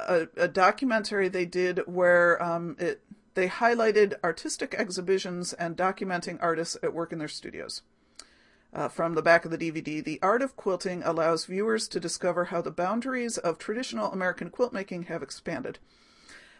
a, 0.00 0.28
a 0.36 0.48
documentary 0.48 1.28
they 1.28 1.46
did 1.46 1.80
where 1.86 2.42
um, 2.42 2.76
it 2.78 3.02
they 3.34 3.48
highlighted 3.48 4.14
artistic 4.24 4.74
exhibitions 4.74 5.52
and 5.52 5.76
documenting 5.76 6.38
artists 6.40 6.76
at 6.82 6.94
work 6.94 7.12
in 7.12 7.18
their 7.18 7.28
studios. 7.28 7.82
Uh, 8.72 8.88
from 8.88 9.14
the 9.14 9.22
back 9.22 9.44
of 9.44 9.50
the 9.50 9.58
DVD, 9.58 10.02
The 10.02 10.18
Art 10.22 10.42
of 10.42 10.56
Quilting 10.56 11.02
allows 11.02 11.44
viewers 11.44 11.86
to 11.88 12.00
discover 12.00 12.46
how 12.46 12.62
the 12.62 12.70
boundaries 12.70 13.38
of 13.38 13.58
traditional 13.58 14.10
American 14.10 14.50
quilt 14.50 14.72
making 14.72 15.04
have 15.04 15.22
expanded. 15.22 15.78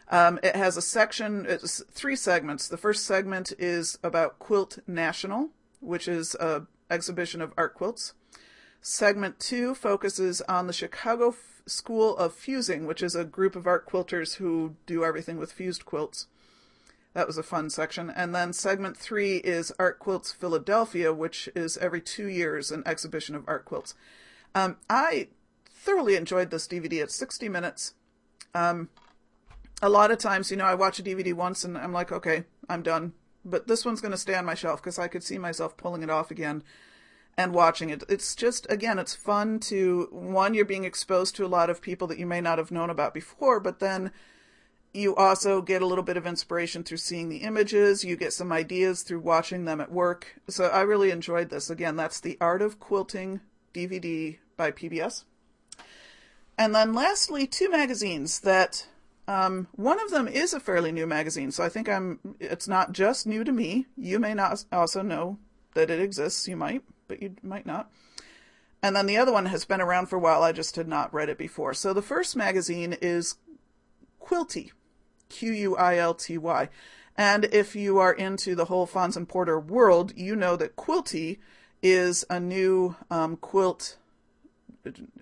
Um, 0.08 0.38
it 0.42 0.54
has 0.54 0.76
a 0.76 0.82
section, 0.82 1.46
it's 1.48 1.82
three 1.90 2.14
segments. 2.14 2.68
The 2.68 2.76
first 2.76 3.04
segment 3.04 3.52
is 3.58 3.98
about 4.02 4.38
Quilt 4.38 4.78
National, 4.86 5.50
which 5.80 6.06
is 6.06 6.34
a 6.36 6.66
exhibition 6.90 7.40
of 7.42 7.52
art 7.56 7.74
quilts. 7.74 8.14
Segment 8.88 9.40
two 9.40 9.74
focuses 9.74 10.42
on 10.42 10.68
the 10.68 10.72
Chicago 10.72 11.30
F- 11.30 11.60
School 11.66 12.16
of 12.16 12.32
Fusing, 12.32 12.86
which 12.86 13.02
is 13.02 13.16
a 13.16 13.24
group 13.24 13.56
of 13.56 13.66
art 13.66 13.84
quilters 13.84 14.36
who 14.36 14.76
do 14.86 15.04
everything 15.04 15.38
with 15.38 15.50
fused 15.50 15.84
quilts. 15.84 16.28
That 17.12 17.26
was 17.26 17.36
a 17.36 17.42
fun 17.42 17.68
section. 17.68 18.10
And 18.10 18.32
then 18.32 18.52
segment 18.52 18.96
three 18.96 19.38
is 19.38 19.72
Art 19.76 19.98
Quilts 19.98 20.30
Philadelphia, 20.30 21.12
which 21.12 21.48
is 21.56 21.76
every 21.78 22.00
two 22.00 22.28
years 22.28 22.70
an 22.70 22.84
exhibition 22.86 23.34
of 23.34 23.42
art 23.48 23.64
quilts. 23.64 23.96
Um, 24.54 24.76
I 24.88 25.30
thoroughly 25.68 26.14
enjoyed 26.14 26.52
this 26.52 26.68
DVD. 26.68 27.02
It's 27.02 27.16
60 27.16 27.48
minutes. 27.48 27.94
Um, 28.54 28.88
a 29.82 29.88
lot 29.88 30.12
of 30.12 30.18
times, 30.18 30.52
you 30.52 30.56
know, 30.56 30.64
I 30.64 30.76
watch 30.76 31.00
a 31.00 31.02
DVD 31.02 31.34
once 31.34 31.64
and 31.64 31.76
I'm 31.76 31.92
like, 31.92 32.12
okay, 32.12 32.44
I'm 32.68 32.82
done. 32.82 33.14
But 33.44 33.66
this 33.66 33.84
one's 33.84 34.00
going 34.00 34.12
to 34.12 34.16
stay 34.16 34.36
on 34.36 34.44
my 34.44 34.54
shelf 34.54 34.80
because 34.80 35.00
I 35.00 35.08
could 35.08 35.24
see 35.24 35.38
myself 35.38 35.76
pulling 35.76 36.04
it 36.04 36.10
off 36.10 36.30
again 36.30 36.62
and 37.38 37.52
watching 37.54 37.90
it. 37.90 38.02
It's 38.08 38.34
just, 38.34 38.66
again, 38.70 38.98
it's 38.98 39.14
fun 39.14 39.60
to, 39.60 40.08
one, 40.10 40.54
you're 40.54 40.64
being 40.64 40.84
exposed 40.84 41.36
to 41.36 41.44
a 41.44 41.48
lot 41.48 41.70
of 41.70 41.82
people 41.82 42.06
that 42.08 42.18
you 42.18 42.26
may 42.26 42.40
not 42.40 42.58
have 42.58 42.70
known 42.70 42.90
about 42.90 43.12
before, 43.12 43.60
but 43.60 43.78
then 43.78 44.10
you 44.94 45.14
also 45.14 45.60
get 45.60 45.82
a 45.82 45.86
little 45.86 46.04
bit 46.04 46.16
of 46.16 46.26
inspiration 46.26 46.82
through 46.82 46.96
seeing 46.96 47.28
the 47.28 47.38
images. 47.38 48.04
You 48.04 48.16
get 48.16 48.32
some 48.32 48.50
ideas 48.50 49.02
through 49.02 49.20
watching 49.20 49.66
them 49.66 49.80
at 49.80 49.92
work. 49.92 50.40
So 50.48 50.66
I 50.66 50.80
really 50.80 51.10
enjoyed 51.10 51.50
this. 51.50 51.68
Again, 51.68 51.96
that's 51.96 52.20
the 52.20 52.38
Art 52.40 52.62
of 52.62 52.80
Quilting 52.80 53.40
DVD 53.74 54.38
by 54.56 54.70
PBS. 54.70 55.24
And 56.58 56.74
then 56.74 56.94
lastly, 56.94 57.46
two 57.46 57.70
magazines 57.70 58.40
that 58.40 58.86
um, 59.28 59.68
one 59.72 60.00
of 60.00 60.10
them 60.10 60.26
is 60.28 60.54
a 60.54 60.60
fairly 60.60 60.92
new 60.92 61.06
magazine, 61.06 61.50
so 61.50 61.64
I 61.64 61.68
think 61.68 61.88
I'm. 61.88 62.18
It's 62.40 62.68
not 62.68 62.92
just 62.92 63.26
new 63.26 63.44
to 63.44 63.52
me. 63.52 63.86
You 63.96 64.18
may 64.18 64.34
not 64.34 64.64
also 64.72 65.02
know 65.02 65.38
that 65.74 65.90
it 65.90 66.00
exists. 66.00 66.46
You 66.46 66.56
might, 66.56 66.82
but 67.08 67.22
you 67.22 67.36
might 67.42 67.66
not. 67.66 67.90
And 68.82 68.94
then 68.94 69.06
the 69.06 69.16
other 69.16 69.32
one 69.32 69.46
has 69.46 69.64
been 69.64 69.80
around 69.80 70.06
for 70.06 70.16
a 70.16 70.20
while. 70.20 70.42
I 70.42 70.52
just 70.52 70.76
had 70.76 70.88
not 70.88 71.12
read 71.12 71.28
it 71.28 71.38
before. 71.38 71.74
So 71.74 71.92
the 71.92 72.02
first 72.02 72.36
magazine 72.36 72.96
is 73.00 73.36
Quilty, 74.20 74.72
Q 75.28 75.52
U 75.52 75.76
I 75.76 75.96
L 75.96 76.14
T 76.14 76.38
Y. 76.38 76.68
And 77.16 77.46
if 77.46 77.74
you 77.74 77.98
are 77.98 78.12
into 78.12 78.54
the 78.54 78.66
whole 78.66 78.86
Fons 78.86 79.16
and 79.16 79.28
Porter 79.28 79.58
world, 79.58 80.12
you 80.16 80.36
know 80.36 80.56
that 80.56 80.76
Quilty 80.76 81.38
is 81.82 82.24
a 82.28 82.38
new 82.38 82.96
um, 83.10 83.36
quilt. 83.36 83.96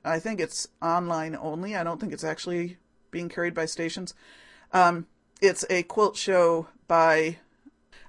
I 0.05 0.19
think 0.19 0.41
it's 0.41 0.69
online 0.83 1.37
only. 1.37 1.77
I 1.77 1.85
don't 1.85 2.01
think 2.01 2.13
it's 2.13 2.25
actually 2.25 2.79
being 3.11 3.29
carried 3.29 3.55
by 3.55 3.67
stations. 3.67 4.13
Um, 4.73 5.07
it's 5.41 5.65
a 5.71 5.85
quilt 5.85 6.17
show 6.17 6.69
by, 6.89 7.39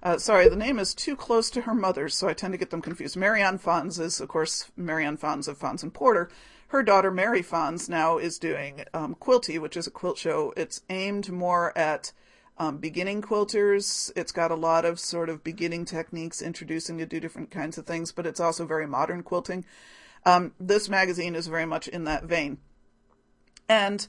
uh, 0.05 0.19
sorry, 0.19 0.47
the 0.47 0.55
name 0.55 0.77
is 0.77 0.93
too 0.93 1.15
close 1.15 1.49
to 1.49 1.61
her 1.61 1.73
mother's, 1.73 2.15
so 2.15 2.29
I 2.29 2.33
tend 2.33 2.53
to 2.53 2.59
get 2.59 2.69
them 2.69 2.81
confused. 2.81 3.17
Marianne 3.17 3.57
Fons 3.57 3.99
is, 3.99 4.21
of 4.21 4.27
course, 4.27 4.71
Marianne 4.77 5.17
Fons 5.17 5.47
of 5.47 5.57
Fons 5.57 5.81
and 5.81 5.91
Porter. 5.91 6.29
Her 6.67 6.83
daughter, 6.83 7.09
Mary 7.09 7.41
Fons, 7.41 7.89
now 7.89 8.19
is 8.19 8.37
doing 8.37 8.85
um, 8.93 9.15
Quilty, 9.15 9.59
which 9.59 9.75
is 9.75 9.87
a 9.87 9.91
quilt 9.91 10.19
show. 10.19 10.53
It's 10.55 10.81
aimed 10.91 11.31
more 11.31 11.75
at 11.75 12.11
um, 12.59 12.77
beginning 12.77 13.23
quilters. 13.23 14.11
It's 14.15 14.31
got 14.31 14.51
a 14.51 14.55
lot 14.55 14.85
of 14.85 14.99
sort 14.99 15.27
of 15.27 15.43
beginning 15.43 15.85
techniques, 15.85 16.39
introducing 16.39 16.99
to 16.99 17.07
do 17.07 17.19
different 17.19 17.49
kinds 17.49 17.79
of 17.79 17.87
things, 17.87 18.11
but 18.11 18.27
it's 18.27 18.39
also 18.39 18.65
very 18.65 18.85
modern 18.85 19.23
quilting. 19.23 19.65
Um, 20.23 20.53
this 20.59 20.87
magazine 20.87 21.35
is 21.35 21.47
very 21.47 21.65
much 21.65 21.87
in 21.87 22.03
that 22.03 22.25
vein. 22.25 22.59
And 23.67 24.07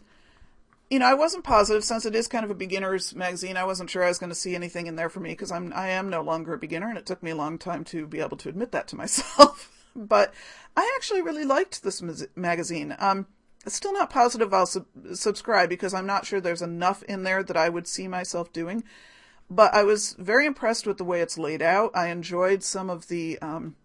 you 0.91 1.01
know, 1.01 1.07
I 1.07 1.15
wasn't 1.15 1.45
positive 1.45 1.85
since 1.85 2.07
it 2.07 2.15
is 2.15 2.29
kind 2.29 2.45
of 2.45 2.51
a 2.51 2.55
beginner's 2.55 3.15
magazine. 3.15 3.57
I 3.57 3.65
wasn't 3.65 3.91
sure 3.91 4.05
I 4.05 4.09
was 4.09 4.19
going 4.19 4.31
to 4.31 4.37
see 4.37 4.55
anything 4.55 4.87
in 4.87 4.97
there 4.97 5.09
for 5.09 5.21
me 5.21 5.31
because 5.31 5.51
I'm 5.51 5.73
I 5.73 5.89
am 5.89 6.09
no 6.09 6.23
longer 6.23 6.55
a 6.55 6.59
beginner, 6.59 6.89
and 6.89 6.99
it 6.99 7.07
took 7.07 7.23
me 7.23 7.33
a 7.33 7.37
long 7.37 7.59
time 7.59 7.85
to 7.85 8.07
be 8.07 8.21
able 8.21 8.37
to 8.39 8.49
admit 8.49 8.73
that 8.73 8.87
to 8.89 8.97
myself. 8.97 9.73
but 9.97 10.33
I 10.77 10.93
actually 10.97 11.23
really 11.23 11.45
liked 11.45 11.83
this 11.83 12.03
magazine. 12.37 12.95
Um, 12.99 13.27
still 13.67 13.93
not 13.93 14.11
positive 14.11 14.55
I'll 14.55 14.67
sub- 14.67 14.87
subscribe 15.15 15.69
because 15.69 15.93
I'm 15.93 16.07
not 16.07 16.25
sure 16.25 16.41
there's 16.41 16.63
enough 16.63 17.03
in 17.05 17.25
there 17.25 17.43
that 17.43 17.57
I 17.57 17.69
would 17.69 17.89
see 17.89 18.07
myself 18.07 18.53
doing. 18.53 18.85
But 19.49 19.75
I 19.75 19.85
was 19.85 20.15
very 20.19 20.45
impressed 20.47 20.87
with 20.87 20.99
the 20.99 21.05
way 21.05 21.21
it's 21.21 21.39
laid 21.39 21.63
out. 21.63 21.93
I 21.95 22.09
enjoyed 22.09 22.63
some 22.63 22.91
of 22.91 23.09
the 23.09 23.39
um, 23.41 23.77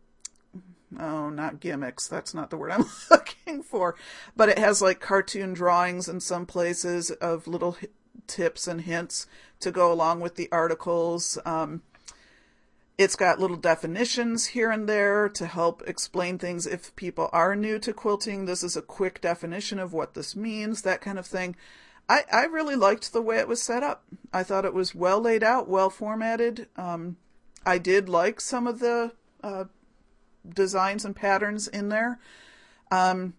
oh, 0.99 1.29
not 1.29 1.59
gimmicks. 1.59 2.07
That's 2.07 2.33
not 2.33 2.49
the 2.49 2.57
word 2.57 2.71
I'm 2.71 2.85
looking 3.11 3.63
for. 3.63 3.95
But 4.35 4.49
it 4.49 4.59
has 4.59 4.81
like 4.81 4.99
cartoon 4.99 5.53
drawings 5.53 6.07
in 6.07 6.19
some 6.19 6.45
places 6.45 7.11
of 7.11 7.47
little 7.47 7.77
tips 8.27 8.67
and 8.67 8.81
hints 8.81 9.27
to 9.59 9.71
go 9.71 9.91
along 9.91 10.21
with 10.21 10.35
the 10.35 10.49
articles. 10.51 11.37
Um, 11.45 11.81
it's 12.97 13.15
got 13.15 13.39
little 13.39 13.57
definitions 13.57 14.47
here 14.47 14.69
and 14.69 14.87
there 14.87 15.27
to 15.29 15.47
help 15.47 15.81
explain 15.87 16.37
things 16.37 16.67
if 16.67 16.95
people 16.95 17.29
are 17.33 17.55
new 17.55 17.79
to 17.79 17.93
quilting. 17.93 18.45
This 18.45 18.63
is 18.63 18.77
a 18.77 18.81
quick 18.81 19.21
definition 19.21 19.79
of 19.79 19.93
what 19.93 20.13
this 20.13 20.35
means, 20.35 20.83
that 20.83 21.01
kind 21.01 21.17
of 21.17 21.25
thing. 21.25 21.55
I, 22.07 22.25
I 22.31 22.43
really 22.45 22.75
liked 22.75 23.13
the 23.13 23.21
way 23.21 23.37
it 23.37 23.47
was 23.47 23.61
set 23.61 23.83
up. 23.83 24.03
I 24.33 24.43
thought 24.43 24.65
it 24.65 24.73
was 24.73 24.93
well 24.93 25.19
laid 25.19 25.43
out, 25.43 25.67
well 25.67 25.89
formatted. 25.89 26.67
Um, 26.75 27.17
I 27.65 27.77
did 27.77 28.09
like 28.09 28.41
some 28.41 28.67
of 28.67 28.79
the 28.79 29.13
uh, 29.43 29.65
designs 30.47 31.05
and 31.05 31.15
patterns 31.15 31.67
in 31.67 31.89
there. 31.89 32.19
Um, 32.91 33.33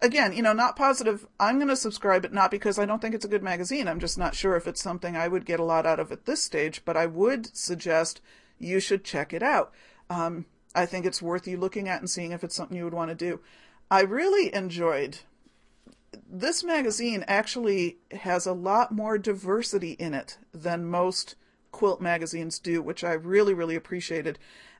again, 0.00 0.32
you 0.32 0.42
know, 0.42 0.52
not 0.52 0.76
positive. 0.76 1.26
I'm 1.38 1.56
going 1.56 1.68
to 1.68 1.76
subscribe, 1.76 2.22
but 2.22 2.32
not 2.32 2.50
because 2.50 2.78
I 2.78 2.86
don't 2.86 3.00
think 3.00 3.14
it's 3.14 3.24
a 3.24 3.28
good 3.28 3.42
magazine. 3.42 3.88
I'm 3.88 4.00
just 4.00 4.18
not 4.18 4.34
sure 4.34 4.56
if 4.56 4.66
it's 4.66 4.82
something 4.82 5.16
I 5.16 5.28
would 5.28 5.46
get 5.46 5.60
a 5.60 5.64
lot 5.64 5.86
out 5.86 6.00
of 6.00 6.12
at 6.12 6.26
this 6.26 6.42
stage, 6.42 6.82
but 6.84 6.96
I 6.96 7.06
would 7.06 7.56
suggest 7.56 8.20
you 8.58 8.80
should 8.80 9.04
check 9.04 9.32
it 9.32 9.42
out. 9.42 9.72
Um, 10.10 10.46
I 10.74 10.86
think 10.86 11.06
it's 11.06 11.22
worth 11.22 11.46
you 11.46 11.56
looking 11.56 11.88
at 11.88 12.00
and 12.00 12.10
seeing 12.10 12.32
if 12.32 12.44
it's 12.44 12.54
something 12.54 12.76
you 12.76 12.84
would 12.84 12.94
want 12.94 13.10
to 13.10 13.14
do. 13.14 13.40
I 13.90 14.02
really 14.02 14.54
enjoyed 14.54 15.18
this 16.30 16.64
magazine 16.64 17.24
actually 17.26 17.98
has 18.12 18.46
a 18.46 18.52
lot 18.52 18.92
more 18.92 19.18
diversity 19.18 19.92
in 19.92 20.14
it 20.14 20.38
than 20.52 20.86
most 20.86 21.34
quilt 21.70 22.00
magazines 22.00 22.58
do, 22.58 22.82
which 22.82 23.04
I 23.04 23.12
really, 23.12 23.54
really 23.54 23.76
appreciated. 23.76 24.38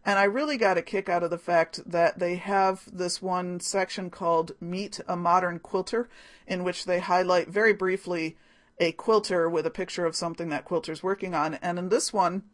And 0.09 0.19
I 0.19 0.25
really 0.25 0.57
got 0.57 0.79
a 0.79 0.83
kick 0.83 1.11
out 1.11 1.23
of 1.23 1.29
the 1.29 1.37
fact 1.37 1.83
that 1.85 2.19
they 2.19 2.37
have 2.37 2.89
this 2.91 3.21
one 3.21 3.61
section 3.61 4.09
called 4.09 4.53
Meet 4.59 5.01
a 5.07 5.17
Modern 5.17 5.59
Quilter, 5.59 6.09
in 6.47 6.65
which 6.65 6.87
they 6.87 6.99
highlight 6.99 7.49
very 7.49 7.75
briefly 7.75 8.39
a 8.79 8.93
quilter 8.93 9.51
with 9.51 9.67
a 9.67 9.71
picture 9.71 10.07
of 10.07 10.17
something 10.17 10.49
that 10.49 10.65
quilter's 10.65 11.03
working 11.03 11.35
on. 11.35 11.57
And 11.57 11.79
in 11.79 11.91
this 11.91 12.11
one, 12.11 12.45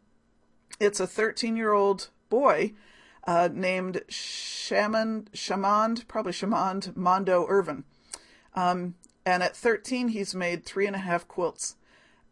it's 0.81 0.99
a 0.99 1.07
13 1.07 1.55
year 1.55 1.71
old 1.71 2.09
boy 2.27 2.73
uh, 3.25 3.47
named 3.49 4.01
Shaman, 4.09 5.29
Shamand, 5.31 6.09
probably 6.09 6.33
Shamand 6.33 6.93
Mondo 6.97 7.45
Irvin. 7.47 7.85
Um, 8.53 8.95
and 9.25 9.41
at 9.41 9.55
13, 9.55 10.09
he's 10.09 10.35
made 10.35 10.65
three 10.65 10.87
and 10.87 10.95
a 10.97 10.99
half 10.99 11.25
quilts. 11.25 11.77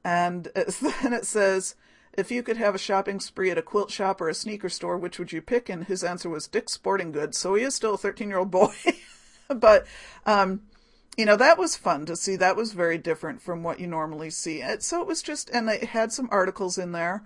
And 0.04 0.50
then 0.54 1.14
it 1.14 1.26
says, 1.26 1.76
if 2.18 2.32
you 2.32 2.44
could 2.44 2.58
have 2.58 2.76
a 2.76 2.80
shopping 2.80 3.20
spree 3.20 3.52
at 3.52 3.58
a 3.58 3.64
quilt 3.64 3.92
shop 3.92 4.22
or 4.22 4.30
a 4.30 4.34
sneaker 4.34 4.70
store, 4.70 4.98
which 4.98 5.18
would 5.18 5.32
you 5.32 5.42
pick? 5.42 5.70
And 5.70 5.86
his 5.86 6.04
answer 6.04 6.30
was 6.30 6.48
Dick's 6.48 6.74
Sporting 6.74 7.12
Goods. 7.12 7.38
So 7.38 7.56
he 7.56 7.64
is 7.64 7.76
still 7.76 7.96
a 7.96 7.98
13 7.98 8.30
year 8.30 8.40
old 8.40 8.52
boy. 8.52 8.74
but 9.48 9.86
um, 10.26 10.62
you 11.18 11.26
know, 11.26 11.36
that 11.36 11.58
was 11.58 11.76
fun 11.76 12.06
to 12.08 12.16
see. 12.16 12.36
That 12.36 12.56
was 12.56 12.74
very 12.74 12.98
different 12.98 13.42
from 13.42 13.64
what 13.64 13.80
you 13.80 13.88
normally 13.88 14.30
see. 14.30 14.64
So 14.80 15.02
it 15.02 15.08
was 15.08 15.22
just, 15.22 15.50
and 15.50 15.70
it 15.70 15.86
had 15.86 16.12
some 16.12 16.30
articles 16.32 16.78
in 16.78 16.92
there 16.92 17.24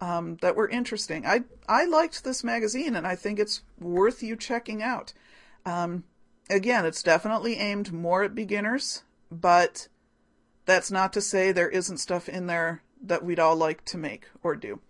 um, 0.00 0.36
that 0.40 0.56
were 0.56 0.68
interesting. 0.68 1.26
I 1.26 1.44
I 1.68 1.84
liked 1.84 2.24
this 2.24 2.44
magazine, 2.44 2.94
and 2.94 3.06
I 3.06 3.16
think 3.16 3.38
it's 3.38 3.62
worth 3.78 4.22
you 4.22 4.36
checking 4.36 4.82
out. 4.82 5.12
Um, 5.64 6.04
again, 6.48 6.86
it's 6.86 7.02
definitely 7.02 7.56
aimed 7.56 7.92
more 7.92 8.22
at 8.22 8.34
beginners, 8.34 9.02
but 9.30 9.88
that's 10.64 10.90
not 10.90 11.12
to 11.14 11.20
say 11.20 11.52
there 11.52 11.68
isn't 11.68 11.98
stuff 11.98 12.28
in 12.28 12.46
there 12.46 12.82
that 13.02 13.24
we'd 13.24 13.38
all 13.38 13.56
like 13.56 13.84
to 13.86 13.98
make 13.98 14.28
or 14.42 14.56
do. 14.56 14.80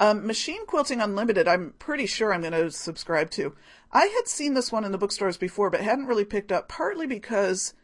Um, 0.00 0.26
Machine 0.26 0.66
Quilting 0.66 1.00
Unlimited, 1.00 1.46
I'm 1.46 1.74
pretty 1.78 2.06
sure 2.06 2.32
I'm 2.34 2.40
going 2.40 2.52
to 2.52 2.70
subscribe 2.70 3.30
to. 3.32 3.54
I 3.92 4.06
had 4.06 4.26
seen 4.26 4.54
this 4.54 4.72
one 4.72 4.84
in 4.84 4.90
the 4.92 4.98
bookstores 4.98 5.36
before, 5.36 5.70
but 5.70 5.80
hadn't 5.80 6.06
really 6.06 6.24
picked 6.24 6.50
up, 6.50 6.68
partly 6.68 7.06
because 7.06 7.74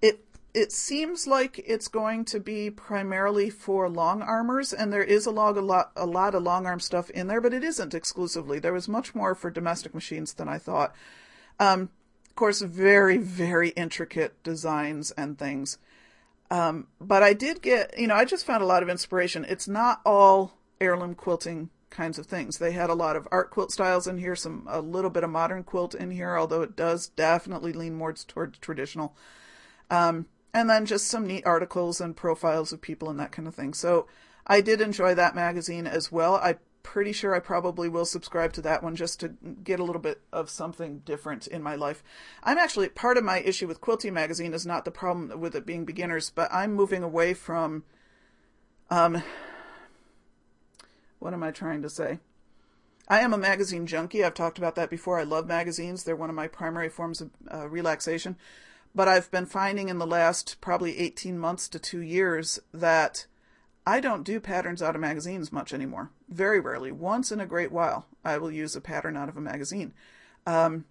it 0.00 0.24
it 0.52 0.70
seems 0.70 1.26
like 1.26 1.60
it's 1.66 1.88
going 1.88 2.24
to 2.26 2.38
be 2.38 2.70
primarily 2.70 3.50
for 3.50 3.88
longarmers, 3.88 4.72
and 4.72 4.92
there 4.92 5.02
is 5.02 5.26
a, 5.26 5.32
log, 5.32 5.56
a 5.56 5.60
lot 5.60 5.90
a 5.96 6.06
lot 6.06 6.34
of 6.34 6.44
long 6.44 6.64
arm 6.66 6.78
stuff 6.78 7.10
in 7.10 7.26
there, 7.26 7.40
but 7.40 7.54
it 7.54 7.64
isn't 7.64 7.94
exclusively. 7.94 8.60
There 8.60 8.72
was 8.72 8.86
much 8.86 9.14
more 9.14 9.34
for 9.34 9.50
domestic 9.50 9.94
machines 9.94 10.34
than 10.34 10.48
I 10.48 10.58
thought. 10.58 10.94
Um, 11.58 11.90
of 12.28 12.36
course, 12.36 12.60
very 12.60 13.16
very 13.16 13.70
intricate 13.70 14.40
designs 14.44 15.10
and 15.12 15.38
things. 15.38 15.78
Um, 16.54 16.86
but 17.00 17.24
I 17.24 17.32
did 17.32 17.62
get, 17.62 17.98
you 17.98 18.06
know, 18.06 18.14
I 18.14 18.24
just 18.24 18.46
found 18.46 18.62
a 18.62 18.66
lot 18.66 18.84
of 18.84 18.88
inspiration. 18.88 19.44
It's 19.48 19.66
not 19.66 20.00
all 20.06 20.56
heirloom 20.80 21.16
quilting 21.16 21.70
kinds 21.90 22.16
of 22.16 22.26
things. 22.26 22.58
They 22.58 22.70
had 22.70 22.90
a 22.90 22.94
lot 22.94 23.16
of 23.16 23.26
art 23.32 23.50
quilt 23.50 23.72
styles 23.72 24.06
in 24.06 24.18
here, 24.18 24.36
some 24.36 24.64
a 24.70 24.80
little 24.80 25.10
bit 25.10 25.24
of 25.24 25.30
modern 25.30 25.64
quilt 25.64 25.96
in 25.96 26.12
here, 26.12 26.38
although 26.38 26.62
it 26.62 26.76
does 26.76 27.08
definitely 27.08 27.72
lean 27.72 27.96
more 27.96 28.12
towards 28.12 28.60
traditional. 28.60 29.16
Um, 29.90 30.26
and 30.52 30.70
then 30.70 30.86
just 30.86 31.08
some 31.08 31.26
neat 31.26 31.44
articles 31.44 32.00
and 32.00 32.16
profiles 32.16 32.72
of 32.72 32.80
people 32.80 33.10
and 33.10 33.18
that 33.18 33.32
kind 33.32 33.48
of 33.48 33.56
thing. 33.56 33.74
So 33.74 34.06
I 34.46 34.60
did 34.60 34.80
enjoy 34.80 35.12
that 35.16 35.34
magazine 35.34 35.88
as 35.88 36.12
well. 36.12 36.36
I'm 36.36 36.58
pretty 36.84 37.10
sure 37.10 37.34
I 37.34 37.40
probably 37.40 37.88
will 37.88 38.04
subscribe 38.04 38.52
to 38.52 38.62
that 38.62 38.84
one 38.84 38.94
just 38.94 39.18
to 39.20 39.28
get 39.64 39.80
a 39.80 39.84
little 39.84 40.00
bit 40.00 40.20
of 40.32 40.48
something 40.48 41.00
different 41.00 41.48
in 41.48 41.62
my 41.62 41.74
life. 41.74 42.04
I'm 42.44 42.58
actually 42.58 42.88
part 42.90 43.16
of 43.16 43.24
my 43.24 43.40
issue 43.40 43.66
with 43.66 43.80
Quilty 43.80 44.12
magazine 44.12 44.54
is 44.54 44.64
not 44.64 44.84
the 44.84 44.92
problem 44.92 45.40
with 45.40 45.56
it 45.56 45.66
being 45.66 45.84
beginners, 45.84 46.30
but 46.30 46.52
I'm 46.52 46.74
moving 46.74 47.02
away 47.02 47.34
from 47.34 47.82
um 48.90 49.24
what 51.18 51.32
am 51.32 51.42
I 51.42 51.50
trying 51.50 51.82
to 51.82 51.88
say? 51.88 52.20
I 53.08 53.20
am 53.20 53.32
a 53.32 53.38
magazine 53.38 53.86
junkie. 53.86 54.22
I've 54.22 54.34
talked 54.34 54.58
about 54.58 54.74
that 54.76 54.90
before. 54.90 55.18
I 55.18 55.24
love 55.24 55.46
magazines. 55.46 56.04
They're 56.04 56.14
one 56.14 56.30
of 56.30 56.36
my 56.36 56.48
primary 56.48 56.88
forms 56.88 57.20
of 57.20 57.30
uh, 57.52 57.68
relaxation. 57.68 58.36
But 58.94 59.08
I've 59.08 59.30
been 59.30 59.46
finding 59.46 59.88
in 59.88 59.98
the 59.98 60.06
last 60.06 60.60
probably 60.60 60.98
18 60.98 61.38
months 61.38 61.68
to 61.70 61.78
two 61.78 62.00
years 62.00 62.60
that 62.72 63.26
I 63.86 64.00
don't 64.00 64.24
do 64.24 64.40
patterns 64.40 64.82
out 64.82 64.94
of 64.94 65.00
magazines 65.00 65.52
much 65.52 65.72
anymore. 65.72 66.10
Very 66.28 66.58
rarely. 66.58 66.90
Once 66.90 67.30
in 67.30 67.40
a 67.40 67.46
great 67.46 67.70
while, 67.70 68.06
I 68.24 68.38
will 68.38 68.50
use 68.50 68.74
a 68.74 68.80
pattern 68.80 69.16
out 69.16 69.28
of 69.28 69.36
a 69.36 69.42
magazine. 69.42 69.92
Um, 70.46 70.86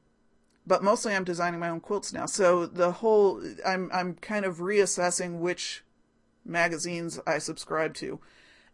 but 0.65 0.83
mostly 0.83 1.13
I'm 1.13 1.23
designing 1.23 1.59
my 1.59 1.69
own 1.69 1.79
quilts 1.79 2.13
now. 2.13 2.25
So 2.25 2.65
the 2.65 2.91
whole, 2.91 3.41
I'm, 3.65 3.89
I'm 3.93 4.15
kind 4.15 4.45
of 4.45 4.57
reassessing 4.57 5.39
which 5.39 5.83
magazines 6.45 7.19
I 7.25 7.39
subscribe 7.39 7.93
to. 7.95 8.19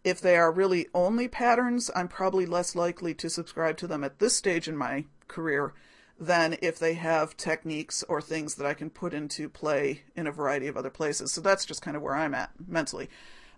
If 0.04 0.22
they 0.22 0.38
are 0.38 0.52
really 0.52 0.88
only 0.94 1.28
patterns, 1.28 1.90
I'm 1.96 2.08
probably 2.08 2.46
less 2.46 2.76
likely 2.76 3.14
to 3.16 3.30
subscribe 3.30 3.78
to 3.78 3.88
them 3.88 4.04
at 4.04 4.20
this 4.20 4.36
stage 4.36 4.68
in 4.68 4.78
my 4.78 5.06
career 5.28 5.74
than 6.20 6.58
if 6.62 6.78
they 6.78 6.94
have 6.96 7.38
techniques 7.38 8.04
or 8.04 8.22
things 8.22 8.56
that 8.56 8.66
I 8.66 8.74
can 8.74 8.90
put 8.90 9.14
into 9.14 9.50
play 9.50 10.04
in 10.16 10.28
a 10.28 10.32
variety 10.32 10.68
of 10.68 10.78
other 10.78 10.90
places. 10.90 11.32
So 11.32 11.42
that's 11.42 11.66
just 11.66 11.82
kind 11.82 11.96
of 11.96 12.04
where 12.04 12.16
I'm 12.16 12.36
at 12.36 12.52
mentally. 12.68 13.10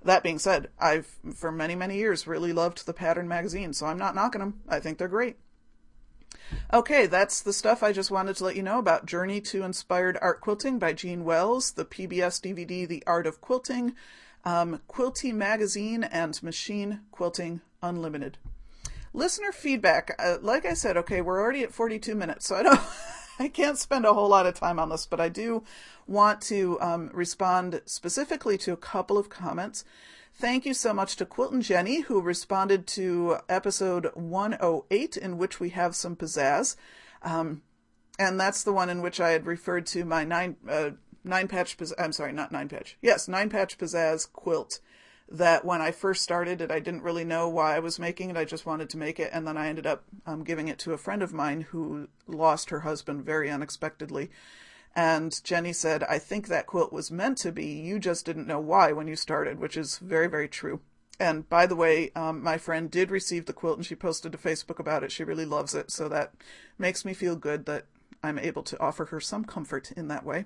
That 0.04 0.24
being 0.24 0.40
said, 0.40 0.70
I've 0.80 1.08
for 1.36 1.52
many, 1.52 1.76
many 1.76 1.98
years 1.98 2.26
really 2.26 2.54
loved 2.54 2.86
the 2.86 2.94
pattern 2.94 3.28
magazine, 3.28 3.74
so 3.74 3.86
I'm 3.86 4.00
not 4.00 4.16
knocking 4.16 4.40
them. 4.40 4.62
I 4.68 4.80
think 4.80 4.98
they're 4.98 5.08
great. 5.08 5.38
Okay, 6.74 7.06
that's 7.06 7.42
the 7.42 7.54
stuff 7.54 7.84
I 7.84 7.94
just 7.94 8.12
wanted 8.12 8.36
to 8.38 8.44
let 8.46 8.56
you 8.56 8.64
know 8.64 8.80
about 8.80 9.06
Journey 9.06 9.42
to 9.42 9.64
Inspired 9.64 10.18
Art 10.22 10.42
Quilting 10.42 10.80
by 10.80 10.94
Jean 10.94 11.24
Wells, 11.24 11.72
the 11.72 11.86
PBS 11.86 12.42
DVD 12.42 12.88
The 12.88 13.04
Art 13.06 13.28
of 13.28 13.42
Quilting, 13.42 13.94
um, 14.44 14.82
Quilty 14.88 15.34
Magazine, 15.34 16.04
and 16.04 16.42
Machine 16.42 17.02
Quilting 17.12 17.62
Unlimited. 17.82 18.38
Listener 19.14 19.52
feedback. 19.52 20.16
Uh, 20.18 20.38
like 20.42 20.66
I 20.66 20.74
said, 20.74 20.98
okay, 20.98 21.22
we're 21.22 21.40
already 21.40 21.64
at 21.64 21.74
42 21.74 22.16
minutes, 22.16 22.48
so 22.48 22.56
I 22.56 22.64
don't. 22.64 22.80
I 23.42 23.48
can't 23.48 23.78
spend 23.78 24.06
a 24.06 24.14
whole 24.14 24.30
lot 24.30 24.46
of 24.46 24.54
time 24.54 24.78
on 24.78 24.90
this, 24.90 25.08
but 25.08 25.20
I 25.20 25.28
do 25.28 25.64
want 26.06 26.42
to 26.42 26.80
um, 26.80 27.10
respond 27.12 27.82
specifically 27.86 28.56
to 28.60 28.72
a 28.72 28.78
couple 28.78 29.18
of 29.18 29.30
comments. 29.30 29.84
Thank 30.36 30.64
you 30.64 30.76
so 30.76 30.94
much 30.94 31.16
to 31.16 31.26
Quilton 31.26 31.64
Jenny, 31.64 32.02
who 32.02 32.22
responded 32.22 32.86
to 32.88 33.38
episode 33.50 34.12
108, 34.14 35.18
in 35.18 35.40
which 35.40 35.60
we 35.60 35.70
have 35.70 35.96
some 35.96 36.16
pizzazz. 36.16 36.76
Um, 37.24 37.64
and 38.20 38.40
that's 38.40 38.64
the 38.64 38.74
one 38.74 38.92
in 38.92 39.02
which 39.02 39.20
I 39.20 39.32
had 39.32 39.48
referred 39.48 39.88
to 39.88 40.06
my 40.06 40.24
nine 40.24 40.58
uh, 40.70 40.92
nine 41.24 41.48
patch, 41.48 41.76
I'm 41.98 42.12
sorry, 42.12 42.34
not 42.34 42.52
nine 42.52 42.70
patch. 42.70 42.96
Yes, 43.02 43.28
nine 43.28 43.50
patch 43.50 43.76
pizzazz 43.76 44.32
quilt 44.32 44.82
that 45.32 45.64
when 45.64 45.82
I 45.82 45.92
first 45.92 46.22
started 46.22 46.60
it, 46.60 46.72
I 46.72 46.80
didn't 46.80 47.04
really 47.04 47.24
know 47.24 47.48
why 47.48 47.76
I 47.76 47.80
was 47.80 47.98
making 47.98 48.30
it. 48.30 48.38
I 48.38 48.44
just 48.44 48.66
wanted 48.66 48.90
to 48.90 48.98
make 48.98 49.20
it. 49.20 49.30
And 49.34 49.48
then 49.48 49.58
I 49.58 49.68
ended 49.68 49.88
up 49.88 50.04
um, 50.26 50.44
giving 50.44 50.68
it 50.68 50.78
to 50.80 50.94
a 50.94 50.98
friend 50.98 51.24
of 51.24 51.34
mine 51.34 51.62
who 51.62 52.10
lost 52.28 52.70
her 52.70 52.82
husband 52.82 53.24
very 53.24 53.50
unexpectedly. 53.50 54.30
And 54.94 55.42
Jenny 55.46 55.72
said, 55.72 56.04
I 56.04 56.20
think 56.20 56.48
that 56.48 56.68
quilt 56.68 56.92
was 56.92 57.12
meant 57.12 57.38
to 57.40 57.52
be. 57.54 57.66
You 57.66 57.98
just 57.98 58.26
didn't 58.26 58.48
know 58.48 58.60
why 58.60 58.92
when 58.92 59.08
you 59.08 59.16
started, 59.16 59.58
which 59.58 59.78
is 59.78 60.00
very, 60.00 60.28
very 60.28 60.50
true. 60.50 60.82
And 61.18 61.48
by 61.48 61.66
the 61.66 61.76
way, 61.76 62.12
um, 62.16 62.44
my 62.44 62.58
friend 62.58 62.92
did 62.92 63.10
receive 63.10 63.46
the 63.46 63.54
quilt 63.54 63.78
and 63.78 63.86
she 63.86 63.96
posted 63.96 64.34
to 64.34 64.38
Facebook 64.38 64.80
about 64.80 65.04
it. 65.04 65.12
She 65.12 65.24
really 65.24 65.46
loves 65.46 65.74
it. 65.74 65.92
So 65.92 66.10
that 66.10 66.34
makes 66.78 67.06
me 67.06 67.14
feel 67.14 67.38
good 67.38 67.66
that 67.68 67.86
I'm 68.24 68.40
able 68.40 68.64
to 68.64 68.80
offer 68.80 69.06
her 69.06 69.20
some 69.20 69.46
comfort 69.46 69.92
in 69.92 70.08
that 70.10 70.26
way. 70.26 70.46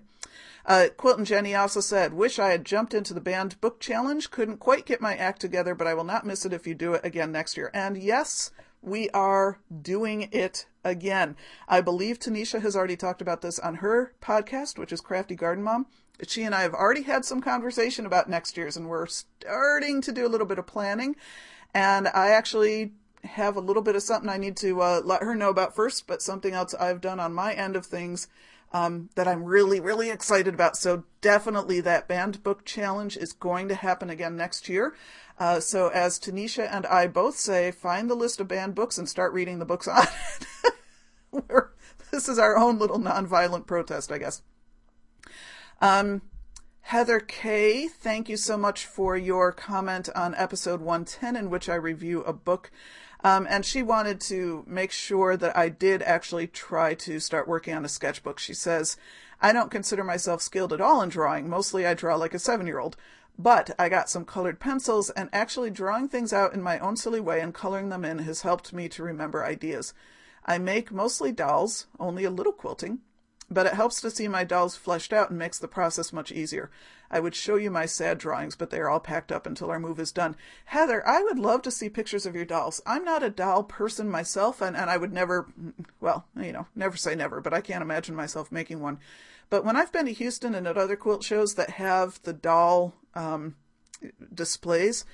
Uh, 0.66 0.88
Quilton 0.98 1.26
Jenny 1.26 1.54
also 1.54 1.82
said, 1.82 2.14
Wish 2.14 2.40
I 2.40 2.50
had 2.50 2.66
jumped 2.66 2.94
into 2.94 3.14
the 3.14 3.22
banned 3.22 3.60
book 3.62 3.80
challenge. 3.80 4.32
Couldn't 4.32 4.58
quite 4.58 4.86
get 4.86 5.02
my 5.02 5.16
act 5.16 5.42
together, 5.42 5.76
but 5.76 5.88
I 5.88 5.94
will 5.94 6.04
not 6.04 6.26
miss 6.26 6.46
it 6.46 6.54
if 6.54 6.66
you 6.66 6.74
do 6.74 6.94
it 6.94 7.02
again 7.04 7.32
next 7.32 7.58
year. 7.58 7.70
And 7.74 7.98
yes, 7.98 8.52
we 8.82 9.10
are 9.10 9.60
doing 9.82 10.30
it 10.32 10.68
again. 10.84 11.36
I 11.68 11.82
believe 11.82 12.20
Tanisha 12.20 12.62
has 12.62 12.76
already 12.76 12.96
talked 12.96 13.22
about 13.22 13.42
this 13.42 13.60
on 13.60 13.76
her 13.76 14.14
podcast, 14.22 14.78
which 14.78 14.94
is 14.94 15.02
Crafty 15.02 15.36
Garden 15.36 15.64
Mom. 15.64 15.88
She 16.28 16.44
and 16.44 16.56
I 16.56 16.62
have 16.62 16.74
already 16.74 17.02
had 17.02 17.26
some 17.26 17.42
conversation 17.42 18.06
about 18.06 18.30
next 18.30 18.56
year's, 18.56 18.78
and 18.78 18.88
we're 18.88 19.08
starting 19.08 20.02
to 20.02 20.12
do 20.14 20.26
a 20.26 20.30
little 20.30 20.48
bit 20.48 20.60
of 20.60 20.66
planning. 20.66 21.16
And 21.74 22.08
I 22.08 22.30
actually 22.30 22.94
have 23.26 23.56
a 23.56 23.62
little 23.62 23.82
bit 23.82 23.96
of 23.96 24.04
something 24.04 24.30
I 24.30 24.38
need 24.38 24.58
to 24.58 24.82
uh, 24.82 25.02
let 25.04 25.24
her 25.24 25.36
know 25.36 25.50
about 25.50 25.76
first, 25.76 26.08
but 26.08 26.22
something 26.22 26.54
else 26.54 26.74
I've 26.74 27.02
done 27.02 27.20
on 27.20 27.34
my 27.34 27.54
end 27.54 27.76
of 27.76 27.86
things 27.86 28.28
um, 28.72 29.10
that 29.16 29.28
I'm 29.28 29.44
really, 29.44 29.80
really 29.80 30.10
excited 30.10 30.54
about. 30.54 30.76
So 30.78 31.04
definitely 31.22 31.82
that 31.82 32.08
banned 32.08 32.44
book 32.44 32.66
challenge 32.66 33.18
is 33.18 33.34
going 33.34 33.68
to 33.70 33.76
happen 33.76 34.10
again 34.10 34.36
next 34.36 34.68
year. 34.68 34.96
Uh, 35.40 35.60
so 35.60 35.90
as 35.90 36.20
Tanisha 36.20 36.68
and 36.72 36.86
I 36.86 37.08
both 37.08 37.38
say, 37.38 37.72
find 37.72 38.10
the 38.10 38.16
list 38.16 38.40
of 38.40 38.48
banned 38.48 38.76
books 38.76 38.98
and 38.98 39.08
start 39.08 39.34
reading 39.34 39.60
the 39.60 39.66
books 39.66 39.88
on 39.88 40.06
it. 41.34 41.44
this 42.12 42.28
is 42.28 42.40
our 42.40 42.58
own 42.58 42.80
little 42.80 43.00
nonviolent 43.00 43.66
protest, 43.66 44.12
I 44.12 44.18
guess. 44.18 44.42
Um, 45.82 46.22
Heather 46.82 47.20
K, 47.20 47.88
thank 47.88 48.30
you 48.30 48.38
so 48.38 48.58
much 48.58 48.86
for 48.86 49.18
your 49.18 49.52
comment 49.52 50.08
on 50.16 50.36
episode 50.36 50.82
110, 50.82 51.36
in 51.36 51.50
which 51.50 51.68
I 51.68 51.76
review 51.76 52.22
a 52.22 52.32
book 52.32 52.72
um, 53.26 53.48
and 53.50 53.66
she 53.66 53.82
wanted 53.82 54.22
to 54.22 54.64
make 54.68 54.92
sure 54.92 55.36
that 55.36 55.58
I 55.58 55.70
did 55.70 56.04
actually 56.04 56.46
try 56.46 56.94
to 56.94 57.20
start 57.20 57.48
working 57.48 57.74
on 57.74 57.84
a 57.84 57.90
sketchbook. 57.90 58.38
She 58.38 58.54
says, 58.54 58.98
I 59.42 59.52
don't 59.52 59.72
consider 59.72 60.04
myself 60.04 60.44
skilled 60.44 60.72
at 60.72 60.80
all 60.80 61.02
in 61.02 61.10
drawing. 61.10 61.50
Mostly 61.50 61.88
I 61.88 61.96
draw 61.96 62.16
like 62.18 62.36
a 62.36 62.40
seven 62.40 62.68
year 62.68 62.78
old. 62.78 62.98
But 63.36 63.72
I 63.80 63.90
got 63.90 64.12
some 64.12 64.26
colored 64.26 64.60
pencils, 64.60 65.10
and 65.10 65.30
actually 65.34 65.72
drawing 65.72 66.08
things 66.08 66.34
out 66.34 66.54
in 66.54 66.62
my 66.62 66.78
own 66.78 66.98
silly 66.98 67.20
way 67.20 67.42
and 67.42 67.52
coloring 67.52 67.90
them 67.90 68.06
in 68.06 68.20
has 68.20 68.44
helped 68.44 68.74
me 68.74 68.88
to 68.90 69.02
remember 69.02 69.44
ideas. 69.44 69.96
I 70.46 70.60
make 70.60 70.92
mostly 70.92 71.32
dolls, 71.32 71.88
only 72.00 72.26
a 72.26 72.30
little 72.30 72.54
quilting, 72.54 73.00
but 73.50 73.66
it 73.66 73.74
helps 73.74 74.02
to 74.02 74.12
see 74.12 74.28
my 74.28 74.44
dolls 74.44 74.76
fleshed 74.76 75.12
out 75.12 75.32
and 75.32 75.40
makes 75.40 75.58
the 75.58 75.68
process 75.68 76.14
much 76.14 76.32
easier. 76.32 76.70
I 77.16 77.22
would 77.22 77.34
show 77.34 77.56
you 77.56 77.72
my 77.72 77.86
sad 77.86 78.18
drawings, 78.18 78.58
but 78.58 78.72
they 78.72 78.80
are 78.80 78.90
all 78.90 79.00
packed 79.00 79.32
up 79.32 79.48
until 79.48 79.72
our 79.72 79.80
move 79.80 80.02
is 80.02 80.12
done. 80.12 80.36
Heather, 80.66 81.02
I 81.08 81.24
would 81.24 81.40
love 81.40 81.62
to 81.62 81.72
see 81.72 81.88
pictures 81.88 82.26
of 82.26 82.36
your 82.36 82.44
dolls. 82.44 82.82
I'm 82.86 83.06
not 83.06 83.24
a 83.24 83.30
doll 83.30 83.64
person 83.64 84.10
myself, 84.10 84.62
and, 84.62 84.76
and 84.76 84.90
I 84.90 84.98
would 84.98 85.14
never, 85.14 85.48
well, 86.02 86.26
you 86.36 86.52
know, 86.52 86.68
never 86.76 86.98
say 86.98 87.16
never, 87.16 87.40
but 87.40 87.54
I 87.54 87.62
can't 87.62 87.82
imagine 87.82 88.18
myself 88.18 88.52
making 88.52 88.82
one. 88.82 89.00
But 89.50 89.64
when 89.64 89.78
I've 89.78 89.94
been 89.94 90.08
to 90.08 90.12
Houston 90.12 90.54
and 90.54 90.68
at 90.68 90.78
other 90.78 90.98
quilt 90.98 91.24
shows 91.24 91.54
that 91.54 91.70
have 91.70 92.22
the 92.24 92.34
doll 92.34 92.96
um, 93.14 93.56
displays, 94.34 95.06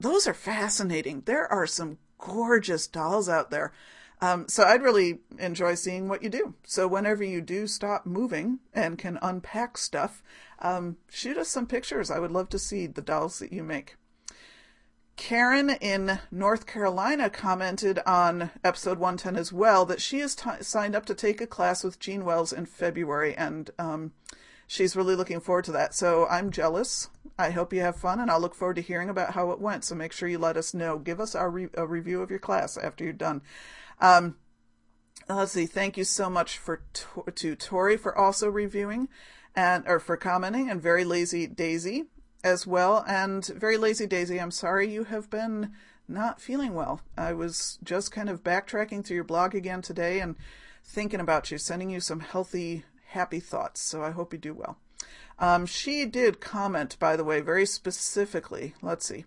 those 0.00 0.26
are 0.26 0.32
fascinating. 0.32 1.20
There 1.26 1.46
are 1.52 1.66
some 1.66 1.98
gorgeous 2.16 2.86
dolls 2.86 3.28
out 3.28 3.50
there. 3.50 3.74
Um, 4.22 4.46
so 4.48 4.62
I'd 4.62 4.82
really 4.82 5.18
enjoy 5.40 5.74
seeing 5.74 6.08
what 6.08 6.22
you 6.22 6.30
do. 6.30 6.54
So 6.62 6.86
whenever 6.86 7.24
you 7.24 7.40
do 7.40 7.66
stop 7.66 8.06
moving 8.06 8.60
and 8.72 8.96
can 8.96 9.18
unpack 9.20 9.76
stuff, 9.76 10.22
um, 10.60 10.96
shoot 11.10 11.36
us 11.36 11.48
some 11.48 11.66
pictures. 11.66 12.08
I 12.08 12.20
would 12.20 12.30
love 12.30 12.48
to 12.50 12.58
see 12.58 12.86
the 12.86 13.02
dolls 13.02 13.40
that 13.40 13.52
you 13.52 13.64
make. 13.64 13.96
Karen 15.16 15.70
in 15.70 16.20
North 16.30 16.66
Carolina 16.66 17.30
commented 17.30 17.98
on 18.06 18.50
episode 18.62 18.98
110 18.98 19.36
as 19.36 19.52
well 19.52 19.84
that 19.86 20.00
she 20.00 20.20
has 20.20 20.36
t- 20.36 20.50
signed 20.60 20.94
up 20.94 21.04
to 21.06 21.14
take 21.14 21.40
a 21.40 21.46
class 21.46 21.82
with 21.82 21.98
Jean 21.98 22.24
Wells 22.24 22.52
in 22.52 22.64
February, 22.64 23.34
and 23.34 23.70
um, 23.78 24.12
she's 24.68 24.96
really 24.96 25.16
looking 25.16 25.40
forward 25.40 25.64
to 25.64 25.72
that. 25.72 25.94
So 25.94 26.28
I'm 26.28 26.50
jealous. 26.52 27.10
I 27.36 27.50
hope 27.50 27.72
you 27.72 27.80
have 27.80 27.96
fun, 27.96 28.20
and 28.20 28.30
I'll 28.30 28.40
look 28.40 28.54
forward 28.54 28.76
to 28.76 28.82
hearing 28.82 29.10
about 29.10 29.34
how 29.34 29.50
it 29.50 29.60
went. 29.60 29.84
So 29.84 29.96
make 29.96 30.12
sure 30.12 30.28
you 30.28 30.38
let 30.38 30.56
us 30.56 30.72
know. 30.72 30.98
Give 30.98 31.20
us 31.20 31.34
our 31.34 31.50
re- 31.50 31.68
a 31.74 31.86
review 31.86 32.22
of 32.22 32.30
your 32.30 32.38
class 32.38 32.76
after 32.76 33.02
you're 33.04 33.12
done. 33.12 33.42
Um, 34.02 34.36
let's 35.28 35.52
see. 35.52 35.64
Thank 35.64 35.96
you 35.96 36.04
so 36.04 36.28
much 36.28 36.58
for 36.58 36.82
to 37.34 37.56
Tori 37.56 37.96
for 37.96 38.18
also 38.18 38.48
reviewing 38.48 39.08
and 39.54 39.84
or 39.86 40.00
for 40.00 40.16
commenting, 40.16 40.68
and 40.68 40.82
very 40.82 41.04
lazy 41.04 41.46
Daisy 41.46 42.06
as 42.42 42.66
well. 42.66 43.04
And 43.06 43.46
very 43.46 43.76
lazy 43.76 44.06
Daisy, 44.06 44.40
I'm 44.40 44.50
sorry 44.50 44.90
you 44.90 45.04
have 45.04 45.30
been 45.30 45.72
not 46.08 46.40
feeling 46.40 46.74
well. 46.74 47.00
I 47.16 47.32
was 47.32 47.78
just 47.84 48.10
kind 48.10 48.28
of 48.28 48.42
backtracking 48.42 49.04
through 49.04 49.14
your 49.14 49.24
blog 49.24 49.54
again 49.54 49.82
today 49.82 50.20
and 50.20 50.36
thinking 50.84 51.20
about 51.20 51.50
you, 51.50 51.58
sending 51.58 51.90
you 51.90 52.00
some 52.00 52.20
healthy, 52.20 52.84
happy 53.08 53.40
thoughts. 53.40 53.80
So 53.80 54.02
I 54.02 54.10
hope 54.10 54.32
you 54.32 54.38
do 54.38 54.54
well. 54.54 54.78
Um, 55.38 55.64
she 55.66 56.06
did 56.06 56.40
comment, 56.40 56.98
by 56.98 57.16
the 57.16 57.24
way, 57.24 57.40
very 57.40 57.66
specifically. 57.66 58.74
Let's 58.82 59.06
see. 59.06 59.26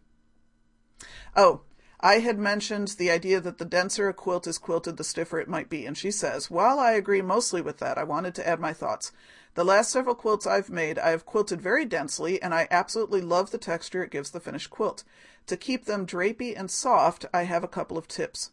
Oh, 1.36 1.62
I 2.06 2.20
had 2.20 2.38
mentioned 2.38 2.90
the 2.90 3.10
idea 3.10 3.42
that 3.42 3.58
the 3.58 3.66
denser 3.66 4.08
a 4.08 4.14
quilt 4.14 4.46
is 4.46 4.60
quilted, 4.60 4.98
the 4.98 5.04
stiffer 5.04 5.40
it 5.40 5.48
might 5.48 5.72
be, 5.72 5.88
and 5.88 5.98
she 5.98 6.12
says, 6.12 6.52
While 6.52 6.78
I 6.80 6.92
agree 6.92 7.24
mostly 7.24 7.62
with 7.64 7.80
that, 7.80 7.98
I 7.98 8.04
wanted 8.04 8.36
to 8.36 8.48
add 8.48 8.60
my 8.60 8.74
thoughts. 8.74 9.12
The 9.56 9.64
last 9.64 9.90
several 9.90 10.14
quilts 10.14 10.46
I've 10.46 10.70
made, 10.70 11.00
I 11.00 11.10
have 11.10 11.26
quilted 11.26 11.60
very 11.60 11.84
densely, 11.84 12.40
and 12.44 12.54
I 12.54 12.68
absolutely 12.70 13.22
love 13.22 13.50
the 13.50 13.58
texture 13.58 14.04
it 14.04 14.12
gives 14.12 14.30
the 14.30 14.40
finished 14.40 14.70
quilt. 14.70 15.04
To 15.48 15.58
keep 15.58 15.86
them 15.86 16.06
drapey 16.06 16.54
and 16.56 16.70
soft, 16.70 17.26
I 17.34 17.46
have 17.46 17.64
a 17.64 17.68
couple 17.68 17.98
of 17.98 18.08
tips. 18.08 18.52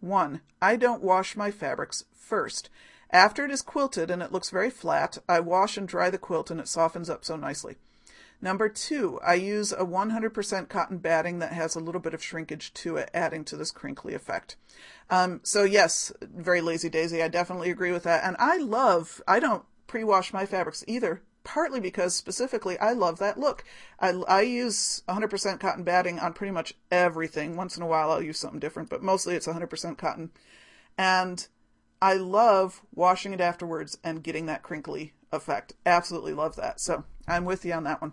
1. 0.00 0.40
I 0.62 0.76
don't 0.76 1.02
wash 1.02 1.36
my 1.36 1.50
fabrics 1.50 2.06
first. 2.10 2.70
After 3.10 3.44
it 3.44 3.50
is 3.50 3.60
quilted 3.60 4.10
and 4.10 4.22
it 4.22 4.32
looks 4.32 4.48
very 4.48 4.70
flat, 4.70 5.18
I 5.28 5.40
wash 5.40 5.76
and 5.76 5.86
dry 5.86 6.08
the 6.08 6.16
quilt 6.16 6.50
and 6.50 6.58
it 6.58 6.68
softens 6.68 7.10
up 7.10 7.22
so 7.22 7.36
nicely. 7.36 7.76
Number 8.44 8.68
two, 8.68 9.18
I 9.26 9.36
use 9.36 9.72
a 9.72 9.86
100% 9.86 10.68
cotton 10.68 10.98
batting 10.98 11.38
that 11.38 11.54
has 11.54 11.74
a 11.74 11.80
little 11.80 12.00
bit 12.02 12.12
of 12.12 12.22
shrinkage 12.22 12.74
to 12.74 12.98
it, 12.98 13.08
adding 13.14 13.42
to 13.46 13.56
this 13.56 13.70
crinkly 13.70 14.12
effect. 14.12 14.56
Um, 15.08 15.40
so 15.42 15.64
yes, 15.64 16.12
very 16.20 16.60
lazy 16.60 16.90
daisy. 16.90 17.22
I 17.22 17.28
definitely 17.28 17.70
agree 17.70 17.90
with 17.90 18.02
that. 18.02 18.22
And 18.22 18.36
I 18.38 18.58
love, 18.58 19.22
I 19.26 19.40
don't 19.40 19.64
pre-wash 19.86 20.34
my 20.34 20.44
fabrics 20.44 20.84
either, 20.86 21.22
partly 21.42 21.80
because 21.80 22.14
specifically 22.14 22.78
I 22.78 22.92
love 22.92 23.18
that 23.18 23.40
look. 23.40 23.64
I, 23.98 24.10
I 24.10 24.42
use 24.42 25.02
100% 25.08 25.58
cotton 25.58 25.82
batting 25.82 26.18
on 26.18 26.34
pretty 26.34 26.52
much 26.52 26.74
everything. 26.90 27.56
Once 27.56 27.78
in 27.78 27.82
a 27.82 27.86
while 27.86 28.10
I'll 28.10 28.20
use 28.20 28.38
something 28.38 28.60
different, 28.60 28.90
but 28.90 29.02
mostly 29.02 29.36
it's 29.36 29.46
100% 29.46 29.96
cotton. 29.96 30.32
And 30.98 31.48
I 32.02 32.12
love 32.12 32.82
washing 32.94 33.32
it 33.32 33.40
afterwards 33.40 33.96
and 34.04 34.22
getting 34.22 34.44
that 34.46 34.62
crinkly 34.62 35.14
effect. 35.32 35.72
Absolutely 35.86 36.34
love 36.34 36.56
that. 36.56 36.78
So 36.78 37.04
I'm 37.26 37.46
with 37.46 37.64
you 37.64 37.72
on 37.72 37.84
that 37.84 38.02
one. 38.02 38.12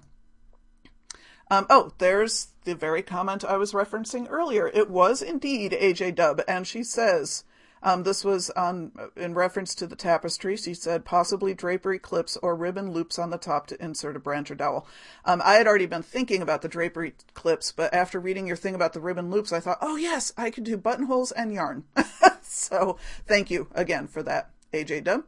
Um, 1.51 1.65
oh, 1.69 1.91
there's 1.97 2.47
the 2.63 2.75
very 2.75 3.01
comment 3.01 3.43
I 3.43 3.57
was 3.57 3.73
referencing 3.73 4.25
earlier. 4.29 4.71
It 4.73 4.89
was 4.89 5.21
indeed 5.21 5.73
AJ 5.73 6.15
Dub, 6.15 6.41
and 6.47 6.65
she 6.65 6.81
says, 6.81 7.43
um, 7.83 8.03
this 8.03 8.23
was 8.23 8.49
on 8.51 8.93
in 9.17 9.33
reference 9.33 9.75
to 9.75 9.87
the 9.87 9.97
tapestry. 9.97 10.55
She 10.55 10.73
said 10.73 11.03
possibly 11.03 11.53
drapery 11.53 11.99
clips 11.99 12.37
or 12.41 12.55
ribbon 12.55 12.91
loops 12.91 13.19
on 13.19 13.31
the 13.31 13.37
top 13.37 13.67
to 13.67 13.83
insert 13.83 14.15
a 14.15 14.19
branch 14.19 14.49
or 14.49 14.55
dowel. 14.55 14.87
Um, 15.25 15.41
I 15.43 15.55
had 15.55 15.67
already 15.67 15.87
been 15.87 16.03
thinking 16.03 16.41
about 16.41 16.61
the 16.61 16.69
drapery 16.69 17.15
clips, 17.33 17.73
but 17.73 17.93
after 17.93 18.17
reading 18.17 18.47
your 18.47 18.55
thing 18.55 18.73
about 18.73 18.93
the 18.93 19.01
ribbon 19.01 19.29
loops, 19.29 19.51
I 19.51 19.59
thought, 19.59 19.79
oh 19.81 19.97
yes, 19.97 20.31
I 20.37 20.51
could 20.51 20.63
do 20.63 20.77
buttonholes 20.77 21.33
and 21.33 21.51
yarn. 21.51 21.83
so 22.41 22.97
thank 23.27 23.51
you 23.51 23.67
again 23.73 24.07
for 24.07 24.23
that, 24.23 24.51
AJ 24.73 25.03
Dub. 25.03 25.23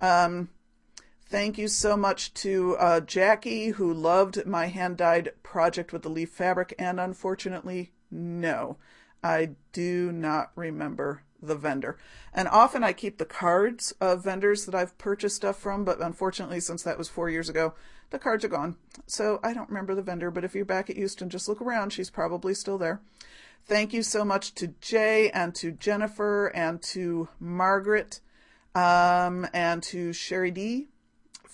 Um, 0.00 0.50
thank 1.28 1.58
you 1.58 1.68
so 1.68 1.96
much 1.96 2.32
to 2.34 2.76
uh, 2.76 3.00
Jackie, 3.00 3.68
who 3.68 3.92
loved 3.92 4.46
my 4.46 4.66
hand 4.66 4.96
dyed 4.96 5.32
project 5.42 5.92
with 5.92 6.02
the 6.02 6.08
leaf 6.08 6.30
fabric, 6.30 6.74
and 6.78 6.98
unfortunately, 7.00 7.92
no, 8.10 8.76
I 9.22 9.50
do 9.72 10.12
not 10.12 10.50
remember 10.54 11.22
the 11.42 11.54
vendor. 11.54 11.98
And 12.32 12.48
often 12.48 12.82
I 12.82 12.92
keep 12.92 13.18
the 13.18 13.24
cards 13.24 13.92
of 14.00 14.24
vendors 14.24 14.66
that 14.66 14.74
I've 14.74 14.96
purchased 14.98 15.36
stuff 15.36 15.58
from, 15.58 15.84
but 15.84 16.00
unfortunately, 16.00 16.60
since 16.60 16.82
that 16.82 16.98
was 16.98 17.08
four 17.08 17.30
years 17.30 17.48
ago, 17.48 17.74
the 18.10 18.18
cards 18.18 18.44
are 18.44 18.48
gone. 18.48 18.76
So 19.06 19.40
I 19.42 19.52
don't 19.52 19.68
remember 19.68 19.94
the 19.94 20.02
vendor, 20.02 20.30
but 20.30 20.44
if 20.44 20.54
you're 20.54 20.64
back 20.64 20.90
at 20.90 20.96
Houston, 20.96 21.28
just 21.28 21.48
look 21.48 21.60
around. 21.60 21.92
She's 21.92 22.10
probably 22.10 22.54
still 22.54 22.78
there. 22.78 23.00
Thank 23.64 23.92
you 23.92 24.02
so 24.02 24.24
much 24.24 24.54
to 24.54 24.68
Jay 24.80 25.30
and 25.30 25.54
to 25.56 25.72
Jennifer 25.72 26.46
and 26.48 26.80
to 26.82 27.28
Margaret 27.40 28.20
um, 28.74 29.48
and 29.52 29.82
to 29.84 30.12
Sherry 30.12 30.52
D 30.52 30.88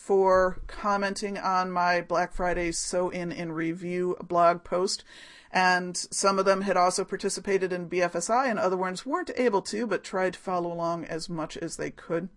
for 0.03 0.61
commenting 0.66 1.38
on 1.38 1.70
my 1.70 2.00
Black 2.00 2.32
Friday 2.32 2.72
Sew-In 2.72 3.30
in 3.30 3.53
Review 3.53 4.16
blog 4.26 4.64
post 4.64 5.05
and 5.53 5.96
some 5.96 6.38
of 6.38 6.46
them 6.46 6.62
had 6.62 6.78
also 6.78 7.05
participated 7.05 7.72
in 7.72 7.90
BFSI, 7.90 8.48
and 8.48 8.59
other 8.59 8.76
ones 8.76 9.05
weren't 9.05 9.30
able 9.36 9.61
to, 9.62 9.86
but 9.86 10.03
tried 10.03 10.32
to 10.32 10.38
follow 10.38 10.72
along 10.72 11.05
as 11.05 11.28
much 11.28 11.59
as 11.59 11.76
they 11.76 11.90
could. 11.90 12.30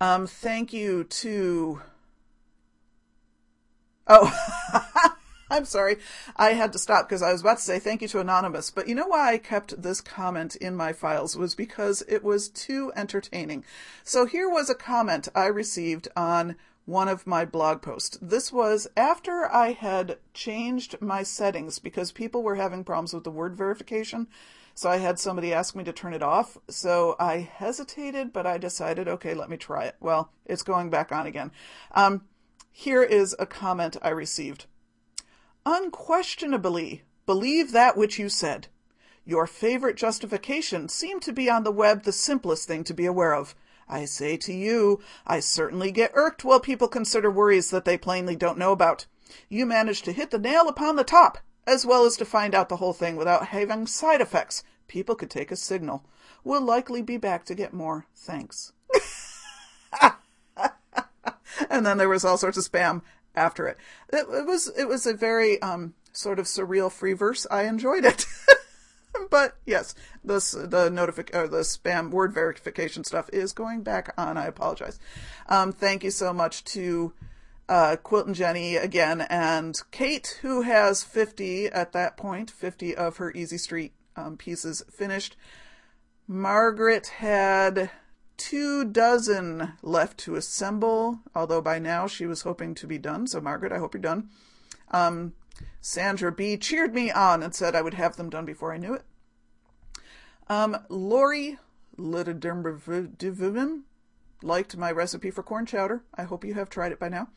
Um, 0.00 0.26
thank 0.26 0.72
you 0.72 1.04
to. 1.04 1.82
Oh, 4.06 4.32
I'm 5.50 5.64
sorry. 5.64 5.96
I 6.36 6.50
had 6.50 6.72
to 6.72 6.78
stop 6.78 7.08
because 7.08 7.22
I 7.22 7.32
was 7.32 7.40
about 7.40 7.58
to 7.58 7.64
say 7.64 7.78
thank 7.78 8.02
you 8.02 8.08
to 8.08 8.20
Anonymous. 8.20 8.70
But 8.70 8.86
you 8.86 8.94
know 8.94 9.08
why 9.08 9.32
I 9.32 9.38
kept 9.38 9.82
this 9.82 10.00
comment 10.00 10.54
in 10.56 10.76
my 10.76 10.92
files 10.92 11.36
was 11.36 11.54
because 11.54 12.02
it 12.08 12.22
was 12.22 12.48
too 12.48 12.92
entertaining. 12.94 13.64
So 14.04 14.26
here 14.26 14.48
was 14.48 14.70
a 14.70 14.74
comment 14.74 15.28
I 15.34 15.46
received 15.46 16.08
on 16.16 16.56
one 16.86 17.08
of 17.08 17.26
my 17.26 17.44
blog 17.44 17.82
posts. 17.82 18.18
This 18.22 18.52
was 18.52 18.88
after 18.96 19.52
I 19.52 19.72
had 19.72 20.18
changed 20.34 21.00
my 21.00 21.22
settings 21.22 21.78
because 21.78 22.12
people 22.12 22.42
were 22.42 22.56
having 22.56 22.84
problems 22.84 23.12
with 23.12 23.24
the 23.24 23.30
word 23.30 23.56
verification. 23.56 24.28
So 24.74 24.88
I 24.88 24.98
had 24.98 25.18
somebody 25.18 25.52
ask 25.52 25.74
me 25.74 25.84
to 25.84 25.92
turn 25.92 26.14
it 26.14 26.22
off. 26.22 26.56
So 26.68 27.16
I 27.18 27.38
hesitated, 27.38 28.32
but 28.32 28.46
I 28.46 28.56
decided, 28.56 29.08
okay, 29.08 29.34
let 29.34 29.50
me 29.50 29.56
try 29.56 29.84
it. 29.84 29.96
Well, 30.00 30.32
it's 30.46 30.62
going 30.62 30.90
back 30.90 31.12
on 31.12 31.26
again. 31.26 31.50
Um, 31.92 32.22
here 32.72 33.02
is 33.02 33.34
a 33.38 33.46
comment 33.46 33.96
I 34.00 34.10
received. 34.10 34.66
Unquestionably, 35.66 37.02
believe 37.26 37.72
that 37.72 37.96
which 37.96 38.18
you 38.18 38.28
said. 38.28 38.68
Your 39.24 39.46
favorite 39.46 39.96
justification 39.96 40.88
seemed 40.88 41.22
to 41.22 41.32
be 41.32 41.50
on 41.50 41.64
the 41.64 41.70
web 41.70 42.04
the 42.04 42.12
simplest 42.12 42.66
thing 42.66 42.82
to 42.84 42.94
be 42.94 43.04
aware 43.04 43.34
of. 43.34 43.54
I 43.88 44.06
say 44.06 44.36
to 44.38 44.52
you, 44.52 45.00
I 45.26 45.40
certainly 45.40 45.90
get 45.90 46.12
irked 46.14 46.44
while 46.44 46.60
people 46.60 46.88
consider 46.88 47.30
worries 47.30 47.70
that 47.70 47.84
they 47.84 47.98
plainly 47.98 48.36
don't 48.36 48.58
know 48.58 48.72
about. 48.72 49.06
You 49.48 49.66
managed 49.66 50.04
to 50.06 50.12
hit 50.12 50.30
the 50.30 50.38
nail 50.38 50.68
upon 50.68 50.96
the 50.96 51.04
top, 51.04 51.38
as 51.66 51.84
well 51.84 52.06
as 52.06 52.16
to 52.16 52.24
find 52.24 52.54
out 52.54 52.68
the 52.68 52.76
whole 52.76 52.92
thing 52.92 53.16
without 53.16 53.48
having 53.48 53.86
side 53.86 54.20
effects. 54.20 54.64
People 54.88 55.14
could 55.14 55.30
take 55.30 55.50
a 55.50 55.56
signal. 55.56 56.04
We'll 56.42 56.62
likely 56.62 57.02
be 57.02 57.16
back 57.16 57.44
to 57.44 57.54
get 57.54 57.74
more. 57.74 58.06
Thanks. 58.16 58.72
and 61.68 61.84
then 61.84 61.98
there 61.98 62.08
was 62.08 62.24
all 62.24 62.38
sorts 62.38 62.56
of 62.56 62.64
spam 62.64 63.02
after 63.40 63.66
it. 63.66 63.78
It, 64.12 64.26
it 64.30 64.46
was 64.46 64.68
it 64.76 64.86
was 64.86 65.06
a 65.06 65.14
very 65.14 65.60
um, 65.62 65.94
sort 66.12 66.38
of 66.38 66.46
surreal 66.46 66.92
free 66.92 67.14
verse. 67.14 67.46
I 67.50 67.64
enjoyed 67.64 68.04
it. 68.04 68.26
but 69.30 69.56
yes, 69.64 69.94
this 70.22 70.52
the 70.52 70.90
notific 70.90 71.34
or 71.34 71.48
the 71.48 71.60
spam 71.60 72.10
word 72.10 72.32
verification 72.32 73.04
stuff 73.04 73.30
is 73.32 73.52
going 73.52 73.82
back 73.82 74.12
on. 74.18 74.36
I 74.36 74.46
apologize. 74.46 74.98
Um, 75.48 75.72
thank 75.72 76.04
you 76.04 76.10
so 76.10 76.32
much 76.32 76.64
to 76.64 77.12
uh, 77.68 77.96
Quilt 78.02 78.26
and 78.26 78.34
Jenny 78.34 78.76
again, 78.76 79.22
and 79.22 79.80
Kate, 79.90 80.38
who 80.42 80.62
has 80.62 81.04
50 81.04 81.66
at 81.66 81.92
that 81.92 82.16
point, 82.16 82.50
50 82.50 82.96
of 82.96 83.18
her 83.18 83.30
Easy 83.32 83.58
Street 83.58 83.92
um, 84.16 84.36
pieces 84.36 84.82
finished. 84.90 85.36
Margaret 86.26 87.06
had 87.18 87.90
two 88.40 88.86
dozen 88.86 89.74
left 89.82 90.16
to 90.16 90.34
assemble, 90.34 91.20
although 91.34 91.60
by 91.60 91.78
now 91.78 92.06
she 92.06 92.24
was 92.24 92.40
hoping 92.40 92.74
to 92.74 92.86
be 92.86 92.96
done. 92.96 93.26
So, 93.26 93.38
Margaret, 93.38 93.70
I 93.70 93.78
hope 93.78 93.92
you're 93.92 94.00
done. 94.00 94.30
Um, 94.90 95.34
Sandra 95.82 96.32
B 96.32 96.56
cheered 96.56 96.94
me 96.94 97.10
on 97.10 97.42
and 97.42 97.54
said 97.54 97.74
I 97.74 97.82
would 97.82 97.94
have 97.94 98.16
them 98.16 98.30
done 98.30 98.46
before 98.46 98.72
I 98.72 98.78
knew 98.78 98.94
it. 98.94 99.02
Um, 100.48 100.78
Lori 100.88 101.58
liked 104.42 104.74
my 104.74 104.90
recipe 104.90 105.30
for 105.30 105.42
corn 105.42 105.66
chowder. 105.66 106.02
I 106.14 106.22
hope 106.22 106.42
you 106.42 106.54
have 106.54 106.70
tried 106.70 106.92
it 106.92 106.98
by 106.98 107.10
now. 107.10 107.28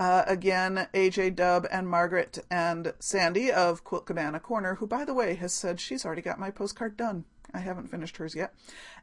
Uh, 0.00 0.24
again, 0.26 0.88
AJ 0.92 1.36
Dub 1.36 1.64
and 1.70 1.86
Margaret 1.86 2.40
and 2.50 2.92
Sandy 2.98 3.52
of 3.52 3.84
Quilt 3.84 4.06
Cabana 4.06 4.40
Corner, 4.40 4.74
who, 4.74 4.88
by 4.88 5.04
the 5.04 5.14
way, 5.14 5.34
has 5.34 5.54
said 5.54 5.78
she's 5.78 6.04
already 6.04 6.22
got 6.22 6.40
my 6.40 6.50
postcard 6.50 6.96
done. 6.96 7.24
I 7.54 7.58
haven't 7.58 7.90
finished 7.90 8.16
hers 8.16 8.34
yet. 8.34 8.54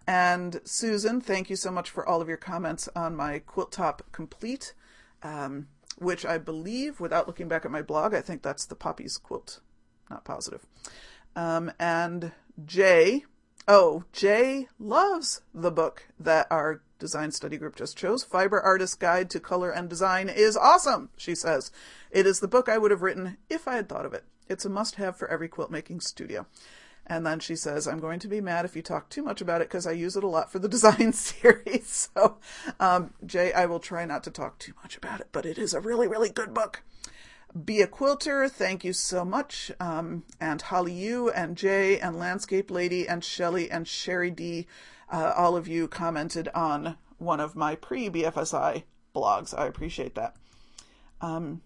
And 0.05 0.61
Susan, 0.63 1.21
thank 1.21 1.49
you 1.49 1.55
so 1.55 1.71
much 1.71 1.89
for 1.89 2.07
all 2.07 2.21
of 2.21 2.27
your 2.27 2.37
comments 2.37 2.89
on 2.95 3.15
my 3.15 3.39
Quilt 3.39 3.71
Top 3.71 4.03
Complete, 4.11 4.73
um, 5.23 5.67
which 5.97 6.25
I 6.25 6.37
believe, 6.37 6.99
without 6.99 7.27
looking 7.27 7.47
back 7.47 7.65
at 7.65 7.71
my 7.71 7.81
blog, 7.81 8.13
I 8.13 8.21
think 8.21 8.41
that's 8.41 8.65
the 8.65 8.75
Poppies 8.75 9.17
quilt. 9.17 9.59
Not 10.09 10.25
positive. 10.25 10.65
Um, 11.35 11.71
and 11.79 12.31
Jay, 12.65 13.25
oh, 13.67 14.03
Jay 14.13 14.67
loves 14.79 15.41
the 15.53 15.71
book 15.71 16.07
that 16.19 16.47
our 16.49 16.81
design 16.99 17.31
study 17.31 17.57
group 17.57 17.75
just 17.75 17.97
chose. 17.97 18.23
Fiber 18.23 18.59
Artist 18.59 18.99
Guide 18.99 19.29
to 19.31 19.39
Color 19.39 19.71
and 19.71 19.89
Design 19.89 20.29
is 20.29 20.57
awesome, 20.57 21.09
she 21.17 21.35
says. 21.35 21.71
It 22.11 22.25
is 22.25 22.39
the 22.39 22.47
book 22.47 22.69
I 22.69 22.77
would 22.77 22.91
have 22.91 23.01
written 23.01 23.37
if 23.49 23.67
I 23.67 23.75
had 23.75 23.89
thought 23.89 24.05
of 24.05 24.13
it. 24.13 24.23
It's 24.49 24.65
a 24.65 24.69
must 24.69 24.95
have 24.95 25.17
for 25.17 25.27
every 25.27 25.47
quilt 25.47 25.69
making 25.69 25.99
studio. 25.99 26.47
And 27.09 27.25
then 27.25 27.39
she 27.39 27.55
says, 27.55 27.87
I'm 27.87 27.99
going 27.99 28.19
to 28.19 28.27
be 28.27 28.41
mad 28.41 28.65
if 28.65 28.75
you 28.75 28.81
talk 28.81 29.09
too 29.09 29.23
much 29.23 29.39
about 29.39 29.61
it 29.61 29.69
because 29.69 29.87
I 29.87 29.93
use 29.93 30.17
it 30.17 30.25
a 30.25 30.27
lot 30.27 30.51
for 30.51 30.59
the 30.59 30.67
design 30.69 31.13
series. 31.13 32.09
So, 32.17 32.37
um, 32.79 33.13
Jay, 33.25 33.53
I 33.53 33.65
will 33.65 33.79
try 33.79 34.05
not 34.05 34.23
to 34.23 34.31
talk 34.31 34.59
too 34.59 34.73
much 34.83 34.97
about 34.97 35.19
it, 35.19 35.27
but 35.31 35.45
it 35.45 35.57
is 35.57 35.73
a 35.73 35.79
really, 35.79 36.07
really 36.07 36.29
good 36.29 36.53
book. 36.53 36.83
Be 37.65 37.81
a 37.81 37.87
Quilter, 37.87 38.49
thank 38.49 38.83
you 38.83 38.93
so 38.93 39.23
much. 39.23 39.71
Um, 39.79 40.23
and 40.39 40.61
Holly 40.61 40.93
U 40.93 41.29
and 41.29 41.55
Jay 41.55 41.99
and 41.99 42.17
Landscape 42.17 42.69
Lady 42.69 43.07
and 43.07 43.23
Shelly 43.23 43.71
and 43.71 43.87
Sherry 43.87 44.31
D, 44.31 44.67
uh, 45.11 45.33
all 45.35 45.55
of 45.55 45.67
you 45.67 45.87
commented 45.87 46.49
on 46.53 46.97
one 47.17 47.39
of 47.39 47.55
my 47.55 47.75
pre 47.75 48.09
BFSI 48.09 48.83
blogs. 49.15 49.57
I 49.57 49.67
appreciate 49.67 50.15
that. 50.15 50.35
Um, 51.21 51.61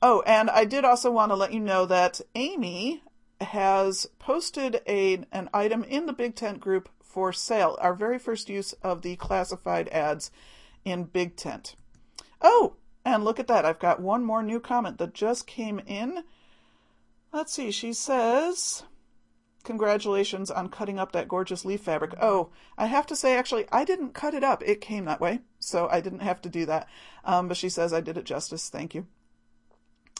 oh, 0.00 0.22
and 0.26 0.48
I 0.48 0.64
did 0.64 0.84
also 0.84 1.10
want 1.10 1.32
to 1.32 1.36
let 1.36 1.52
you 1.52 1.60
know 1.60 1.86
that 1.86 2.20
Amy 2.34 3.02
has 3.40 4.06
posted 4.18 4.82
a 4.86 5.24
an 5.32 5.48
item 5.52 5.84
in 5.84 6.06
the 6.06 6.12
Big 6.12 6.34
Tent 6.34 6.60
group 6.60 6.88
for 7.00 7.32
sale. 7.32 7.76
Our 7.80 7.94
very 7.94 8.18
first 8.18 8.48
use 8.48 8.72
of 8.82 9.02
the 9.02 9.16
classified 9.16 9.88
ads 9.88 10.30
in 10.84 11.04
Big 11.04 11.36
Tent. 11.36 11.76
Oh, 12.40 12.76
and 13.04 13.24
look 13.24 13.40
at 13.40 13.46
that. 13.48 13.64
I've 13.64 13.78
got 13.78 14.00
one 14.00 14.24
more 14.24 14.42
new 14.42 14.60
comment 14.60 14.98
that 14.98 15.14
just 15.14 15.46
came 15.46 15.80
in. 15.86 16.24
Let's 17.32 17.52
see. 17.52 17.70
She 17.70 17.92
says, 17.92 18.82
Congratulations 19.62 20.50
on 20.50 20.70
cutting 20.70 20.98
up 20.98 21.12
that 21.12 21.28
gorgeous 21.28 21.64
leaf 21.64 21.82
fabric. 21.82 22.14
Oh, 22.20 22.50
I 22.78 22.86
have 22.86 23.06
to 23.06 23.16
say, 23.16 23.36
actually, 23.36 23.66
I 23.70 23.84
didn't 23.84 24.14
cut 24.14 24.32
it 24.32 24.42
up. 24.42 24.62
It 24.62 24.80
came 24.80 25.04
that 25.04 25.20
way, 25.20 25.40
so 25.58 25.86
I 25.90 26.00
didn't 26.00 26.20
have 26.20 26.40
to 26.42 26.48
do 26.48 26.64
that. 26.66 26.88
Um, 27.24 27.46
but 27.46 27.58
she 27.58 27.68
says 27.68 27.92
I 27.92 28.00
did 28.00 28.16
it 28.16 28.24
justice. 28.24 28.70
Thank 28.70 28.94
you. 28.94 29.06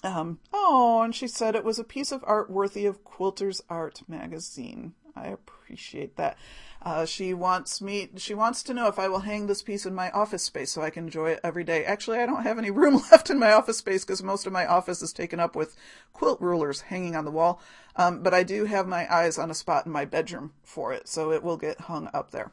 Um, 0.02 0.38
oh, 0.52 1.02
and 1.02 1.14
she 1.14 1.28
said 1.28 1.54
it 1.54 1.64
was 1.64 1.78
a 1.78 1.84
piece 1.84 2.10
of 2.12 2.24
art 2.26 2.50
worthy 2.50 2.86
of 2.86 3.04
Quilter's 3.04 3.60
Art 3.68 4.02
magazine. 4.08 4.94
I 5.14 5.28
appreciate 5.28 6.16
that. 6.16 6.38
Uh, 6.82 7.04
she 7.04 7.34
wants 7.34 7.82
me. 7.82 8.08
She 8.16 8.32
wants 8.32 8.62
to 8.62 8.72
know 8.72 8.86
if 8.86 8.98
I 8.98 9.08
will 9.08 9.20
hang 9.20 9.46
this 9.46 9.62
piece 9.62 9.84
in 9.84 9.94
my 9.94 10.10
office 10.12 10.42
space 10.42 10.70
so 10.70 10.80
I 10.80 10.88
can 10.88 11.04
enjoy 11.04 11.32
it 11.32 11.40
every 11.44 11.62
day. 11.62 11.84
Actually, 11.84 12.18
I 12.18 12.26
don't 12.26 12.44
have 12.44 12.58
any 12.58 12.70
room 12.70 13.02
left 13.10 13.28
in 13.28 13.38
my 13.38 13.52
office 13.52 13.76
space 13.76 14.04
because 14.04 14.22
most 14.22 14.46
of 14.46 14.52
my 14.52 14.66
office 14.66 15.02
is 15.02 15.12
taken 15.12 15.38
up 15.38 15.54
with 15.54 15.76
quilt 16.14 16.40
rulers 16.40 16.82
hanging 16.82 17.16
on 17.16 17.26
the 17.26 17.30
wall. 17.30 17.60
Um, 17.96 18.22
but 18.22 18.32
I 18.32 18.42
do 18.42 18.64
have 18.64 18.86
my 18.86 19.12
eyes 19.12 19.36
on 19.36 19.50
a 19.50 19.54
spot 19.54 19.84
in 19.84 19.92
my 19.92 20.06
bedroom 20.06 20.52
for 20.62 20.92
it, 20.94 21.06
so 21.08 21.32
it 21.32 21.42
will 21.42 21.58
get 21.58 21.82
hung 21.82 22.08
up 22.14 22.30
there. 22.30 22.50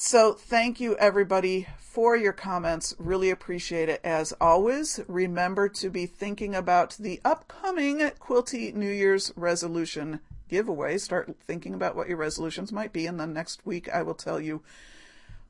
So 0.00 0.32
thank 0.32 0.78
you 0.78 0.96
everybody 0.98 1.66
for 1.76 2.16
your 2.16 2.32
comments. 2.32 2.94
Really 3.00 3.30
appreciate 3.30 3.88
it. 3.88 4.00
As 4.04 4.32
always, 4.40 5.00
remember 5.08 5.68
to 5.70 5.90
be 5.90 6.06
thinking 6.06 6.54
about 6.54 6.96
the 7.00 7.20
upcoming 7.24 7.98
Quilty 8.20 8.72
New 8.72 8.92
Year's 8.92 9.32
resolution 9.34 10.20
giveaway. 10.48 10.98
Start 10.98 11.34
thinking 11.48 11.74
about 11.74 11.96
what 11.96 12.06
your 12.06 12.16
resolutions 12.16 12.70
might 12.70 12.92
be, 12.92 13.06
and 13.06 13.18
then 13.18 13.32
next 13.32 13.66
week 13.66 13.88
I 13.88 14.04
will 14.04 14.14
tell 14.14 14.40
you 14.40 14.62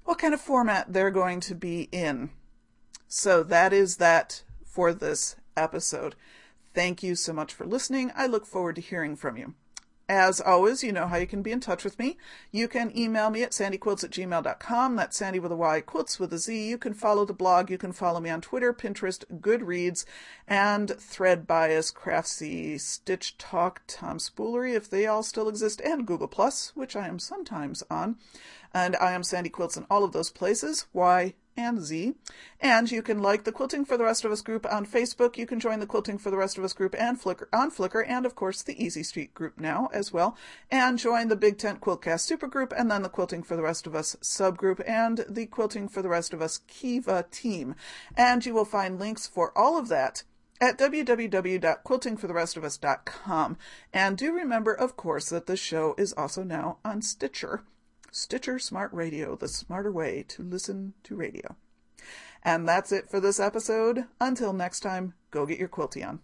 what 0.04 0.18
kind 0.18 0.32
of 0.32 0.40
format 0.40 0.94
they're 0.94 1.10
going 1.10 1.40
to 1.40 1.54
be 1.54 1.90
in. 1.92 2.30
So 3.06 3.42
that 3.42 3.74
is 3.74 3.98
that 3.98 4.44
for 4.64 4.94
this 4.94 5.36
episode. 5.58 6.14
Thank 6.72 7.02
you 7.02 7.16
so 7.16 7.34
much 7.34 7.52
for 7.52 7.66
listening. 7.66 8.12
I 8.16 8.26
look 8.26 8.46
forward 8.46 8.76
to 8.76 8.80
hearing 8.80 9.14
from 9.14 9.36
you. 9.36 9.52
As 10.10 10.40
always, 10.40 10.82
you 10.82 10.90
know 10.90 11.06
how 11.06 11.18
you 11.18 11.26
can 11.26 11.42
be 11.42 11.52
in 11.52 11.60
touch 11.60 11.84
with 11.84 11.98
me. 11.98 12.16
You 12.50 12.66
can 12.66 12.96
email 12.96 13.28
me 13.28 13.42
at 13.42 13.50
sandyquilts 13.50 14.04
at 14.04 14.10
gmail.com. 14.10 14.96
That's 14.96 15.18
Sandy 15.18 15.38
with 15.38 15.52
a 15.52 15.56
Y, 15.56 15.82
quilts 15.82 16.18
with 16.18 16.32
a 16.32 16.38
Z. 16.38 16.66
You 16.66 16.78
can 16.78 16.94
follow 16.94 17.26
the 17.26 17.34
blog. 17.34 17.70
You 17.70 17.76
can 17.76 17.92
follow 17.92 18.18
me 18.18 18.30
on 18.30 18.40
Twitter, 18.40 18.72
Pinterest, 18.72 19.22
Goodreads, 19.40 20.06
and 20.46 20.98
Thread 20.98 21.46
Bias, 21.46 21.92
Craftsy, 21.92 22.80
Stitch 22.80 23.36
Talk, 23.36 23.82
Tom 23.86 24.16
Spoolery, 24.16 24.74
if 24.74 24.88
they 24.88 25.06
all 25.06 25.22
still 25.22 25.48
exist, 25.48 25.82
and 25.82 26.06
Google 26.06 26.28
Plus, 26.28 26.72
which 26.74 26.96
I 26.96 27.06
am 27.06 27.18
sometimes 27.18 27.82
on. 27.90 28.16
And 28.72 28.96
I 28.96 29.12
am 29.12 29.22
Sandy 29.22 29.50
Quilts 29.50 29.76
in 29.76 29.84
all 29.90 30.04
of 30.04 30.12
those 30.12 30.30
places. 30.30 30.86
Why? 30.92 31.34
And 31.58 31.82
Z. 31.82 32.14
And 32.60 32.90
you 32.90 33.02
can 33.02 33.20
like 33.20 33.44
the 33.44 33.52
Quilting 33.52 33.84
for 33.84 33.96
the 33.96 34.04
Rest 34.04 34.24
of 34.24 34.30
Us 34.30 34.40
group 34.40 34.64
on 34.70 34.86
Facebook. 34.86 35.36
You 35.36 35.44
can 35.44 35.58
join 35.58 35.80
the 35.80 35.86
Quilting 35.86 36.18
for 36.18 36.30
the 36.30 36.36
Rest 36.36 36.56
of 36.56 36.62
Us 36.64 36.72
group 36.72 36.94
and 36.96 37.20
Flickr 37.20 37.46
on 37.52 37.72
Flickr, 37.72 38.04
and 38.06 38.24
of 38.24 38.36
course 38.36 38.62
the 38.62 38.80
Easy 38.82 39.02
Street 39.02 39.34
group 39.34 39.58
now 39.58 39.88
as 39.92 40.12
well. 40.12 40.36
And 40.70 40.98
join 40.98 41.28
the 41.28 41.36
Big 41.36 41.58
Tent 41.58 41.80
Quiltcast 41.80 42.30
supergroup, 42.30 42.72
and 42.78 42.90
then 42.90 43.02
the 43.02 43.08
Quilting 43.08 43.42
for 43.42 43.56
the 43.56 43.62
Rest 43.62 43.88
of 43.88 43.94
Us 43.94 44.16
subgroup, 44.22 44.82
and 44.86 45.24
the 45.28 45.46
Quilting 45.46 45.88
for 45.88 46.00
the 46.00 46.08
Rest 46.08 46.32
of 46.32 46.40
Us 46.40 46.60
Kiva 46.68 47.26
team. 47.30 47.74
And 48.16 48.46
you 48.46 48.54
will 48.54 48.64
find 48.64 49.00
links 49.00 49.26
for 49.26 49.56
all 49.58 49.76
of 49.76 49.88
that 49.88 50.22
at 50.60 50.78
www.quiltingfortherestofus.com. 50.78 53.58
And 53.92 54.16
do 54.16 54.32
remember, 54.32 54.72
of 54.72 54.96
course, 54.96 55.28
that 55.30 55.46
the 55.46 55.56
show 55.56 55.96
is 55.98 56.12
also 56.12 56.44
now 56.44 56.78
on 56.84 57.02
Stitcher. 57.02 57.64
Stitcher 58.10 58.58
Smart 58.58 58.92
Radio, 58.92 59.36
the 59.36 59.48
smarter 59.48 59.92
way 59.92 60.24
to 60.28 60.42
listen 60.42 60.94
to 61.04 61.16
radio. 61.16 61.56
And 62.42 62.68
that's 62.68 62.92
it 62.92 63.10
for 63.10 63.20
this 63.20 63.40
episode. 63.40 64.04
Until 64.20 64.52
next 64.52 64.80
time, 64.80 65.14
go 65.30 65.46
get 65.46 65.58
your 65.58 65.68
quilty 65.68 66.06
on. 66.06 66.20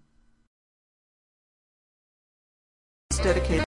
Dedicated 3.11 3.64